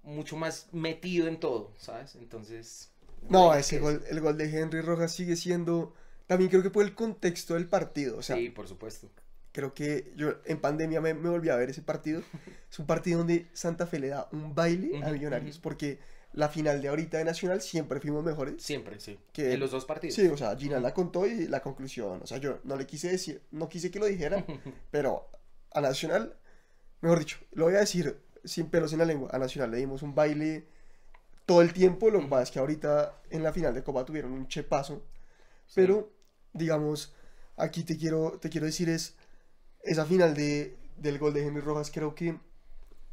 mucho 0.04 0.36
más 0.36 0.67
metido 0.74 1.30
en 1.30 1.39
todo, 1.39 1.72
¿sabes? 1.78 2.15
Entonces... 2.15 2.91
No, 3.30 3.54
ese 3.54 3.80
gol, 3.80 4.04
el 4.10 4.19
gol 4.19 4.38
de 4.38 4.60
Henry 4.60 4.82
Rojas 4.82 5.13
sigue 5.13 5.38
siendo, 5.38 5.93
también 6.34 6.50
creo 6.50 6.63
que 6.63 6.69
por 6.69 6.84
el 6.84 6.93
contexto 6.96 7.54
del 7.54 7.67
partido, 7.67 8.17
o 8.17 8.22
sea, 8.22 8.36
sí, 8.36 8.50
por 8.50 8.67
supuesto. 8.67 9.10
creo 9.52 9.74
que 9.74 10.12
yo 10.15 10.36
en 10.46 10.60
pandemia 10.60 11.00
me, 11.02 11.13
me 11.13 11.30
volví 11.30 11.50
a 11.50 11.56
ver 11.56 11.69
ese 11.69 11.82
partido, 11.82 12.22
es 12.72 12.80
un 12.80 12.86
partido 12.86 13.19
donde 13.19 13.48
Santa 13.54 13.86
Fe 13.88 14.00
le 14.00 14.10
da 14.10 14.28
un 14.32 14.54
baile 14.56 14.98
a 14.98 15.06
Ujú, 15.08 15.13
Millonarios, 15.13 15.56
ujú. 15.58 15.62
porque 15.63 16.00
la 16.34 16.50
final 16.50 16.82
de 16.82 16.88
ahorita 16.88 17.19
de 17.19 17.26
Nacional 17.26 17.62
siempre 17.62 18.00
fuimos 18.00 18.24
mejores, 18.24 18.62
Siempre, 18.63 19.00
sí. 19.00 19.19
Que- 19.32 19.54
En 19.54 19.60
los 19.60 19.69
dos 19.72 19.86
partidos. 19.86 20.15
sí, 20.15 20.26
o 20.28 20.36
sea, 20.38 20.56
Gina 20.58 20.80
la 20.80 20.93
contó 20.93 21.28
y 21.28 21.48
la 21.48 21.62
conclusión, 21.62 22.19
o 22.24 22.26
sea, 22.28 22.39
yo 22.39 22.60
no 22.63 22.76
le 22.76 22.86
quise 22.88 23.10
decir, 23.10 23.41
no 23.52 23.69
quise 23.69 23.91
que 23.91 24.00
lo 24.00 24.06
dijera, 24.08 24.43
pero 24.91 25.30
a 25.72 25.82
Nacional, 25.82 26.36
mejor 27.02 27.19
dicho, 27.19 27.38
lo 27.52 27.65
voy 27.65 27.76
a 27.76 27.80
decir 27.80 28.17
sin 28.43 28.67
pelos 28.69 28.91
en 28.93 29.00
la 29.00 29.06
lengua, 29.06 29.30
a 29.32 29.38
Nacional 29.39 29.72
le 29.72 29.78
dimos 29.78 30.02
un 30.02 30.13
baile 30.15 30.65
todo 31.46 31.62
el 31.62 31.74
tiempo, 31.74 32.10
lo 32.10 32.19
que 32.22 32.28
pasa 32.28 32.43
es 32.43 32.52
que 32.52 32.60
ahorita 32.60 33.22
en 33.30 33.43
la 33.43 33.52
final 33.54 33.74
de 33.74 33.84
Copa 33.84 34.06
tuvieron 34.06 34.32
un 34.32 34.48
chepazo, 34.48 35.04
pero 35.76 36.12
digamos, 36.54 37.13
aquí 37.58 37.84
te 37.84 37.98
quiero, 37.98 38.39
te 38.39 38.50
quiero 38.50 38.66
decir 38.66 38.89
es, 38.89 39.16
esa 39.84 40.06
final 40.06 40.34
de, 40.34 40.76
del 40.98 41.20
gol 41.20 41.34
de 41.34 41.46
Henry 41.46 41.62
Rojas, 41.62 41.92
creo 41.92 42.16
que 42.16 42.38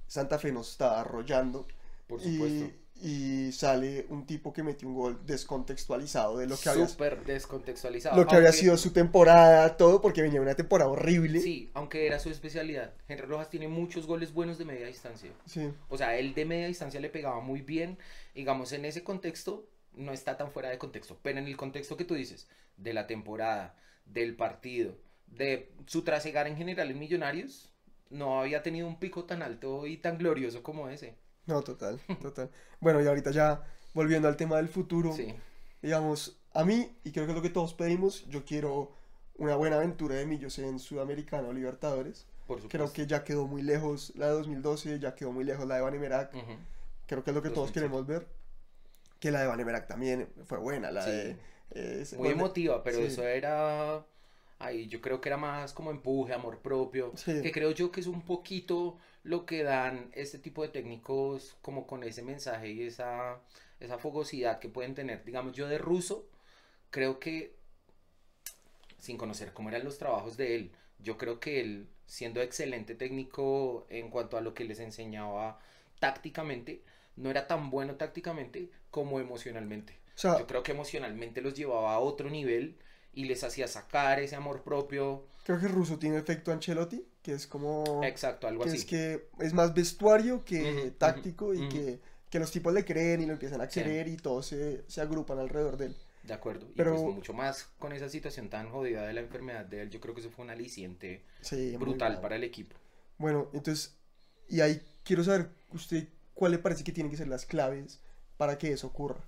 Santa 0.07 0.39
Fe 0.39 0.53
nos 0.53 0.71
está 0.73 1.01
arrollando 1.01 1.67
Por 2.07 2.21
supuesto. 2.21 2.71
y 3.03 3.51
sale 3.53 4.07
un 4.09 4.27
tipo 4.27 4.53
que 4.53 4.63
metió 4.63 4.89
un 4.89 4.95
gol 4.95 5.21
descontextualizado 5.25 6.39
de 6.39 6.47
lo 6.47 6.57
que 6.59 6.69
había, 6.69 6.87
Súper 6.87 7.25
descontextualizado. 7.25 8.17
lo 8.17 8.27
que 8.27 8.37
había 8.37 8.53
sido 8.53 8.77
su 8.77 8.93
temporada, 8.93 9.77
todo, 9.77 10.01
porque 10.01 10.23
venía 10.23 10.41
una 10.41 10.55
temporada 10.55 10.91
horrible. 10.91 11.41
Sí, 11.41 11.71
aunque 11.75 12.07
era 12.07 12.19
su 12.19 12.29
especialidad. 12.29 12.93
Henry 13.09 13.27
Rojas 13.27 13.51
tiene 13.51 13.69
muchos 13.69 14.07
goles 14.07 14.33
buenos 14.33 14.59
de 14.59 14.65
media 14.65 14.87
distancia. 14.87 15.31
Sí. 15.47 15.73
O 15.89 15.97
sea, 15.97 16.17
él 16.17 16.35
de 16.35 16.45
media 16.45 16.67
distancia 16.67 17.01
le 17.01 17.09
pegaba 17.09 17.41
muy 17.41 17.63
bien. 17.63 17.97
Digamos, 18.35 18.73
en 18.73 18.85
ese 18.85 19.03
contexto 19.03 19.65
no 19.95 20.13
está 20.13 20.37
tan 20.37 20.51
fuera 20.51 20.69
de 20.71 20.79
contexto. 20.79 21.19
Pero 21.23 21.39
en 21.39 21.47
el 21.47 21.57
contexto 21.57 21.97
que 21.97 22.05
tú 22.05 22.15
dices, 22.15 22.49
de 22.77 22.93
la 22.95 23.07
temporada, 23.07 23.77
del 24.05 24.35
partido, 24.37 24.97
de 25.27 25.73
su 25.87 26.03
trasegar 26.03 26.47
en 26.47 26.57
general 26.57 26.91
en 26.91 26.99
Millonarios, 26.99 27.73
no 28.11 28.41
había 28.41 28.63
tenido 28.63 28.87
un 28.89 28.99
pico 28.99 29.25
tan 29.25 29.43
alto 29.43 29.87
y 29.87 29.97
tan 29.97 30.19
glorioso 30.19 30.63
como 30.63 30.89
ese. 30.89 31.17
No, 31.47 31.63
total, 31.63 32.01
total. 32.21 32.51
Bueno, 32.81 33.03
y 33.03 33.07
ahorita 33.07 33.31
ya 33.31 33.65
volviendo 33.95 34.29
al 34.29 34.37
tema 34.37 34.57
del 34.57 34.69
futuro, 34.69 35.13
Sí, 35.13 35.35
digamos, 35.83 36.39
a 36.53 36.65
mí, 36.65 36.97
y 37.05 37.13
creo 37.13 37.27
que 37.27 37.33
es 37.33 37.37
lo 37.37 37.43
que 37.43 37.51
todos 37.51 37.75
pedimos, 37.75 38.27
yo 38.29 38.45
quiero 38.45 38.93
una 39.37 39.57
buena 39.57 39.77
aventura 39.77 40.17
de 40.17 40.27
Millos 40.27 40.59
en 40.59 40.79
Sudamericano 40.79 41.49
o 41.49 41.53
Libertadores. 41.53 42.27
por 42.47 42.61
supuesto. 42.61 42.69
Creo 42.69 42.93
que 42.93 43.07
ya 43.07 43.23
quedó 43.25 43.47
muy 43.47 43.63
lejos 43.63 44.13
la 44.17 44.27
de 44.27 44.33
2012, 44.33 44.99
ya 44.99 45.15
quedó 45.15 45.33
muy 45.33 45.45
lejos 45.45 45.67
la 45.67 45.77
de 45.77 45.81
Banemerac. 45.83 46.35
Ujú. 46.35 46.53
Creo 47.07 47.25
que 47.25 47.31
es 47.31 47.35
lo 47.35 47.43
que 47.43 47.49
todos 47.51 47.69
2007. 47.73 47.75
queremos 47.75 48.07
ver. 48.07 48.27
Que 49.21 49.31
la 49.31 49.43
de 49.43 49.47
Banemerac 49.47 49.87
también 49.87 50.29
fue 50.47 50.59
buena, 50.59 50.91
la 50.91 51.05
Sí. 51.05 51.11
de... 51.11 51.37
eh, 51.73 52.05
Muy 52.19 52.31
emotiva, 52.31 52.83
pero 52.83 52.99
sí. 52.99 53.05
eso 53.05 53.27
era. 53.27 54.05
Ay, 54.59 54.89
yo 54.89 55.01
creo 55.01 55.21
que 55.21 55.29
era 55.31 55.37
más 55.39 55.73
como 55.73 55.91
empuje, 55.91 56.35
amor 56.35 56.59
propio. 56.61 57.13
Sí. 57.17 57.41
Que 57.43 57.53
creo 57.53 57.71
yo 57.71 57.91
que 57.93 58.01
es 58.01 58.07
un 58.07 58.23
poquito 58.23 58.99
lo 59.23 59.47
que 59.47 59.63
dan 59.63 60.11
este 60.15 60.39
tipo 60.39 60.63
de 60.63 60.69
técnicos, 60.71 61.57
como 61.63 61.87
con 61.87 62.03
ese 62.05 62.23
mensaje 62.23 62.71
y 62.71 62.83
esa, 62.83 63.41
esa 63.79 63.99
fogosidad 63.99 64.59
que 64.59 64.69
pueden 64.69 64.95
tener. 64.95 65.25
Digamos, 65.25 65.53
yo 65.55 65.69
de 65.69 65.79
ruso, 65.79 66.27
creo 66.91 67.19
que, 67.21 67.55
sin 68.99 69.17
conocer 69.17 69.53
cómo 69.53 69.69
eran 69.71 69.85
los 69.85 69.99
trabajos 69.99 70.37
de 70.37 70.57
él, 70.57 70.73
yo 70.99 71.17
creo 71.17 71.41
que 71.41 71.61
él, 71.61 71.89
siendo 72.07 72.43
excelente 72.43 72.95
técnico 72.95 73.87
en 73.91 74.11
cuanto 74.11 74.37
a 74.37 74.41
lo 74.43 74.53
que 74.55 74.65
les 74.65 74.81
enseñaba 74.81 75.59
tácticamente, 75.99 76.83
no 77.17 77.31
era 77.31 77.47
tan 77.47 77.71
bueno 77.71 77.97
tácticamente 77.97 78.71
como 78.91 79.21
emocionalmente. 79.21 79.99
O 80.17 80.19
sea, 80.21 80.39
Yo 80.39 80.47
creo 80.47 80.63
que 80.63 80.73
emocionalmente 80.73 81.41
los 81.41 81.55
llevaba 81.55 81.95
a 81.95 81.99
otro 81.99 82.29
nivel 82.31 82.77
y 83.13 83.25
les 83.25 83.43
hacía 83.45 83.67
sacar 83.69 84.21
ese 84.21 84.37
amor 84.37 84.63
propio. 84.63 85.27
creo 85.45 85.59
que 85.59 85.69
Russo 85.69 85.99
tiene 85.99 86.19
efecto 86.19 86.53
Ancelotti, 86.53 87.05
que 87.23 87.33
es 87.33 87.47
como... 87.47 88.03
Exacto, 88.05 88.47
algo 88.47 88.63
que 88.65 88.69
así. 88.71 88.79
es 88.79 88.85
que 88.85 89.29
es 89.41 89.53
más 89.53 89.75
vestuario 89.75 90.45
que 90.45 90.93
táctico 90.99 91.55
y 91.55 91.69
que, 91.69 92.01
que 92.29 92.39
los 92.39 92.51
tipos 92.53 92.73
le 92.73 92.85
creen 92.85 93.23
y 93.23 93.27
lo 93.27 93.33
empiezan 93.33 93.61
a 93.61 93.69
Sí. 93.71 93.81
querer 93.81 94.09
y 94.09 94.17
todos 94.17 94.47
se, 94.47 94.85
se 94.89 95.01
agrupan 95.01 95.39
alrededor 95.39 95.77
de 95.77 95.87
él. 95.87 95.97
De 96.23 96.35
acuerdo. 96.35 96.67
Y 96.71 96.75
Pero- 96.77 97.03
pues 97.03 97.15
mucho 97.15 97.33
más 97.33 97.65
con 97.79 97.93
esa 97.93 98.09
situación 98.09 98.49
tan 98.51 98.71
jodida 98.71 99.07
de 99.07 99.15
la 99.15 99.21
enfermedad 99.21 99.65
de 99.65 99.83
él, 99.83 99.91
yo 99.91 100.01
creo 100.01 100.15
que 100.15 100.21
eso 100.21 100.31
fue 100.31 100.45
un 100.45 100.51
aliciente 100.51 101.25
Sí, 101.41 101.75
brutal 101.79 102.21
para 102.21 102.37
el 102.37 102.45
equipo. 102.45 102.77
Bueno, 103.19 103.49
entonces, 103.55 103.97
y 104.49 104.61
ahí 104.61 104.81
quiero 105.03 105.25
saber 105.25 105.49
usted 105.73 106.07
cuál 106.41 106.53
le 106.53 106.59
parece 106.59 106.85
que 106.85 106.93
tienen 106.93 107.11
que 107.11 107.19
ser 107.19 107.29
las 107.29 107.45
claves 107.45 108.01
para 108.39 108.57
que 108.57 108.73
eso 108.73 108.87
ocurra. 108.87 109.23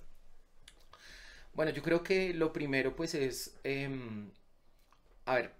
Bueno, 1.53 1.71
yo 1.71 1.83
creo 1.83 2.01
que 2.01 2.33
lo 2.33 2.51
primero 2.51 2.95
pues 2.95 3.13
es, 3.13 3.55
em, 3.63 4.31
a 5.25 5.35
ver, 5.35 5.51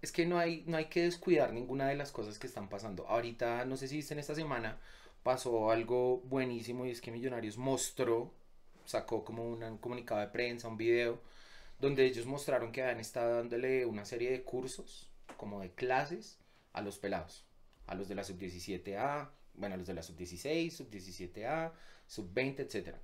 es 0.00 0.12
que 0.12 0.24
no 0.24 0.38
hay, 0.38 0.64
no 0.66 0.78
hay 0.78 0.86
que 0.86 1.02
descuidar 1.02 1.52
ninguna 1.52 1.88
de 1.88 1.94
las 1.94 2.10
cosas 2.10 2.38
que 2.38 2.46
están 2.46 2.70
pasando. 2.70 3.06
Ahorita, 3.06 3.66
no 3.66 3.76
sé 3.76 3.86
si 3.86 3.96
viste 3.96 4.14
en 4.14 4.20
esta 4.20 4.34
semana, 4.34 4.80
pasó 5.22 5.70
algo 5.70 6.20
buenísimo 6.20 6.86
y 6.86 6.90
es 6.90 7.02
que 7.02 7.10
Millonarios 7.12 7.58
mostró, 7.58 8.32
sacó 8.86 9.26
como 9.26 9.44
un 9.46 9.76
comunicado 9.76 10.22
de 10.22 10.28
prensa, 10.28 10.68
un 10.68 10.78
video, 10.78 11.20
donde 11.80 12.06
ellos 12.06 12.24
mostraron 12.24 12.72
que 12.72 12.82
habían 12.82 13.00
estado 13.00 13.36
dándole 13.36 13.84
una 13.84 14.06
serie 14.06 14.30
de 14.30 14.42
cursos, 14.42 15.10
como 15.36 15.60
de 15.60 15.70
clases, 15.70 16.38
a 16.72 16.80
los 16.80 16.98
pelados, 16.98 17.44
a 17.86 17.94
los 17.94 18.08
de 18.08 18.14
la 18.14 18.24
sub-17A, 18.24 19.28
bueno, 19.54 19.76
los 19.76 19.86
de 19.86 19.94
la 19.94 20.02
sub-16, 20.02 20.70
sub-17A, 20.70 21.72
sub-20, 22.06 22.60
etc. 22.60 22.96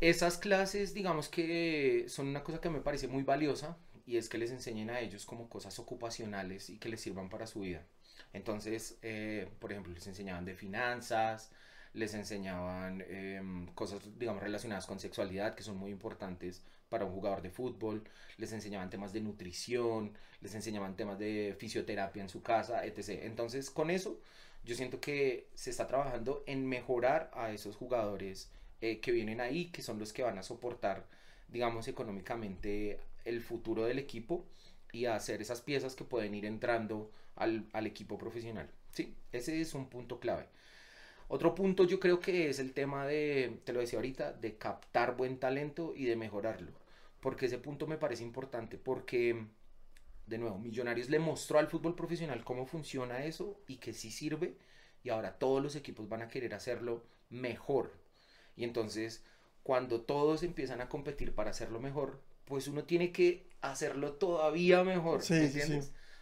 Esas 0.00 0.38
clases, 0.38 0.94
digamos 0.94 1.28
que 1.28 2.06
son 2.08 2.28
una 2.28 2.42
cosa 2.42 2.60
que 2.60 2.70
me 2.70 2.80
parece 2.80 3.08
muy 3.08 3.22
valiosa 3.22 3.76
y 4.04 4.16
es 4.16 4.28
que 4.28 4.38
les 4.38 4.50
enseñen 4.50 4.90
a 4.90 5.00
ellos 5.00 5.24
como 5.26 5.48
cosas 5.48 5.78
ocupacionales 5.78 6.70
y 6.70 6.78
que 6.78 6.88
les 6.88 7.00
sirvan 7.00 7.28
para 7.28 7.46
su 7.46 7.60
vida. 7.60 7.86
Entonces, 8.32 8.98
eh, 9.02 9.48
por 9.58 9.72
ejemplo, 9.72 9.92
les 9.92 10.06
enseñaban 10.06 10.44
de 10.44 10.54
finanzas, 10.54 11.52
les 11.94 12.14
enseñaban 12.14 13.04
em, 13.08 13.66
cosas, 13.74 14.00
digamos, 14.18 14.42
relacionadas 14.42 14.86
con 14.86 14.98
sexualidad, 14.98 15.54
que 15.54 15.62
son 15.62 15.76
muy 15.76 15.90
importantes 15.90 16.62
para 16.88 17.04
un 17.04 17.12
jugador 17.12 17.42
de 17.42 17.50
fútbol, 17.50 18.04
les 18.38 18.52
enseñaban 18.52 18.90
temas 18.90 19.12
de 19.12 19.20
nutrición, 19.20 20.12
les 20.40 20.54
enseñaban 20.54 20.96
temas 20.96 21.18
de 21.18 21.54
fisioterapia 21.58 22.22
en 22.22 22.28
su 22.28 22.42
casa, 22.42 22.84
etc. 22.84 23.20
Entonces, 23.22 23.70
con 23.70 23.90
eso, 23.90 24.20
yo 24.64 24.74
siento 24.74 25.00
que 25.00 25.48
se 25.54 25.70
está 25.70 25.86
trabajando 25.86 26.44
en 26.46 26.66
mejorar 26.66 27.30
a 27.34 27.52
esos 27.52 27.76
jugadores 27.76 28.50
eh, 28.80 29.00
que 29.00 29.12
vienen 29.12 29.40
ahí, 29.40 29.66
que 29.66 29.82
son 29.82 29.98
los 29.98 30.12
que 30.12 30.22
van 30.22 30.38
a 30.38 30.42
soportar, 30.42 31.06
digamos, 31.48 31.88
económicamente 31.88 33.00
el 33.24 33.40
futuro 33.40 33.84
del 33.84 33.98
equipo 33.98 34.44
y 34.92 35.06
a 35.06 35.16
hacer 35.16 35.40
esas 35.42 35.60
piezas 35.60 35.94
que 35.94 36.04
pueden 36.04 36.34
ir 36.34 36.44
entrando 36.44 37.10
al, 37.36 37.66
al 37.72 37.86
equipo 37.86 38.18
profesional. 38.18 38.68
Sí, 38.92 39.14
ese 39.32 39.60
es 39.60 39.74
un 39.74 39.88
punto 39.88 40.20
clave. 40.20 40.46
Otro 41.28 41.54
punto 41.54 41.84
yo 41.84 41.98
creo 41.98 42.20
que 42.20 42.50
es 42.50 42.58
el 42.58 42.72
tema 42.74 43.06
de, 43.06 43.60
te 43.64 43.72
lo 43.72 43.80
decía 43.80 43.98
ahorita, 43.98 44.32
de 44.32 44.56
captar 44.58 45.16
buen 45.16 45.38
talento 45.38 45.94
y 45.96 46.04
de 46.04 46.16
mejorarlo. 46.16 46.72
Porque 47.20 47.46
ese 47.46 47.58
punto 47.58 47.86
me 47.86 47.96
parece 47.96 48.22
importante 48.22 48.76
porque, 48.78 49.46
de 50.26 50.38
nuevo, 50.38 50.58
Millonarios 50.58 51.10
le 51.10 51.18
mostró 51.18 51.58
al 51.58 51.68
fútbol 51.68 51.94
profesional 51.94 52.44
cómo 52.44 52.66
funciona 52.66 53.24
eso 53.24 53.60
y 53.66 53.76
que 53.76 53.92
sí 53.92 54.10
sirve. 54.10 54.56
Y 55.04 55.10
ahora 55.10 55.38
todos 55.38 55.62
los 55.62 55.76
equipos 55.76 56.08
van 56.08 56.22
a 56.22 56.28
querer 56.28 56.54
hacerlo 56.54 57.04
mejor. 57.28 57.92
Y 58.56 58.64
entonces, 58.64 59.24
cuando 59.62 60.02
todos 60.02 60.42
empiezan 60.42 60.80
a 60.80 60.88
competir 60.88 61.34
para 61.34 61.50
hacerlo 61.50 61.80
mejor, 61.80 62.22
pues 62.44 62.68
uno 62.68 62.84
tiene 62.84 63.12
que 63.12 63.48
hacerlo 63.60 64.14
todavía 64.14 64.84
mejor. 64.84 65.22
Sí, 65.22 65.48
sí, 65.48 65.60
sí. 65.60 65.78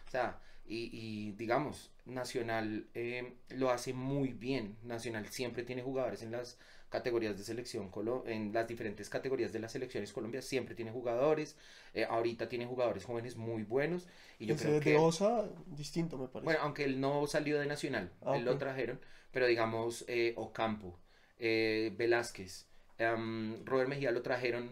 O 0.07 0.09
sea, 0.09 0.41
y, 0.65 0.89
y 0.91 1.31
digamos, 1.33 1.91
Nacional 2.05 2.87
eh, 2.93 3.33
lo 3.49 3.69
hace 3.69 3.93
muy 3.93 4.33
bien. 4.33 4.77
Nacional 4.83 5.27
siempre 5.27 5.63
tiene 5.63 5.83
jugadores 5.83 6.23
en 6.23 6.31
las 6.31 6.57
categorías 6.91 7.37
de 7.37 7.43
selección, 7.43 7.89
colo 7.89 8.23
en 8.27 8.53
las 8.53 8.67
diferentes 8.67 9.09
categorías 9.09 9.51
de 9.53 9.59
las 9.59 9.71
selecciones 9.71 10.11
Colombia, 10.13 10.41
siempre 10.41 10.75
tiene 10.75 10.91
jugadores. 10.91 11.55
Eh, 11.93 12.05
ahorita 12.05 12.49
tiene 12.49 12.65
jugadores 12.67 13.05
jóvenes 13.05 13.35
muy 13.37 13.63
buenos. 13.63 14.07
Y 14.39 14.45
yo 14.45 14.55
Ese 14.55 14.65
creo 14.65 14.79
de 14.79 14.81
que. 14.81 14.97
Osa, 14.97 15.49
distinto 15.67 16.17
me 16.17 16.27
parece. 16.27 16.45
Bueno, 16.45 16.59
aunque 16.63 16.83
él 16.83 16.99
no 16.99 17.25
salió 17.27 17.59
de 17.59 17.65
Nacional, 17.65 18.11
Ah, 18.21 18.35
él 18.37 18.45
lo 18.45 18.57
trajeron, 18.57 18.99
pero 19.31 19.47
digamos 19.47 20.05
eh, 20.07 20.33
Ocampo, 20.37 20.99
eh, 21.39 21.93
Velázquez, 21.97 22.67
em, 22.97 23.65
Robert 23.65 23.89
Mejía 23.89 24.11
lo 24.11 24.21
trajeron, 24.21 24.69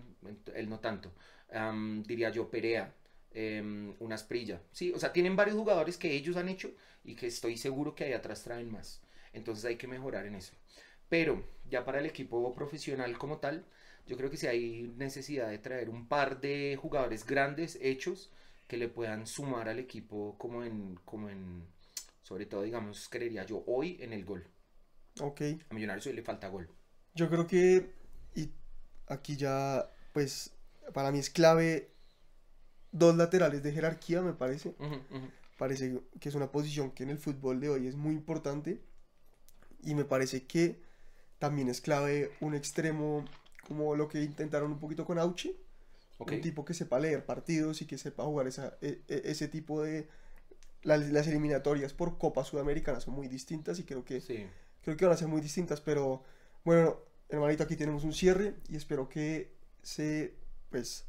él 0.53 0.69
no 0.69 0.79
tanto, 0.79 1.11
em, 1.49 2.03
diría 2.03 2.29
yo 2.29 2.49
Perea, 2.49 2.93
em, 3.33 3.95
una 3.99 4.15
Asprilla, 4.15 4.61
sí, 4.71 4.91
o 4.93 4.99
sea, 4.99 5.13
tienen 5.13 5.35
varios 5.35 5.55
jugadores 5.57 5.97
que 5.97 6.11
ellos 6.13 6.35
han 6.37 6.49
hecho 6.49 6.71
y 7.03 7.15
que 7.15 7.27
estoy 7.27 7.57
seguro 7.57 7.95
que 7.95 8.03
ahí 8.05 8.13
atrás 8.13 8.43
traen 8.43 8.71
más, 8.71 9.01
entonces 9.33 9.65
hay 9.65 9.77
que 9.77 9.87
mejorar 9.87 10.25
en 10.25 10.35
eso. 10.35 10.53
Pero 11.09 11.43
ya 11.69 11.83
para 11.85 11.99
el 11.99 12.05
equipo 12.05 12.53
profesional 12.53 13.17
como 13.17 13.37
tal, 13.39 13.65
yo 14.07 14.17
creo 14.17 14.29
que 14.29 14.37
sí 14.37 14.47
hay 14.47 14.93
necesidad 14.95 15.49
de 15.49 15.57
traer 15.57 15.89
un 15.89 16.07
par 16.07 16.39
de 16.39 16.77
jugadores 16.79 17.25
grandes 17.25 17.77
hechos 17.81 18.31
que 18.67 18.77
le 18.77 18.87
puedan 18.87 19.25
sumar 19.27 19.67
al 19.67 19.79
equipo 19.79 20.35
como 20.37 20.63
en, 20.63 20.95
como 21.05 21.29
en, 21.29 21.65
sobre 22.21 22.45
todo 22.45 22.63
digamos, 22.63 23.09
creería 23.09 23.45
yo, 23.45 23.63
hoy 23.65 23.97
en 23.99 24.13
el 24.13 24.23
gol. 24.23 24.45
Ok. 25.19 25.41
A 25.69 25.73
Millonarios 25.73 26.05
hoy 26.05 26.13
le 26.13 26.23
falta 26.23 26.47
gol. 26.47 26.69
Yo 27.15 27.29
creo 27.29 27.47
que, 27.47 27.91
y 28.35 28.51
aquí 29.07 29.35
ya, 29.35 29.89
pues, 30.13 30.51
para 30.93 31.11
mí 31.11 31.19
es 31.19 31.29
clave 31.29 31.91
dos 32.91 33.15
laterales 33.15 33.63
de 33.63 33.71
jerarquía, 33.71 34.21
me 34.21 34.33
parece. 34.33 34.69
Ujú, 34.79 34.95
ujú. 34.95 35.29
Parece 35.57 35.99
que 36.19 36.29
es 36.29 36.35
una 36.35 36.51
posición 36.51 36.91
que 36.91 37.03
en 37.03 37.09
el 37.09 37.17
fútbol 37.17 37.59
de 37.59 37.69
hoy 37.69 37.87
es 37.87 37.95
muy 37.95 38.13
importante. 38.13 38.81
Y 39.81 39.95
me 39.95 40.05
parece 40.05 40.45
que 40.45 40.81
también 41.39 41.69
es 41.69 41.81
clave 41.81 42.31
un 42.41 42.53
extremo 42.53 43.25
como 43.67 43.95
lo 43.95 44.07
que 44.07 44.21
intentaron 44.21 44.71
un 44.71 44.79
poquito 44.79 45.05
con 45.05 45.17
Auchi. 45.19 45.55
Ok. 46.17 46.33
Un 46.33 46.41
tipo 46.41 46.65
que 46.65 46.73
sepa 46.73 46.99
leer 46.99 47.25
partidos 47.25 47.81
y 47.81 47.85
que 47.85 47.97
sepa 47.97 48.23
jugar 48.25 48.47
esa, 48.47 48.77
e- 48.81 49.01
e- 49.07 49.21
ese 49.25 49.47
tipo 49.47 49.81
de... 49.81 50.07
Las, 50.83 51.09
las 51.09 51.27
eliminatorias 51.27 51.93
por 51.93 52.17
Copa 52.17 52.43
Sudamericana 52.45 52.99
son 53.01 53.13
muy 53.13 53.27
distintas 53.27 53.79
y 53.79 53.83
creo 53.83 54.05
que 54.05 54.21
Sí. 54.21 54.45
creo 54.81 54.95
que 54.97 55.05
van 55.05 55.13
a 55.13 55.17
ser 55.17 55.27
muy 55.27 55.41
distintas, 55.41 55.81
pero 55.81 56.23
bueno, 56.63 56.97
hermanito, 57.29 57.63
aquí 57.63 57.75
tenemos 57.75 58.03
un 58.05 58.13
cierre 58.13 58.55
y 58.69 58.77
espero 58.77 59.09
que 59.09 59.51
se, 59.83 60.33
pues, 60.69 61.05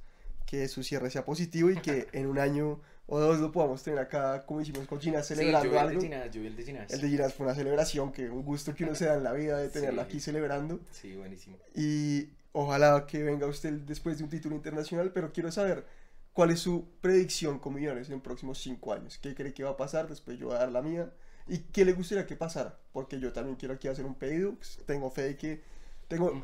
que 0.47 0.67
su 0.69 0.83
cierre 0.83 1.11
sea 1.11 1.25
positivo 1.25 1.71
y 1.71 1.77
que 1.77 2.09
en 2.13 2.27
un 2.27 2.39
año 2.41 2.81
o 3.13 3.19
dos 3.19 3.39
lo 3.41 3.51
podamos 3.53 3.83
tener 3.83 3.99
acá, 3.99 4.47
como 4.47 4.61
hicimos 4.61 4.87
con 4.87 5.01
Sí, 5.03 5.13
celebrando 5.23 5.65
yo 5.65 5.71
vi 5.73 5.77
el 5.77 5.83
algo. 5.83 6.01
de 6.01 6.07
Ginás, 6.07 6.31
yo 6.31 6.41
vi 6.41 6.47
el 6.47 6.57
de 6.57 6.63
Ginás. 6.65 6.93
El 6.93 7.01
de 7.01 7.09
Ginás 7.09 7.35
fue 7.35 7.45
una 7.47 7.55
celebración, 7.55 8.13
que 8.13 8.31
un 8.31 8.43
gusto 8.45 8.75
que 8.75 8.85
uno 8.85 8.95
se 8.95 9.07
da 9.07 9.15
en 9.17 9.25
la 9.25 9.33
vida 9.33 9.59
de 9.59 9.69
tenerlo 9.69 10.01
Sí. 10.03 10.07
aquí 10.09 10.21
celebrando. 10.21 10.81
Sí, 10.93 11.17
buenísimo. 11.17 11.57
Y 11.75 12.29
ojalá 12.53 13.07
que 13.07 13.23
venga 13.23 13.47
usted 13.47 13.73
después 13.73 14.17
de 14.19 14.25
un 14.25 14.31
título 14.31 14.55
internacional, 14.57 15.11
pero 15.13 15.33
quiero 15.33 15.51
saber 15.53 15.85
cuál 16.33 16.51
es 16.51 16.61
su 16.61 16.87
predicción 17.01 17.59
con 17.59 17.75
Millonarios 17.75 18.09
en 18.09 18.15
los 18.15 18.23
próximos 18.23 18.59
cinco 18.59 18.93
años. 18.93 19.19
¿Qué 19.19 19.35
cree 19.35 19.53
que 19.53 19.65
va 19.65 19.71
a 19.71 19.77
pasar? 19.77 20.09
Después 20.09 20.39
yo 20.39 20.47
voy 20.47 20.57
a 20.57 20.61
dar 20.61 20.71
la 20.73 20.81
mía. 20.81 21.11
¿Y 21.49 21.59
qué 21.59 21.85
le 21.85 21.93
gustaría 21.95 22.27
que 22.27 22.37
pasara? 22.37 22.79
Porque 22.93 23.19
yo 23.19 23.33
también 23.33 23.57
quiero 23.57 23.75
aquí 23.75 23.89
hacer 23.89 24.05
un 24.07 24.15
pedido. 24.15 24.55
pues, 24.55 24.79
Tengo 24.87 25.11
fe 25.11 25.23
de 25.23 25.37
que... 25.37 25.63
Tengo, 26.07 26.27
Ujú. 26.27 26.41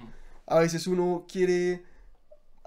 a 0.47 0.59
veces 0.59 0.87
uno 0.89 1.27
quiere 1.31 1.85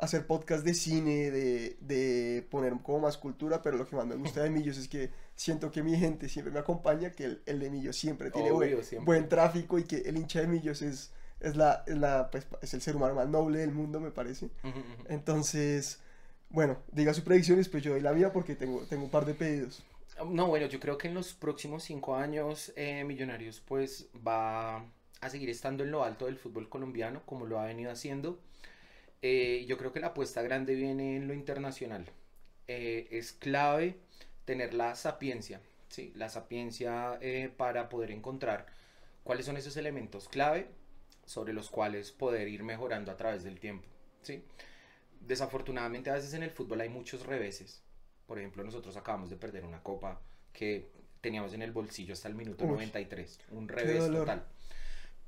hacer 0.01 0.25
podcast 0.27 0.63
de 0.63 0.73
cine, 0.73 1.31
de, 1.31 1.77
de 1.81 2.47
poner 2.49 2.73
como 2.81 2.99
más 2.99 3.17
cultura, 3.17 3.61
pero 3.61 3.77
lo 3.77 3.87
que 3.87 3.95
más 3.95 4.05
me 4.05 4.15
gusta 4.15 4.41
de 4.43 4.49
Millos 4.49 4.77
es 4.77 4.87
que 4.87 5.11
siento 5.35 5.71
que 5.71 5.83
mi 5.83 5.97
gente 5.97 6.29
siempre 6.29 6.53
me 6.53 6.59
acompaña, 6.59 7.11
que 7.11 7.25
el, 7.25 7.41
el 7.45 7.59
de 7.59 7.69
Millos 7.69 7.95
siempre 7.97 8.31
tiene 8.31 8.51
Obvio, 8.51 8.75
buen, 8.75 8.83
siempre. 8.83 9.05
buen 9.05 9.29
tráfico 9.29 9.77
y 9.79 9.83
que 9.83 9.97
el 9.97 10.17
hincha 10.17 10.41
de 10.41 10.47
Millos 10.47 10.81
es, 10.81 11.11
es, 11.39 11.55
la, 11.55 11.83
es, 11.87 11.97
la, 11.97 12.29
pues, 12.31 12.47
es 12.61 12.73
el 12.73 12.81
ser 12.81 12.95
humano 12.95 13.15
más 13.15 13.27
noble 13.29 13.59
del 13.59 13.71
mundo, 13.71 13.99
me 13.99 14.11
parece. 14.11 14.49
Entonces, 15.07 15.99
bueno, 16.49 16.77
diga 16.91 17.13
su 17.13 17.23
predicción 17.23 17.57
y 17.57 17.59
después 17.59 17.83
yo 17.83 17.91
doy 17.91 18.01
la 18.01 18.13
mía 18.13 18.31
porque 18.31 18.55
tengo, 18.55 18.81
tengo 18.89 19.03
un 19.03 19.09
par 19.11 19.25
de 19.25 19.33
pedidos. 19.33 19.83
No, 20.27 20.47
bueno, 20.47 20.65
yo 20.67 20.79
creo 20.79 20.97
que 20.97 21.07
en 21.07 21.13
los 21.13 21.33
próximos 21.33 21.83
cinco 21.83 22.15
años 22.15 22.73
eh, 22.75 23.03
Millonarios 23.05 23.61
pues 23.61 24.09
va 24.15 24.85
a 25.21 25.29
seguir 25.29 25.49
estando 25.49 25.83
en 25.83 25.91
lo 25.91 26.03
alto 26.03 26.25
del 26.25 26.37
fútbol 26.37 26.67
colombiano 26.69 27.21
como 27.25 27.45
lo 27.45 27.59
ha 27.59 27.65
venido 27.65 27.91
haciendo. 27.91 28.39
Eh, 29.22 29.65
yo 29.67 29.78
creo 29.78 29.91
que 29.91 29.99
la 29.99 30.07
apuesta 30.07 30.41
grande 30.41 30.76
viene 30.76 31.17
en 31.17 31.28
lo 31.28 31.34
internacional. 31.34 32.05
Eh, 32.67 33.07
es 33.11 33.34
clave 33.34 33.97
tener 34.45 34.74
la 34.74 34.95
sapiencia, 34.95 35.61
¿sí? 35.89 36.13
La 36.15 36.30
sapiencia 36.30 37.17
eh, 37.22 37.51
para 37.55 37.89
poder 37.89 38.11
encontrar 38.11 38.67
cuáles 39.24 39.45
son 39.45 39.57
esos 39.57 39.76
elementos 39.78 40.30
clave 40.30 40.67
sobre 41.26 41.53
los 41.53 41.70
cuales 41.70 42.11
poder 42.11 42.47
ir 42.47 42.63
mejorando 42.63 43.11
a 43.11 43.17
través 43.17 43.43
del 43.43 43.59
tiempo, 43.59 43.88
¿sí? 44.22 44.43
Desafortunadamente 45.20 46.09
a 46.09 46.13
veces 46.13 46.34
en 46.34 46.43
el 46.43 46.51
fútbol 46.51 46.82
hay 46.82 46.89
muchos 46.89 47.26
reveses. 47.26 47.84
Por 48.26 48.39
ejemplo, 48.39 48.63
nosotros 48.63 48.95
acabamos 48.95 49.30
de 49.30 49.36
perder 49.36 49.65
una 49.65 49.84
copa 49.84 50.22
que 50.53 50.89
teníamos 51.22 51.53
en 51.53 51.61
el 51.61 51.72
bolsillo 51.72 52.13
hasta 52.13 52.28
el 52.28 52.36
minuto 52.36 52.65
Uy. 52.65 52.72
93. 52.72 53.39
Un 53.51 53.67
revés 53.67 54.07
total. 54.07 54.45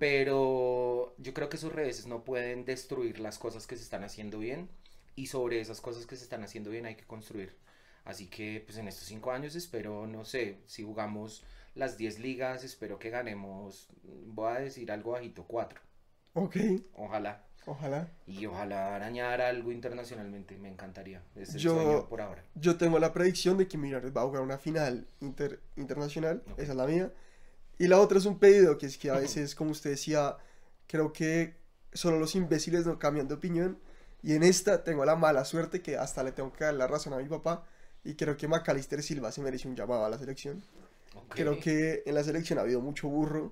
Pero 0.02 1.14
yo 1.20 1.32
creo 1.36 1.48
que 1.48 1.58
esos 1.58 1.72
reveses 1.72 2.08
no 2.08 2.24
pueden 2.24 2.66
destruir 2.66 3.20
las 3.20 3.38
cosas 3.38 3.68
que 3.68 3.78
se 3.78 3.84
están 3.84 4.04
haciendo 4.04 4.40
bien. 4.40 4.68
Y 5.16 5.28
sobre 5.28 5.62
esas 5.62 5.80
cosas 5.80 6.08
que 6.08 6.16
se 6.16 6.24
están 6.24 6.44
haciendo 6.44 6.72
bien 6.72 6.88
hay 6.88 6.96
que 6.96 7.06
construir. 7.06 7.56
Así 8.04 8.28
que 8.28 8.64
pues 8.66 8.80
en 8.80 8.88
estos 8.88 9.06
cinco 9.08 9.32
años 9.32 9.54
espero, 9.56 10.08
no 10.08 10.26
sé, 10.26 10.58
si 10.66 10.82
jugamos 10.84 11.44
las 11.76 11.98
10 11.98 12.18
ligas, 12.18 12.64
espero 12.64 12.98
que 12.98 13.12
ganemos, 13.12 13.90
voy 14.26 14.52
a 14.52 14.60
decir 14.60 14.92
algo 14.92 15.12
bajito, 15.12 15.46
4. 15.48 15.80
Ok, 16.34 16.58
Ojalá. 16.96 17.46
ojalá. 17.68 18.10
Y 18.26 18.46
ojalá 18.48 18.96
arañar 18.96 19.40
algo 19.40 19.72
internacionalmente, 19.72 20.58
me 20.58 20.68
encantaría. 20.70 21.22
Es 21.36 21.54
el 21.54 21.62
Yo- 21.62 21.76
sueño 21.76 22.10
por 22.10 22.22
ahora. 22.22 22.44
Yo 22.56 22.76
tengo 22.76 22.98
la 22.98 23.14
predicción 23.14 23.56
de 23.60 23.68
que 23.68 23.78
Millonarios 23.78 24.18
va 24.18 24.22
a 24.24 24.26
jugar 24.26 24.42
una 24.42 24.58
final 24.58 25.08
inter- 25.20 25.62
internacional, 25.76 26.42
Ok. 26.52 26.58
esa 26.60 26.72
es 26.72 26.78
la 26.78 26.88
mía. 26.88 27.14
Y 27.82 27.88
la 27.88 28.00
otra 28.00 28.20
es 28.20 28.28
un 28.28 28.38
pedido, 28.38 28.78
que 28.78 28.86
es 28.86 28.96
que 28.96 29.10
a 29.10 29.16
veces, 29.16 29.56
como 29.56 29.72
usted 29.72 29.90
decía, 29.90 30.38
creo 30.86 31.12
que 31.12 31.56
solo 31.92 32.20
los 32.20 32.36
imbéciles 32.36 32.86
no 32.86 33.00
cambian 33.00 33.28
de 33.28 33.34
opinión. 33.34 33.80
Y 34.22 34.36
en 34.36 34.44
esta 34.44 34.84
tengo 34.84 35.04
la 35.04 35.16
mala 35.16 35.46
suerte 35.46 35.82
que 35.82 35.98
hasta 35.98 36.22
le 36.22 36.32
tengo 36.32 36.54
que 36.54 36.64
dar 36.64 36.76
la 36.76 36.86
razón 36.86 37.14
a 37.14 37.18
mi 37.18 37.28
papá. 37.28 37.66
Y 38.04 38.14
creo 38.14 38.38
que 38.38 38.48
Macalister 38.48 39.02
Silva 39.02 39.32
se 39.32 39.42
merece 39.42 39.68
un 39.68 39.76
llamado 39.76 40.06
a 40.06 40.10
la 40.10 40.20
selección. 40.20 40.64
Ok. 41.16 41.34
Creo 41.34 41.60
que 41.60 42.04
en 42.06 42.14
la 42.14 42.24
selección 42.24 42.60
ha 42.60 42.62
habido 42.62 42.82
mucho 42.82 43.08
burro, 43.08 43.52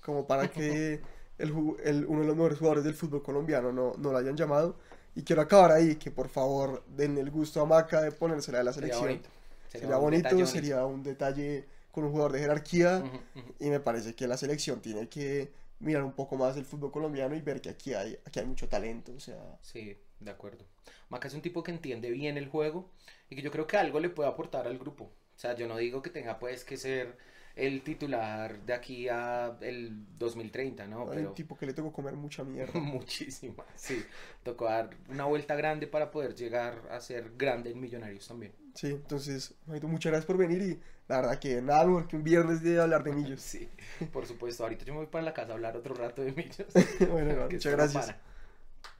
como 0.00 0.26
para 0.26 0.50
que 0.50 1.02
el, 1.36 1.52
uno 1.52 1.76
de 2.22 2.26
los 2.26 2.34
mejores 2.34 2.58
jugadores 2.58 2.84
del 2.84 2.94
fútbol 2.94 3.22
colombiano 3.22 3.72
no, 3.72 3.92
no 3.98 4.10
lo 4.10 4.16
hayan 4.16 4.38
llamado. 4.38 4.78
Y 5.14 5.22
quiero 5.22 5.42
acabar 5.42 5.72
ahí, 5.72 5.96
que 5.96 6.10
por 6.10 6.30
favor 6.30 6.82
den 6.88 7.18
el 7.18 7.30
gusto 7.30 7.60
a 7.60 7.66
Maca 7.66 8.00
de 8.00 8.10
ponérsela 8.10 8.56
de 8.56 8.64
la 8.64 8.72
Sería 8.72 8.94
selección. 8.94 9.02
bonito. 9.04 9.28
Sería 9.68 9.98
bonito, 9.98 10.34
detalle 10.34 10.44
bonito. 10.44 10.46
sería 10.46 10.86
un 10.86 11.02
detalle 11.02 11.68
con 11.96 12.04
un 12.04 12.10
jugador 12.10 12.32
de 12.32 12.40
jerarquía. 12.40 12.98
Ujú, 12.98 13.40
ujú. 13.40 13.54
Y 13.58 13.70
me 13.70 13.80
parece 13.80 14.14
que 14.14 14.28
la 14.28 14.36
selección 14.36 14.80
tiene 14.82 15.08
que 15.08 15.50
mirar 15.80 16.02
un 16.04 16.12
poco 16.12 16.36
más 16.36 16.54
el 16.58 16.64
fútbol 16.66 16.92
colombiano 16.92 17.34
y 17.34 17.40
ver 17.40 17.60
que 17.62 17.70
aquí 17.70 17.94
hay, 17.94 18.18
aquí 18.26 18.38
hay 18.38 18.46
mucho 18.46 18.68
talento. 18.68 19.12
O 19.16 19.20
sea, 19.20 19.38
Sí, 19.62 19.96
de 20.20 20.30
acuerdo. 20.30 20.66
Maca 21.08 21.28
es 21.28 21.34
un 21.34 21.40
tipo 21.40 21.62
que 21.62 21.70
entiende 21.72 22.10
bien 22.10 22.36
el 22.36 22.48
juego 22.48 22.90
y 23.30 23.36
que 23.36 23.40
yo 23.42 23.50
creo 23.50 23.66
que 23.66 23.78
algo 23.78 23.98
le 23.98 24.10
puede 24.10 24.28
aportar 24.28 24.66
al 24.66 24.78
grupo. 24.78 25.04
O 25.04 25.38
sea, 25.38 25.54
yo 25.54 25.66
no 25.66 25.78
digo 25.78 26.02
que 26.02 26.10
tenga 26.10 26.38
pues 26.38 26.64
que 26.64 26.76
ser 26.76 27.16
el 27.54 27.82
titular 27.82 28.60
de 28.66 28.74
aquí 28.74 29.08
a 29.08 29.56
el 29.62 30.04
2030, 30.18 30.86
¿no? 30.86 31.02
hay 31.10 31.16
Pero 31.16 31.30
un 31.30 31.34
tipo 31.34 31.56
que 31.56 31.64
le 31.64 31.72
tocó 31.72 31.92
comer 31.92 32.14
mucha 32.14 32.44
mierda. 32.44 32.78
muchísima, 32.78 33.64
sí. 33.74 34.04
Tocó 34.44 34.66
dar 34.66 34.90
una 35.08 35.24
vuelta 35.24 35.56
grande 35.56 35.86
para 35.86 36.10
poder 36.10 36.34
llegar 36.34 36.86
a 36.90 37.00
ser 37.00 37.32
grande 37.38 37.70
en 37.70 37.80
Millonarios 37.80 38.28
también. 38.28 38.52
Sí, 38.74 38.88
entonces, 38.88 39.54
muchas 39.66 40.10
gracias 40.10 40.26
por 40.26 40.36
venir 40.36 40.60
y 40.62 40.80
la 41.08 41.16
verdad 41.20 41.38
que 41.38 41.62
nada 41.62 41.86
mejor 41.86 42.08
que 42.08 42.16
un 42.16 42.24
viernes 42.24 42.62
de 42.62 42.80
hablar 42.80 43.04
de 43.04 43.12
millos. 43.12 43.40
Sí, 43.46 43.68
por 44.12 44.26
supuesto. 44.26 44.64
Ahorita 44.64 44.84
yo 44.84 44.92
me 44.92 45.00
voy 45.00 45.06
para 45.06 45.24
la 45.24 45.32
casa 45.34 45.52
a 45.52 45.54
hablar 45.54 45.76
otro 45.76 45.94
rato 45.94 46.22
de 46.22 46.32
Millos. 46.32 46.68
bueno, 47.10 47.48
muchas 47.50 47.72
gracias. 47.72 48.06
para. 48.06 48.20